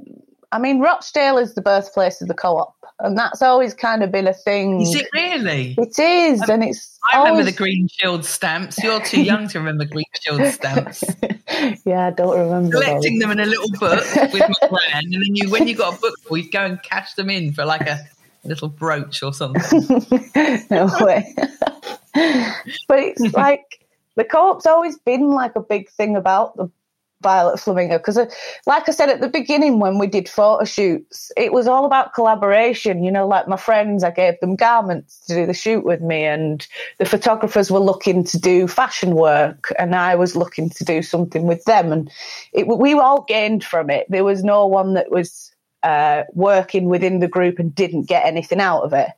I 0.51 0.59
mean, 0.59 0.79
Rochdale 0.79 1.37
is 1.37 1.55
the 1.55 1.61
birthplace 1.61 2.21
of 2.21 2.27
the 2.27 2.33
co-op, 2.33 2.75
and 2.99 3.17
that's 3.17 3.41
always 3.41 3.73
kind 3.73 4.03
of 4.03 4.11
been 4.11 4.27
a 4.27 4.33
thing. 4.33 4.81
Is 4.81 4.95
it 4.95 5.07
really? 5.13 5.75
It 5.77 5.99
is, 5.99 6.41
and 6.47 6.63
it's. 6.63 6.97
I 7.11 7.19
remember 7.19 7.43
the 7.43 7.55
Green 7.55 7.87
Shield 7.87 8.25
stamps. 8.25 8.81
You're 8.81 9.01
too 9.01 9.23
young 9.23 9.47
to 9.49 9.59
remember 9.59 9.85
Green 9.85 10.05
Shield 10.21 10.45
stamps. 10.53 11.03
yeah, 11.85 12.07
I 12.07 12.11
don't 12.11 12.37
remember. 12.37 12.77
those. 12.77 12.85
Collecting 12.85 13.19
them 13.19 13.31
in 13.31 13.39
a 13.39 13.45
little 13.45 13.69
book 13.79 14.03
with 14.33 14.41
my 14.41 14.67
brand, 14.69 15.13
and 15.13 15.13
then 15.13 15.35
you, 15.35 15.49
when 15.49 15.67
you 15.67 15.75
got 15.75 15.97
a 15.97 16.01
book, 16.01 16.15
we'd 16.29 16.51
go 16.51 16.65
and 16.65 16.81
cash 16.81 17.13
them 17.13 17.29
in 17.29 17.53
for 17.53 17.65
like 17.65 17.87
a 17.87 18.07
little 18.43 18.69
brooch 18.69 19.23
or 19.23 19.33
something. 19.33 20.05
no 20.69 20.89
way. 21.01 21.33
but 22.87 22.99
it's 22.99 23.21
like 23.33 23.85
the 24.15 24.23
co-op's 24.23 24.65
always 24.65 24.97
been 24.99 25.29
like 25.29 25.55
a 25.55 25.61
big 25.61 25.89
thing 25.89 26.15
about 26.15 26.57
the 26.57 26.69
Violet 27.21 27.59
Flamingo 27.59 27.97
because, 27.97 28.17
uh, 28.17 28.29
like 28.67 28.87
I 28.87 28.91
said 28.91 29.09
at 29.09 29.21
the 29.21 29.27
beginning 29.27 29.79
when 29.79 29.97
we 29.97 30.05
did 30.05 30.29
photo 30.29 30.65
shoots, 30.65 31.31
it 31.35 31.51
was 31.51 31.67
all 31.67 31.85
about 31.85 32.13
collaboration. 32.13 33.03
You 33.03 33.11
know, 33.11 33.27
like 33.27 33.47
my 33.47 33.57
friends, 33.57 34.03
I 34.03 34.11
gave 34.11 34.39
them 34.39 34.55
garments 34.55 35.25
to 35.25 35.33
do 35.33 35.45
the 35.47 35.53
shoot 35.53 35.83
with 35.83 36.01
me, 36.01 36.25
and 36.25 36.65
the 36.99 37.05
photographers 37.05 37.71
were 37.71 37.79
looking 37.79 38.23
to 38.25 38.39
do 38.39 38.67
fashion 38.67 39.15
work, 39.15 39.73
and 39.79 39.95
I 39.95 40.13
was 40.13 40.35
looking 40.35 40.69
to 40.69 40.85
do 40.85 41.01
something 41.01 41.47
with 41.47 41.63
them, 41.65 41.91
and 41.91 42.11
it, 42.53 42.67
we 42.67 42.93
all 42.93 43.23
gained 43.23 43.63
from 43.63 43.89
it. 43.89 44.05
There 44.09 44.23
was 44.23 44.43
no 44.43 44.67
one 44.67 44.93
that 44.93 45.09
was 45.09 45.51
uh, 45.83 46.23
working 46.33 46.89
within 46.89 47.19
the 47.19 47.27
group 47.27 47.59
and 47.59 47.73
didn't 47.73 48.07
get 48.07 48.25
anything 48.25 48.59
out 48.59 48.83
of 48.83 48.93
it. 48.93 49.09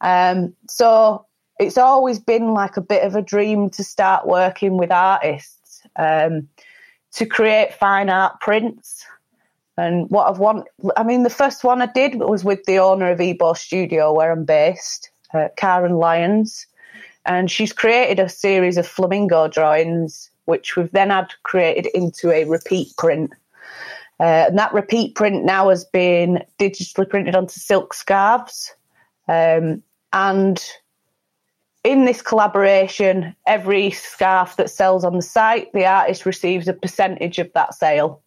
Um, 0.00 0.54
so 0.68 1.26
it's 1.58 1.78
always 1.78 2.18
been 2.18 2.52
like 2.52 2.76
a 2.76 2.82
bit 2.82 3.04
of 3.04 3.14
a 3.14 3.22
dream 3.22 3.70
to 3.70 3.84
start 3.84 4.26
working 4.26 4.76
with 4.76 4.90
artists 4.90 5.82
um, 5.96 6.48
to 7.12 7.26
create 7.26 7.74
fine 7.74 8.10
art 8.10 8.40
prints. 8.40 9.06
And 9.76 10.08
what 10.10 10.28
I've 10.28 10.38
want, 10.38 10.68
I 10.96 11.02
mean, 11.02 11.24
the 11.24 11.30
first 11.30 11.64
one 11.64 11.82
I 11.82 11.86
did 11.86 12.16
was 12.16 12.44
with 12.44 12.64
the 12.64 12.78
owner 12.78 13.10
of 13.10 13.20
Ebo 13.20 13.54
Studio, 13.54 14.12
where 14.12 14.30
I'm 14.30 14.44
based, 14.44 15.10
uh, 15.32 15.48
Karen 15.56 15.96
Lyons, 15.96 16.66
and 17.26 17.50
she's 17.50 17.72
created 17.72 18.20
a 18.20 18.28
series 18.28 18.76
of 18.76 18.86
flamingo 18.86 19.48
drawings, 19.48 20.30
which 20.44 20.76
we've 20.76 20.92
then 20.92 21.10
had 21.10 21.32
created 21.42 21.86
into 21.86 22.30
a 22.30 22.44
repeat 22.44 22.96
print. 22.98 23.32
Uh, 24.20 24.46
and 24.48 24.58
that 24.58 24.72
repeat 24.72 25.14
print 25.14 25.44
now 25.44 25.68
has 25.68 25.84
been 25.84 26.42
digitally 26.58 27.08
printed 27.08 27.34
onto 27.34 27.58
silk 27.58 27.92
scarves. 27.92 28.72
Um, 29.28 29.82
and 30.12 30.62
in 31.82 32.04
this 32.04 32.22
collaboration, 32.22 33.34
every 33.46 33.90
scarf 33.90 34.56
that 34.56 34.70
sells 34.70 35.04
on 35.04 35.16
the 35.16 35.22
site, 35.22 35.72
the 35.72 35.84
artist 35.84 36.24
receives 36.24 36.68
a 36.68 36.72
percentage 36.72 37.38
of 37.38 37.52
that 37.52 37.74
sale. 37.74 38.22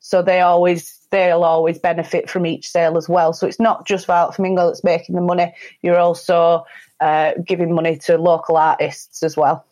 So 0.00 0.22
they 0.22 0.40
always 0.40 1.06
they'll 1.10 1.44
always 1.44 1.78
benefit 1.78 2.28
from 2.28 2.44
each 2.44 2.68
sale 2.68 2.96
as 2.96 3.08
well. 3.08 3.32
So 3.32 3.46
it's 3.46 3.60
not 3.60 3.86
just 3.86 4.06
Violet 4.06 4.34
Flamingo 4.34 4.66
that's 4.66 4.84
making 4.84 5.14
the 5.14 5.22
money. 5.22 5.54
You're 5.80 5.98
also 5.98 6.64
uh, 7.00 7.32
giving 7.44 7.74
money 7.74 7.96
to 7.98 8.18
local 8.18 8.56
artists 8.56 9.22
as 9.22 9.36
well. 9.36 9.64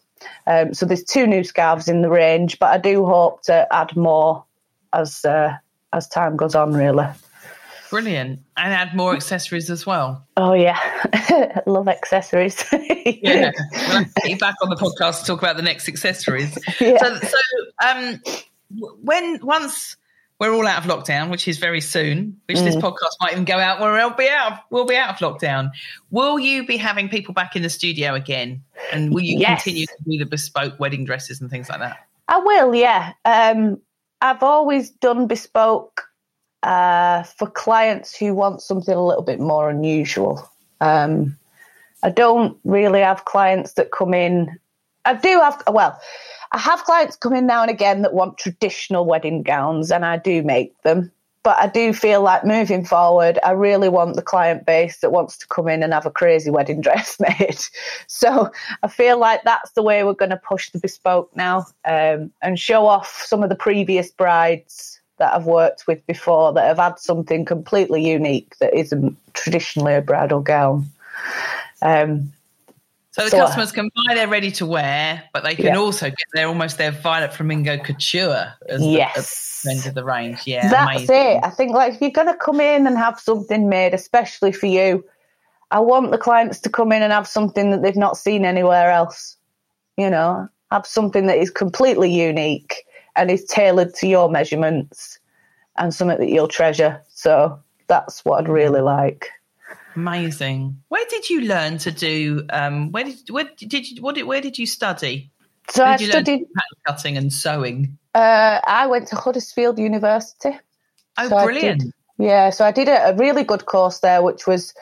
Um, 0.47 0.73
so 0.73 0.87
there's 0.87 1.05
two 1.05 1.27
new 1.27 1.45
scarves 1.45 1.89
in 1.89 2.01
the 2.01 2.09
range, 2.09 2.59
but 2.59 2.71
I 2.71 2.79
do 2.79 3.05
hope 3.05 3.43
to 3.43 3.67
add 3.71 3.95
more 3.97 4.46
as 4.97 5.25
uh, 5.25 5.53
as 5.93 6.09
time 6.09 6.37
goes 6.37 6.55
on. 6.55 6.73
Really. 6.73 7.07
Brilliant. 7.91 8.41
And 8.57 8.73
add 8.73 8.97
more 8.97 9.15
accessories 9.15 9.71
as 9.71 9.87
well. 9.87 10.27
Oh 10.37 10.55
yeah, 10.55 10.79
love 11.67 11.87
accessories. 11.89 12.65
Yeah. 12.73 13.53
we'll 13.89 14.05
get 14.17 14.29
you 14.31 14.39
back 14.39 14.57
on 14.63 14.71
the 14.71 14.77
podcast 14.77 15.21
to 15.21 15.27
talk 15.27 15.39
about 15.41 15.57
the 15.57 15.63
next 15.63 15.89
accessories. 15.89 16.59
Yeah. 16.81 16.99
So, 16.99 17.15
so 17.21 17.39
um, 17.87 18.21
when 19.03 19.39
once 19.41 19.97
we're 20.41 20.53
all 20.53 20.67
out 20.67 20.85
of 20.85 20.91
lockdown, 20.91 21.31
which 21.31 21.47
is 21.49 21.59
very 21.59 21.81
soon, 21.81 22.39
which 22.47 22.59
Mm. 22.59 22.65
this 22.65 22.77
podcast 22.77 23.13
might 23.21 23.33
even 23.33 23.45
go 23.45 23.59
out, 23.59 23.81
where 23.81 23.93
we'll 23.93 24.11
be 24.11 24.29
out. 24.29 24.53
Of, 24.53 24.59
we'll 24.71 24.85
be 24.85 24.97
out 24.97 25.11
of 25.11 25.17
lockdown. 25.19 25.71
Will 26.11 26.39
you 26.39 26.67
be 26.67 26.77
having 26.77 27.09
people 27.09 27.33
back 27.35 27.57
in 27.57 27.63
the 27.63 27.71
studio 27.71 28.15
again? 28.15 28.63
And 28.93 29.15
will 29.15 29.23
you 29.23 29.39
Yes. 29.39 29.63
continue 29.63 29.87
to 29.87 29.97
do 30.07 30.19
the 30.19 30.27
bespoke 30.27 30.79
wedding 30.79 31.05
dresses 31.07 31.41
and 31.41 31.49
things 31.49 31.71
like 31.71 31.79
that? 31.79 31.99
I 32.29 32.39
will, 32.39 32.75
yeah. 32.75 33.13
Um, 33.25 33.81
I've 34.21 34.43
always 34.43 34.91
done 34.91 35.27
bespoke 35.27 36.03
uh, 36.63 37.23
for 37.23 37.49
clients 37.49 38.17
who 38.17 38.35
want 38.35 38.63
something 38.63 38.95
a 38.95 39.05
little 39.05 39.23
bit 39.23 39.41
more 39.41 39.71
unusual. 39.71 40.51
Um, 40.81 41.37
I 42.03 42.11
don't 42.11 42.59
really 42.65 43.01
have 43.01 43.25
clients 43.25 43.75
that 43.75 43.93
come 43.93 44.15
in. 44.15 44.59
I 45.05 45.15
do 45.15 45.41
have, 45.41 45.63
well, 45.69 45.99
I 46.53 46.59
have 46.59 46.85
clients 46.85 47.17
come 47.17 47.35
in 47.35 47.47
now 47.47 47.63
and 47.63 47.71
again 47.71 48.03
that 48.03 48.15
want 48.15 48.39
traditional 48.39 49.07
wedding 49.07 49.43
gowns, 49.43 49.91
and 49.91 50.05
I 50.05 50.17
do 50.17 50.43
make 50.43 50.81
them. 50.83 51.13
But 51.47 51.59
I 51.61 51.69
do 51.69 51.93
feel 51.93 52.23
like 52.23 52.45
moving 52.45 52.85
forward, 52.85 53.39
I 53.45 53.53
really 53.53 53.89
want 53.89 54.17
the 54.17 54.21
client 54.23 54.67
base 54.67 54.99
that 54.99 55.13
wants 55.13 55.39
to 55.39 55.47
come 55.47 55.69
in 55.69 55.85
and 55.85 55.93
have 55.93 56.05
a 56.05 56.11
crazy 56.11 56.51
wedding 56.51 56.81
dress 56.87 57.21
made. 57.21 57.61
So 58.09 58.51
I 58.83 58.89
feel 58.89 59.17
like 59.17 59.45
that's 59.45 59.71
the 59.71 59.83
way 59.85 60.03
we're 60.03 60.15
going 60.15 60.31
to 60.31 60.37
push 60.39 60.71
the 60.71 60.81
bespoke 60.81 61.31
now 61.37 61.67
um, 61.85 62.33
and 62.43 62.59
show 62.59 62.89
off 62.89 63.23
some 63.25 63.45
of 63.45 63.49
the 63.49 63.55
previous 63.55 64.11
brides 64.11 65.01
that 65.19 65.35
I've 65.35 65.47
worked 65.47 65.87
with 65.87 66.05
before 66.09 66.53
that 66.53 66.67
have 66.67 66.79
had 66.79 66.99
something 66.99 67.45
completely 67.45 68.05
unique 68.05 68.57
that 68.59 68.75
isn't 68.75 69.17
traditionally 69.33 69.95
a 69.95 70.03
bridal 70.03 70.41
gown. 70.41 70.87
Um, 71.81 72.33
So 73.13 73.23
the 73.25 73.31
So, 73.31 73.37
customers 73.39 73.71
can 73.71 73.89
buy 73.95 74.17
their 74.17 74.27
ready 74.27 74.51
to 74.51 74.67
wear, 74.67 75.23
but 75.33 75.45
they 75.45 75.55
can 75.55 75.67
Yeah. 75.67 75.79
also 75.79 76.07
get 76.07 76.27
their 76.35 76.49
almost 76.49 76.77
their 76.77 76.91
Violet 76.91 77.33
Flamingo 77.33 77.79
couture 77.79 78.53
as 78.69 78.85
Yes. 78.85 79.15
the 79.15 79.23
end 79.67 79.87
of 79.87 79.95
the 79.95 80.05
range. 80.05 80.43
Yeah, 80.47 80.69
That's 80.69 80.97
amazing. 80.97 81.17
it. 81.17 81.45
I 81.45 81.51
think 81.51 81.73
like 81.73 81.95
if 81.95 82.01
you're 82.01 82.11
going 82.11 82.29
to 82.29 82.37
come 82.37 82.61
in 82.61 82.87
and 82.87 82.97
have 82.97 83.19
something 83.21 83.69
made, 83.69 83.95
especially 83.95 84.53
for 84.53 84.67
you, 84.67 85.05
I 85.71 85.81
want 85.81 86.11
the 86.11 86.19
clients 86.19 86.61
to 86.61 86.71
come 86.71 86.93
in 86.93 87.03
and 87.03 87.13
have 87.13 87.27
something 87.27 87.71
that 87.71 87.83
they've 87.83 87.97
not 87.97 88.17
seen 88.17 88.45
anywhere 88.45 88.91
else. 88.91 89.37
You 89.97 90.11
know, 90.11 90.49
have 90.71 90.87
something 90.87 91.27
that 91.27 91.39
is 91.39 91.51
completely 91.51 92.13
unique 92.13 92.85
and 93.17 93.31
is 93.31 93.45
tailored 93.45 93.95
to 93.95 94.07
your 94.07 94.29
measurements 94.31 95.19
and 95.77 95.95
something 95.95 96.19
that 96.19 96.29
you'll 96.29 96.49
treasure. 96.49 97.03
So 97.09 97.59
that's 97.87 98.25
what 98.25 98.41
I'd 98.41 98.49
really 98.49 98.81
like. 98.81 99.31
Amazing. 99.95 100.81
Where 100.89 101.05
did 101.09 101.31
you 101.31 101.43
learn 101.43 101.79
to 101.79 101.91
do? 101.91 102.45
Um, 102.51 102.93
where 102.93 103.05
did 103.05 103.31
where 103.31 103.49
did 103.57 103.89
you 103.89 104.03
what 104.03 104.15
did, 104.15 104.25
where 104.25 104.43
did 104.43 104.59
you 104.59 104.67
study? 104.67 105.31
So 105.71 105.83
Where 105.85 105.93
I 105.95 105.97
you 105.97 106.07
studied. 106.07 106.41
pattern 106.55 106.79
cutting 106.87 107.17
and 107.17 107.33
sewing? 107.33 107.99
Uh, 108.15 108.61
I 108.67 108.87
went 108.87 109.09
to 109.09 109.17
Huddersfield 109.17 109.79
University. 109.79 110.57
Oh, 111.19 111.29
So 111.29 111.45
brilliant! 111.45 111.81
did- 111.83 111.93
Yeah, 112.19 112.51
so 112.51 112.65
I 112.65 112.73
did 112.73 112.89
a, 112.89 113.11
a 113.11 113.17
really 113.17 113.45
good 113.45 113.67
course 113.67 113.99
there, 114.01 114.23
which 114.23 114.47
was 114.47 114.73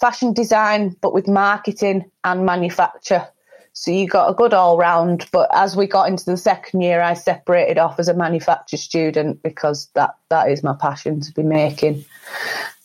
fashion 0.00 0.32
design, 0.34 0.94
but 1.00 1.14
with 1.14 1.26
marketing 1.28 2.10
and 2.24 2.44
manufacture. 2.44 3.26
So 3.74 3.90
you 3.90 4.06
got 4.06 4.28
a 4.28 4.34
good 4.34 4.52
all 4.52 4.76
round. 4.76 5.26
But 5.32 5.48
as 5.54 5.74
we 5.76 5.86
got 5.86 6.08
into 6.08 6.26
the 6.26 6.36
second 6.36 6.82
year, 6.82 7.00
I 7.00 7.14
separated 7.14 7.78
off 7.78 7.98
as 7.98 8.08
a 8.08 8.14
manufacture 8.14 8.76
student 8.76 9.42
because 9.42 9.86
that, 9.94 10.14
that 10.28 10.50
is 10.50 10.62
my 10.62 10.74
passion 10.78 11.20
to 11.22 11.32
be 11.32 11.42
making 11.42 12.04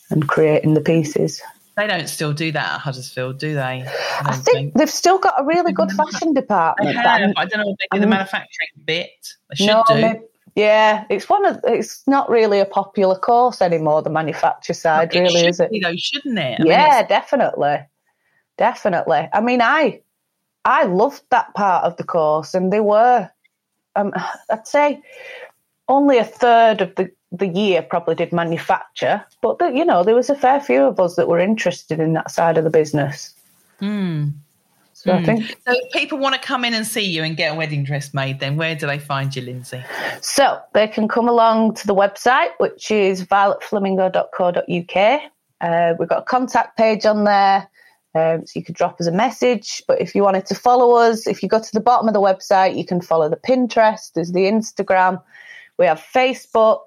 and 0.10 0.30
creating 0.30 0.76
the 0.76 0.80
pieces. 0.82 1.42
They 1.78 1.86
don't 1.86 2.08
still 2.10 2.34
do 2.34 2.52
that 2.54 2.74
at 2.74 2.80
Huddersfield, 2.80 3.38
do 3.38 3.54
they? 3.54 3.62
I, 3.62 3.86
I 4.24 4.32
don't 4.32 4.44
think 4.44 4.74
they've 4.74 4.90
still 4.90 5.20
got 5.20 5.40
a 5.40 5.46
really 5.46 5.72
good 5.72 5.92
fashion 5.92 6.34
they 6.34 6.42
department. 6.42 6.96
have. 6.98 7.34
I 7.38 7.46
don't 7.46 7.60
know 7.64 7.72
if 7.72 7.78
they 7.78 7.98
do 7.98 8.02
the 8.02 8.08
manufacturing 8.08 8.70
bit. 8.84 9.36
They 9.50 9.56
should 9.58 9.68
no, 9.68 9.84
do. 9.88 9.96
may- 9.96 10.22
yeah, 10.56 11.06
it's 11.12 11.30
one 11.30 11.46
of 11.46 11.60
it's 11.66 12.02
not 12.08 12.32
really 12.32 12.60
a 12.60 12.66
popular 12.66 13.16
course 13.16 13.62
anymore. 13.62 14.02
The 14.02 14.10
manufacture 14.10 14.74
side, 14.74 15.16
it 15.16 15.20
really, 15.20 15.46
is 15.46 15.60
it? 15.60 15.70
be 15.70 15.80
though, 15.80 15.96
shouldn't 15.96 16.40
it? 16.40 16.62
I 16.62 16.64
yeah, 16.66 17.02
it's- 17.02 17.10
definitely, 17.10 17.78
definitely. 18.58 19.30
I 19.32 19.40
mean, 19.40 19.62
I 19.62 20.02
I 20.66 20.86
loved 20.86 21.22
that 21.30 21.54
part 21.54 21.84
of 21.84 21.96
the 21.98 22.04
course, 22.04 22.56
and 22.56 22.74
they 22.74 22.80
were, 22.80 23.30
um, 23.96 24.14
I'd 24.50 24.66
say, 24.66 25.00
only 25.88 26.18
a 26.18 26.26
third 26.26 26.82
of 26.82 26.96
the 26.96 27.12
the 27.32 27.48
year 27.48 27.82
probably 27.82 28.16
did 28.16 28.32
manufacture, 28.32 29.24
but 29.42 29.60
the, 29.60 29.68
you 29.70 29.84
know 29.84 30.04
there 30.04 30.16
was 30.16 30.30
a 30.30 30.36
fair 30.36 30.62
few 30.62 30.84
of 30.84 31.00
us 31.00 31.16
that 31.16 31.28
were 31.28 31.40
interested 31.40 32.00
in 32.00 32.14
that 32.14 32.32
side 32.32 32.58
of 32.58 32.64
the 32.64 32.70
business. 32.70 33.34
Hmm. 33.80 34.30
So 34.94 35.14
I 35.14 35.24
think 35.24 35.48
So 35.48 35.56
if 35.68 35.94
people 35.94 36.18
want 36.18 36.34
to 36.34 36.42
come 36.42 36.66
in 36.66 36.74
and 36.74 36.86
see 36.86 37.04
you 37.04 37.24
and 37.24 37.38
get 37.38 37.54
a 37.54 37.56
wedding 37.56 37.84
dress 37.84 38.16
made, 38.16 38.40
then 38.40 38.58
where 38.58 38.76
do 38.76 38.88
they 38.88 38.98
find 38.98 39.36
you, 39.36 39.44
Lindsay? 39.44 39.84
So 40.22 40.60
they 40.74 40.88
can 40.88 41.08
come 41.08 41.30
along 41.30 41.76
to 41.76 41.86
the 41.86 41.94
website, 41.94 42.50
which 42.58 42.90
is 42.90 43.24
violetflamingo.co.uk, 43.26 45.22
Uh, 45.62 45.94
we've 46.00 46.10
got 46.10 46.20
a 46.20 46.26
contact 46.26 46.78
page 46.78 47.06
on 47.06 47.26
there. 47.26 47.70
Um, 48.16 48.48
so 48.48 48.60
you 48.60 48.64
could 48.64 48.74
drop 48.74 49.00
us 49.00 49.06
a 49.06 49.12
message. 49.12 49.84
But 49.88 50.02
if 50.02 50.16
you 50.16 50.24
wanted 50.24 50.48
to 50.48 50.56
follow 50.56 50.96
us, 50.96 51.28
if 51.28 51.44
you 51.44 51.50
go 51.50 51.60
to 51.62 51.72
the 51.72 51.80
bottom 51.80 52.08
of 52.08 52.16
the 52.16 52.22
website, 52.22 52.76
you 52.76 52.84
can 52.84 53.00
follow 53.00 53.30
the 53.30 53.38
Pinterest, 53.38 54.14
there's 54.14 54.32
the 54.32 54.46
Instagram, 54.46 55.22
we 55.78 55.86
have 55.86 56.00
Facebook. 56.00 56.82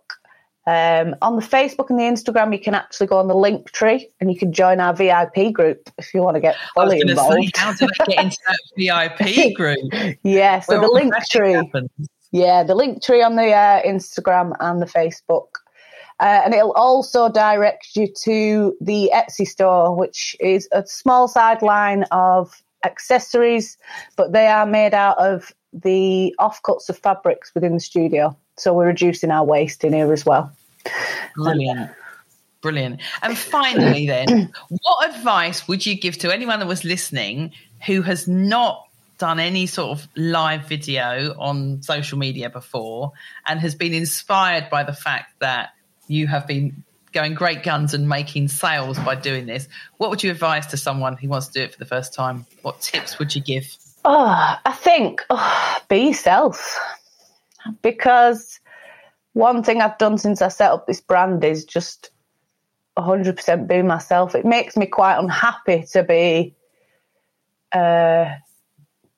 Um, 0.67 1.17
on 1.23 1.37
the 1.37 1.43
Facebook 1.43 1.91
and 1.91 1.99
the 1.99 2.05
Instagram, 2.05 2.53
you 2.53 2.61
can 2.61 2.75
actually 2.75 3.07
go 3.07 3.19
on 3.19 3.29
the 3.29 3.35
Linktree 3.35 4.05
and 4.21 4.31
you 4.31 4.39
can 4.39 4.53
join 4.53 4.79
our 4.79 4.95
VIP 4.95 5.53
group 5.53 5.89
if 5.99 6.13
you 6.13 6.21
want 6.21 6.37
to 6.37 6.41
get 6.41 6.55
fully 6.75 7.01
involved. 7.01 7.33
Say, 7.33 7.51
how 7.57 7.73
do 7.73 7.87
I 7.87 8.05
get 8.07 8.25
into 8.25 8.39
that 8.47 8.59
VIP 8.77 9.57
group? 9.57 9.79
yeah, 10.23 10.61
so 10.61 10.75
Where 10.75 10.87
the 10.87 10.93
link 10.93 11.15
tree. 11.31 11.53
Happens? 11.53 11.91
Yeah, 12.31 12.63
the 12.63 12.75
Linktree 12.75 13.25
on 13.25 13.37
the 13.37 13.51
uh, 13.51 13.83
Instagram 13.83 14.55
and 14.61 14.81
the 14.81 14.87
Facebook. 14.87 15.49
Uh, 16.21 16.43
and 16.45 16.55
it'll 16.55 16.73
also 16.73 17.31
direct 17.31 17.97
you 17.97 18.07
to 18.25 18.77
the 18.81 19.11
Etsy 19.15 19.47
store, 19.47 19.97
which 19.97 20.37
is 20.39 20.69
a 20.71 20.87
small 20.87 21.27
sideline 21.27 22.05
of 22.11 22.63
accessories, 22.85 23.79
but 24.17 24.33
they 24.33 24.47
are 24.47 24.67
made 24.67 24.93
out 24.93 25.19
of 25.19 25.53
the 25.73 26.35
offcuts 26.39 26.89
of 26.89 26.99
fabrics 26.99 27.53
within 27.55 27.75
the 27.75 27.81
studio. 27.81 28.37
So 28.61 28.75
we're 28.75 28.87
reducing 28.87 29.31
our 29.31 29.45
waste 29.45 29.85
in 29.85 29.93
here 29.93 30.13
as 30.13 30.27
well. 30.27 30.53
Brilliant. 31.35 31.91
Brilliant. 32.61 33.01
And 33.23 33.37
finally, 33.37 34.07
then, 34.07 34.53
what 34.69 35.15
advice 35.15 35.67
would 35.67 35.87
you 35.87 35.99
give 35.99 36.19
to 36.19 36.33
anyone 36.33 36.59
that 36.59 36.69
was 36.69 36.85
listening 36.85 37.53
who 37.87 38.03
has 38.03 38.29
not 38.29 38.87
done 39.17 39.41
any 39.41 39.67
sort 39.67 39.99
of 39.99 40.07
live 40.15 40.67
video 40.67 41.35
on 41.39 41.83
social 41.83 42.19
media 42.19 42.51
before 42.51 43.13
and 43.47 43.61
has 43.61 43.75
been 43.75 43.95
inspired 43.95 44.69
by 44.69 44.83
the 44.83 44.93
fact 44.93 45.39
that 45.41 45.71
you 46.07 46.27
have 46.27 46.47
been 46.47 46.85
going 47.13 47.35
great 47.35 47.63
guns 47.63 47.95
and 47.95 48.09
making 48.09 48.49
sales 48.49 48.99
by 48.99 49.15
doing 49.15 49.47
this. 49.47 49.69
What 49.97 50.11
would 50.11 50.23
you 50.23 50.31
advise 50.31 50.69
to 50.69 50.77
someone 50.77 51.17
who 51.17 51.29
wants 51.29 51.49
to 51.49 51.53
do 51.55 51.63
it 51.63 51.73
for 51.73 51.79
the 51.79 51.87
first 51.87 52.13
time? 52.13 52.45
What 52.61 52.81
tips 52.81 53.19
would 53.19 53.35
you 53.35 53.43
give? 53.43 53.75
Oh, 54.05 54.57
I 54.65 54.73
think 54.73 55.25
oh, 55.31 55.79
be 55.89 56.09
yourself. 56.09 56.79
Because 57.83 58.61
one 59.33 59.63
thing 59.63 59.81
I've 59.81 59.99
done 59.99 60.19
since 60.19 60.43
I 60.43 60.49
set 60.49 60.71
up 60.71 60.87
this 60.87 61.01
brand 61.01 61.45
is 61.45 61.65
just 61.65 62.11
100% 62.99 63.69
be 63.69 63.83
myself. 63.83 64.35
It 64.35 64.45
makes 64.45 64.77
me 64.77 64.87
quite 64.87 65.19
unhappy 65.19 65.85
to 65.93 66.03
be 66.03 66.55
uh, 67.73 68.35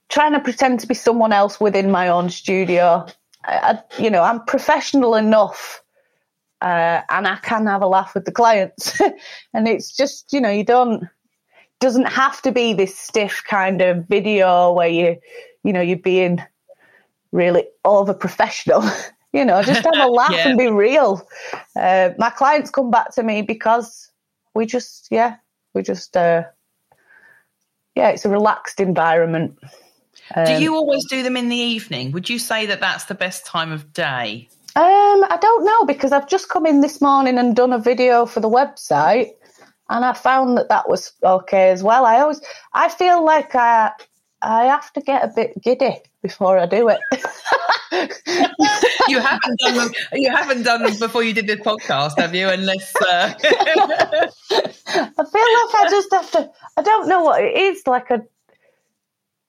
trying 0.09 0.33
to 0.33 0.41
pretend 0.41 0.81
to 0.81 0.87
be 0.87 0.95
someone 0.95 1.33
else 1.33 1.61
within 1.61 1.91
my 1.91 2.09
own 2.09 2.31
studio. 2.31 3.07
I, 3.45 3.55
I, 3.55 4.03
you 4.03 4.11
know, 4.11 4.23
I'm 4.23 4.45
professional 4.45 5.15
enough 5.15 5.83
uh, 6.61 7.01
and 7.09 7.27
I 7.27 7.37
can 7.37 7.67
have 7.67 7.83
a 7.83 7.87
laugh 7.87 8.15
with 8.15 8.25
the 8.25 8.33
clients. 8.33 9.01
and 9.55 9.67
it's 9.67 9.97
just, 9.97 10.33
you 10.33 10.41
know, 10.41 10.51
you 10.51 10.65
don't, 10.65 11.09
doesn't 11.81 12.07
have 12.07 12.41
to 12.43 12.53
be 12.53 12.75
this 12.75 12.97
stiff 12.97 13.43
kind 13.49 13.81
of 13.81 14.07
video 14.07 14.73
where 14.73 14.89
you, 14.89 15.17
you 15.65 15.73
know, 15.73 15.81
you're 15.81 15.97
being 15.97 16.41
really 17.33 17.65
over 17.85 18.15
professional. 18.15 18.85
you 19.33 19.45
know, 19.45 19.63
just 19.63 19.85
have 19.85 20.07
a 20.07 20.11
laugh 20.11 20.31
yeah. 20.31 20.49
and 20.49 20.59
be 20.59 20.69
real. 20.69 21.27
Uh, 21.75 22.11
my 22.19 22.31
clients 22.31 22.71
come 22.71 22.91
back 22.91 23.15
to 23.15 23.23
me 23.23 23.43
because 23.43 24.11
we 24.55 24.67
just, 24.67 25.09
yeah, 25.11 25.37
we 25.75 25.83
just, 25.83 26.17
uh, 26.17 26.45
yeah, 27.95 28.11
it's 28.11 28.25
a 28.25 28.29
relaxed 28.29 28.81
environment. 28.81 29.59
Um, 30.35 30.45
do 30.45 30.63
you 30.63 30.75
always 30.75 31.05
do 31.07 31.23
them 31.23 31.37
in 31.37 31.49
the 31.49 31.57
evening? 31.57 32.13
Would 32.13 32.29
you 32.29 32.39
say 32.39 32.67
that 32.67 32.81
that's 32.81 33.05
the 33.05 33.15
best 33.15 33.47
time 33.47 33.73
of 33.73 33.93
day? 33.93 34.49
Um, 34.75 34.83
I 34.85 35.39
don't 35.41 35.65
know 35.65 35.85
because 35.85 36.13
I've 36.13 36.29
just 36.29 36.49
come 36.49 36.65
in 36.65 36.81
this 36.81 37.01
morning 37.01 37.39
and 37.39 37.55
done 37.55 37.73
a 37.73 37.79
video 37.79 38.25
for 38.25 38.41
the 38.41 38.49
website, 38.49 39.33
and 39.91 40.05
I 40.05 40.15
found 40.15 40.57
that 40.57 40.71
that 40.71 40.89
was 40.89 41.13
okay 41.23 41.71
as 41.71 41.83
well. 41.83 42.07
I 42.07 42.21
always, 42.21 42.41
I 42.73 42.89
feel 42.89 43.23
like 43.23 43.55
I, 43.55 43.93
I 44.41 44.65
have 44.65 44.91
to 44.95 45.03
get 45.03 45.25
a 45.25 45.33
bit 45.35 45.61
giddy 45.63 45.99
before 46.23 46.59
I 46.59 46.67
do 46.67 46.89
it. 46.89 47.01
you 49.09 49.21
haven't 49.21 49.59
done 49.59 49.77
them. 49.77 49.91
You 50.13 50.31
haven't 50.31 50.63
done 50.63 50.83
them 50.83 50.99
before 50.99 51.23
you 51.23 51.35
did 51.35 51.47
this 51.47 51.61
podcast, 51.61 52.19
have 52.19 52.35
you? 52.35 52.49
Unless 52.49 52.95
uh... 52.97 53.35
I 53.43 55.25
feel 55.25 55.49
like 55.51 55.75
I 55.75 55.87
just 55.91 56.13
have 56.13 56.31
to. 56.33 56.51
I 56.77 56.83
don't 56.83 57.09
know 57.09 57.23
what 57.23 57.43
it 57.43 57.57
is. 57.57 57.87
Like 57.87 58.11
a 58.11 58.23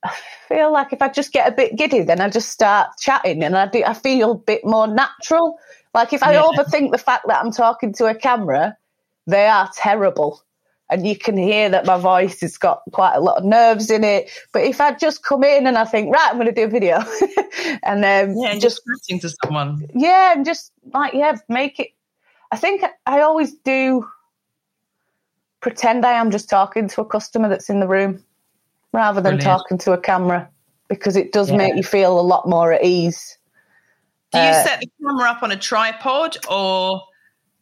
I 0.03 0.13
feel 0.49 0.71
like 0.71 0.91
if 0.91 1.01
I 1.01 1.09
just 1.09 1.31
get 1.31 1.51
a 1.51 1.55
bit 1.55 1.77
giddy, 1.77 2.01
then 2.01 2.19
I 2.19 2.29
just 2.29 2.49
start 2.49 2.89
chatting 2.99 3.43
and 3.43 3.55
I 3.55 3.67
do, 3.67 3.83
I 3.85 3.93
feel 3.93 4.31
a 4.31 4.35
bit 4.35 4.65
more 4.65 4.87
natural. 4.87 5.57
Like 5.93 6.11
if 6.11 6.23
I 6.23 6.33
yeah. 6.33 6.43
overthink 6.43 6.91
the 6.91 6.97
fact 6.97 7.25
that 7.27 7.43
I'm 7.43 7.51
talking 7.51 7.93
to 7.93 8.05
a 8.05 8.15
camera, 8.15 8.75
they 9.27 9.47
are 9.47 9.69
terrible. 9.75 10.43
And 10.89 11.07
you 11.07 11.17
can 11.17 11.37
hear 11.37 11.69
that 11.69 11.85
my 11.85 11.97
voice 11.97 12.41
has 12.41 12.57
got 12.57 12.81
quite 12.91 13.15
a 13.15 13.19
lot 13.19 13.37
of 13.37 13.45
nerves 13.45 13.89
in 13.89 14.03
it. 14.03 14.29
But 14.51 14.63
if 14.63 14.79
I 14.81 14.93
just 14.93 15.23
come 15.23 15.43
in 15.43 15.65
and 15.65 15.77
I 15.77 15.85
think, 15.85 16.13
right, 16.13 16.27
I'm 16.29 16.35
going 16.35 16.47
to 16.47 16.53
do 16.53 16.65
a 16.65 16.67
video, 16.67 16.97
and 17.83 18.05
um, 18.05 18.37
yeah, 18.37 18.51
and 18.51 18.61
just 18.61 18.81
chatting 19.07 19.19
to 19.21 19.33
someone, 19.43 19.87
yeah, 19.95 20.33
and 20.33 20.45
just 20.45 20.71
like 20.93 21.13
yeah, 21.13 21.37
make 21.49 21.79
it. 21.79 21.89
I 22.51 22.57
think 22.57 22.83
I 23.07 23.21
always 23.21 23.53
do 23.53 24.07
pretend 25.61 26.05
I 26.05 26.11
am 26.11 26.29
just 26.29 26.49
talking 26.49 26.87
to 26.89 27.01
a 27.01 27.05
customer 27.05 27.49
that's 27.49 27.69
in 27.69 27.79
the 27.79 27.87
room 27.87 28.23
rather 28.91 29.21
than 29.21 29.37
Brilliant. 29.37 29.59
talking 29.59 29.77
to 29.79 29.93
a 29.93 29.97
camera 29.97 30.47
because 30.89 31.15
it 31.15 31.31
does 31.31 31.49
yeah. 31.49 31.57
make 31.57 31.75
you 31.75 31.83
feel 31.83 32.19
a 32.19 32.21
lot 32.21 32.47
more 32.47 32.71
at 32.73 32.83
ease. 32.83 33.37
Do 34.31 34.39
you 34.39 34.45
uh, 34.45 34.63
set 34.63 34.81
the 34.81 34.89
camera 35.01 35.29
up 35.29 35.41
on 35.41 35.51
a 35.51 35.57
tripod 35.57 36.37
or 36.49 37.01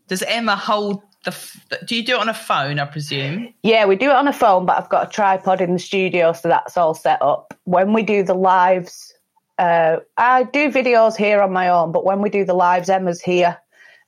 does 0.08 0.24
Emma 0.24 0.56
hold 0.56 1.02
the? 1.24 1.80
Do 1.86 1.96
you 1.96 2.04
do 2.04 2.16
it 2.16 2.20
on 2.20 2.30
a 2.30 2.34
phone? 2.34 2.80
I 2.80 2.86
presume. 2.86 3.54
Yeah, 3.64 3.86
we 3.86 3.96
do 3.96 4.10
it 4.10 4.16
on 4.16 4.28
a 4.28 4.34
phone, 4.34 4.66
but 4.66 4.78
I've 4.78 4.90
got 4.90 5.08
a 5.08 5.10
tripod 5.10 5.62
in 5.62 5.74
the 5.74 5.80
studio, 5.80 6.34
so 6.34 6.48
that's 6.48 6.78
all 6.78 6.94
set 6.94 7.22
up. 7.22 7.54
When 7.66 7.94
we 7.94 8.04
do 8.04 8.24
the 8.24 8.34
lives, 8.34 9.14
uh, 9.58 9.98
I 10.18 10.44
do 10.44 10.72
videos 10.72 11.16
here 11.16 11.42
on 11.42 11.54
my 11.54 11.70
own, 11.70 11.92
but 11.92 12.06
when 12.06 12.22
we 12.22 12.30
do 12.30 12.44
the 12.46 12.54
lives, 12.54 12.90
Emma's 12.90 13.22
here, 13.22 13.58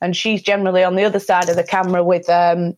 and 0.01 0.16
she's 0.16 0.41
generally 0.41 0.84
on 0.84 0.95
the 0.95 1.03
other 1.03 1.20
side 1.20 1.49
of 1.49 1.55
the 1.55 1.64
camera 1.64 2.03
with 2.03 2.28
um, 2.30 2.76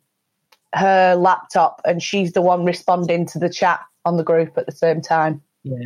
her 0.74 1.16
laptop, 1.16 1.82
and 1.86 2.04
she's 2.04 2.34
the 2.34 2.42
one 2.42 2.66
responding 2.66 3.26
to 3.28 3.40
the 3.40 3.50
chat 3.50 3.80
on 4.04 4.18
the 4.18 4.24
group 4.24 4.58
at 4.58 4.66
the 4.66 4.72
same 4.72 5.02
time. 5.02 5.42
Yeah. 5.64 5.78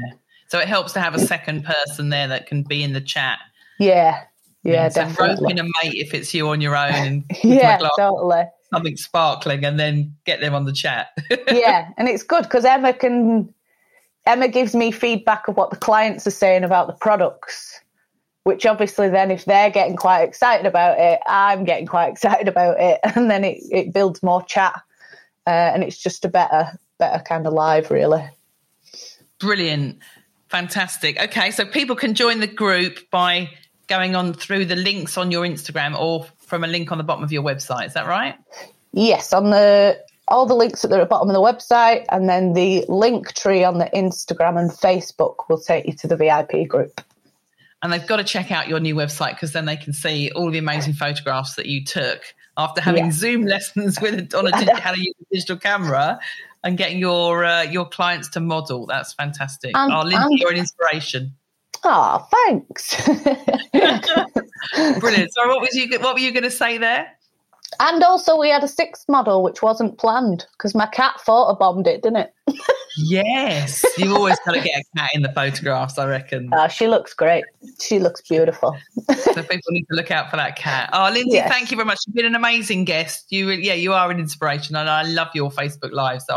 So 0.47 0.57
it 0.59 0.67
helps 0.67 0.93
to 0.93 0.99
have 0.99 1.13
a 1.13 1.19
second 1.19 1.63
person 1.63 2.09
there 2.09 2.27
that 2.27 2.47
can 2.47 2.63
be 2.63 2.83
in 2.83 2.93
the 2.93 3.01
chat. 3.01 3.39
Yeah. 3.79 4.23
Yeah, 4.63 4.89
so 4.89 5.01
definitely. 5.01 5.51
in 5.51 5.59
a 5.59 5.63
mate 5.63 5.95
if 5.95 6.13
it's 6.13 6.33
you 6.33 6.49
on 6.49 6.59
your 6.59 6.75
own 6.75 6.93
and 6.93 7.23
yeah, 7.43 7.79
glass, 7.79 7.91
totally. 7.97 8.43
Something 8.73 8.97
sparkling 8.97 9.63
and 9.63 9.79
then 9.79 10.15
get 10.25 10.41
them 10.41 10.53
on 10.53 10.65
the 10.65 10.73
chat. 10.73 11.07
yeah, 11.51 11.89
and 11.97 12.07
it's 12.07 12.23
good 12.23 12.43
because 12.43 12.65
Emma 12.65 12.93
can 12.93 13.53
Emma 14.25 14.47
gives 14.47 14.75
me 14.75 14.91
feedback 14.91 15.47
of 15.47 15.55
what 15.55 15.69
the 15.69 15.77
clients 15.77 16.27
are 16.27 16.31
saying 16.31 16.63
about 16.63 16.87
the 16.87 16.93
products, 16.93 17.79
which 18.43 18.65
obviously 18.65 19.09
then 19.09 19.31
if 19.31 19.45
they're 19.45 19.71
getting 19.71 19.95
quite 19.95 20.21
excited 20.21 20.65
about 20.65 20.99
it, 20.99 21.19
I'm 21.25 21.63
getting 21.63 21.87
quite 21.87 22.07
excited 22.11 22.47
about 22.47 22.79
it, 22.79 22.99
and 23.15 23.31
then 23.31 23.43
it, 23.43 23.57
it 23.71 23.93
builds 23.93 24.21
more 24.21 24.43
chat, 24.43 24.75
uh, 25.47 25.49
and 25.49 25.83
it's 25.83 25.97
just 25.97 26.25
a 26.25 26.29
better 26.29 26.77
better 26.97 27.23
kind 27.23 27.47
of 27.47 27.53
live, 27.53 27.89
really. 27.89 28.27
Brilliant. 29.39 29.99
Fantastic. 30.49 31.19
Okay, 31.21 31.51
so 31.51 31.65
people 31.65 31.95
can 31.95 32.13
join 32.13 32.39
the 32.39 32.47
group 32.47 33.09
by 33.09 33.49
going 33.89 34.15
on 34.15 34.33
through 34.33 34.65
the 34.65 34.75
links 34.75 35.17
on 35.17 35.31
your 35.31 35.45
Instagram 35.45 35.99
or 35.99 36.25
from 36.37 36.63
a 36.63 36.67
link 36.67 36.91
on 36.91 36.97
the 36.97 37.03
bottom 37.03 37.23
of 37.23 37.31
your 37.31 37.43
website. 37.43 37.87
Is 37.87 37.93
that 37.95 38.07
right? 38.07 38.35
Yes, 38.93 39.33
on 39.33 39.49
the 39.49 39.99
all 40.29 40.45
the 40.45 40.55
links 40.55 40.85
at 40.85 40.91
the 40.91 41.05
bottom 41.05 41.29
of 41.29 41.33
the 41.33 41.41
website, 41.41 42.05
and 42.09 42.29
then 42.29 42.53
the 42.53 42.85
Linktree 42.87 43.67
on 43.67 43.79
the 43.79 43.89
Instagram 43.93 44.59
and 44.59 44.69
Facebook 44.69 45.49
will 45.49 45.59
take 45.59 45.87
you 45.87 45.93
to 45.93 46.07
the 46.07 46.15
VIP 46.15 46.67
group. 46.67 47.01
And 47.81 47.91
they've 47.91 48.05
got 48.05 48.17
to 48.17 48.23
check 48.23 48.51
out 48.51 48.67
your 48.67 48.79
new 48.79 48.93
website 48.93 49.31
because 49.31 49.53
then 49.53 49.65
they 49.65 49.77
can 49.77 49.93
see 49.93 50.29
all 50.35 50.51
the 50.51 50.57
amazing 50.57 50.93
photographs 50.93 51.55
that 51.55 51.65
you 51.65 51.83
took 51.83 52.21
after 52.57 52.81
having 52.81 53.05
yeah. 53.05 53.11
Zoom 53.11 53.45
lessons 53.45 53.99
with 54.01 54.33
on 54.35 54.47
a 54.47 54.79
how 54.79 54.93
to 54.93 54.99
use 54.99 55.15
a 55.21 55.33
digital 55.33 55.57
camera 55.57 56.19
and 56.63 56.77
getting 56.77 56.99
your 56.99 57.45
uh, 57.45 57.63
your 57.63 57.87
clients 57.87 58.27
to 58.29 58.39
model. 58.39 58.85
That's 58.85 59.13
fantastic. 59.13 59.71
And, 59.75 59.93
oh, 59.93 60.01
Lindsay, 60.01 60.35
you're 60.41 60.51
an 60.51 60.57
inspiration. 60.57 61.33
Oh, 61.83 62.27
thanks. 62.47 62.95
Brilliant. 64.99 65.33
So, 65.33 65.47
what 65.47 65.61
was 65.61 65.73
you? 65.73 65.99
What 65.99 66.13
were 66.13 66.19
you 66.19 66.31
going 66.31 66.43
to 66.43 66.51
say 66.51 66.77
there? 66.77 67.07
And 67.79 68.03
also, 68.03 68.37
we 68.37 68.49
had 68.49 68.63
a 68.63 68.67
sixth 68.67 69.07
model 69.07 69.43
which 69.43 69.61
wasn't 69.61 69.97
planned 69.99 70.45
because 70.53 70.73
my 70.73 70.87
cat 70.87 71.15
photobombed 71.25 71.87
it, 71.87 72.01
didn't 72.01 72.17
it? 72.17 72.33
yes, 72.97 73.85
you've 73.97 74.11
always 74.11 74.37
got 74.45 74.53
to 74.53 74.61
get 74.61 74.81
a 74.81 74.97
cat 74.97 75.11
in 75.13 75.21
the 75.21 75.31
photographs. 75.31 75.97
I 75.97 76.07
reckon. 76.07 76.51
Uh, 76.51 76.67
she 76.67 76.87
looks 76.87 77.13
great. 77.13 77.45
She 77.79 77.99
looks 77.99 78.21
beautiful. 78.21 78.75
so 79.15 79.43
people 79.43 79.71
need 79.71 79.85
to 79.91 79.95
look 79.95 80.09
out 80.09 80.31
for 80.31 80.37
that 80.37 80.55
cat. 80.55 80.89
Oh, 80.93 81.09
Lindsay, 81.13 81.35
yes. 81.35 81.49
thank 81.49 81.69
you 81.69 81.77
very 81.77 81.85
much. 81.85 81.99
You've 82.07 82.15
been 82.15 82.25
an 82.25 82.35
amazing 82.35 82.85
guest. 82.85 83.31
You, 83.31 83.51
yeah, 83.51 83.75
you 83.75 83.93
are 83.93 84.09
an 84.09 84.19
inspiration, 84.19 84.75
and 84.75 84.89
I 84.89 85.03
love 85.03 85.29
your 85.35 85.51
Facebook 85.51 85.91
Live. 85.91 86.23
So 86.23 86.35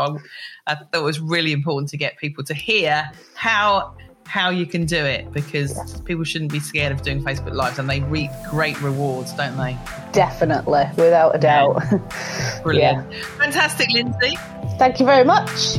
I, 0.67 0.71
I 0.71 0.75
thought 0.75 0.87
it 0.93 1.03
was 1.03 1.19
really 1.19 1.51
important 1.51 1.89
to 1.89 1.97
get 1.97 2.17
people 2.17 2.43
to 2.45 2.53
hear 2.53 3.09
how 3.33 3.95
how 4.25 4.49
you 4.49 4.65
can 4.65 4.85
do 4.85 4.97
it 4.97 5.31
because 5.31 6.01
people 6.01 6.23
shouldn't 6.23 6.51
be 6.51 6.59
scared 6.59 6.91
of 6.91 7.01
doing 7.01 7.23
Facebook 7.23 7.53
Lives 7.53 7.79
and 7.79 7.89
they 7.89 7.99
reap 8.01 8.31
great 8.49 8.79
rewards, 8.81 9.33
don't 9.33 9.57
they? 9.57 9.77
Definitely, 10.11 10.85
without 10.97 11.35
a 11.35 11.39
doubt. 11.39 11.83
Brilliant. 12.63 13.11
Yeah. 13.11 13.23
Fantastic, 13.37 13.89
Lindsay. 13.89 14.37
Thank 14.77 14.99
you 14.99 15.05
very 15.05 15.23
much. 15.23 15.77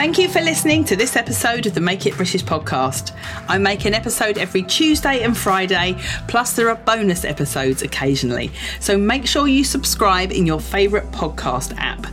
Thank 0.00 0.16
you 0.16 0.30
for 0.30 0.40
listening 0.40 0.84
to 0.84 0.96
this 0.96 1.14
episode 1.14 1.66
of 1.66 1.74
the 1.74 1.80
Make 1.82 2.06
It 2.06 2.16
British 2.16 2.42
podcast. 2.42 3.14
I 3.48 3.58
make 3.58 3.84
an 3.84 3.92
episode 3.92 4.38
every 4.38 4.62
Tuesday 4.62 5.22
and 5.22 5.36
Friday, 5.36 5.94
plus 6.26 6.54
there 6.54 6.70
are 6.70 6.74
bonus 6.74 7.26
episodes 7.26 7.82
occasionally. 7.82 8.50
So 8.80 8.96
make 8.96 9.26
sure 9.26 9.46
you 9.46 9.62
subscribe 9.62 10.32
in 10.32 10.46
your 10.46 10.58
favourite 10.58 11.12
podcast 11.12 11.76
app. 11.76 12.06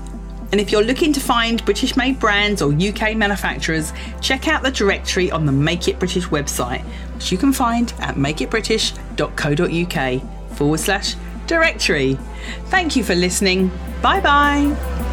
And 0.51 0.59
if 0.59 0.69
you're 0.69 0.83
looking 0.83 1.13
to 1.13 1.21
find 1.21 1.63
British 1.63 1.95
made 1.95 2.19
brands 2.19 2.61
or 2.61 2.73
UK 2.73 3.15
manufacturers, 3.15 3.93
check 4.19 4.49
out 4.49 4.63
the 4.63 4.71
directory 4.71 5.31
on 5.31 5.45
the 5.45 5.53
Make 5.53 5.87
It 5.87 5.97
British 5.97 6.25
website, 6.25 6.81
which 7.15 7.31
you 7.31 7.37
can 7.37 7.53
find 7.53 7.93
at 7.99 8.15
makeitbritish.co.uk 8.15 10.57
forward 10.57 10.79
slash 10.81 11.15
directory. 11.45 12.17
Thank 12.65 12.97
you 12.97 13.05
for 13.05 13.15
listening. 13.15 13.71
Bye 14.01 14.19
bye. 14.19 15.06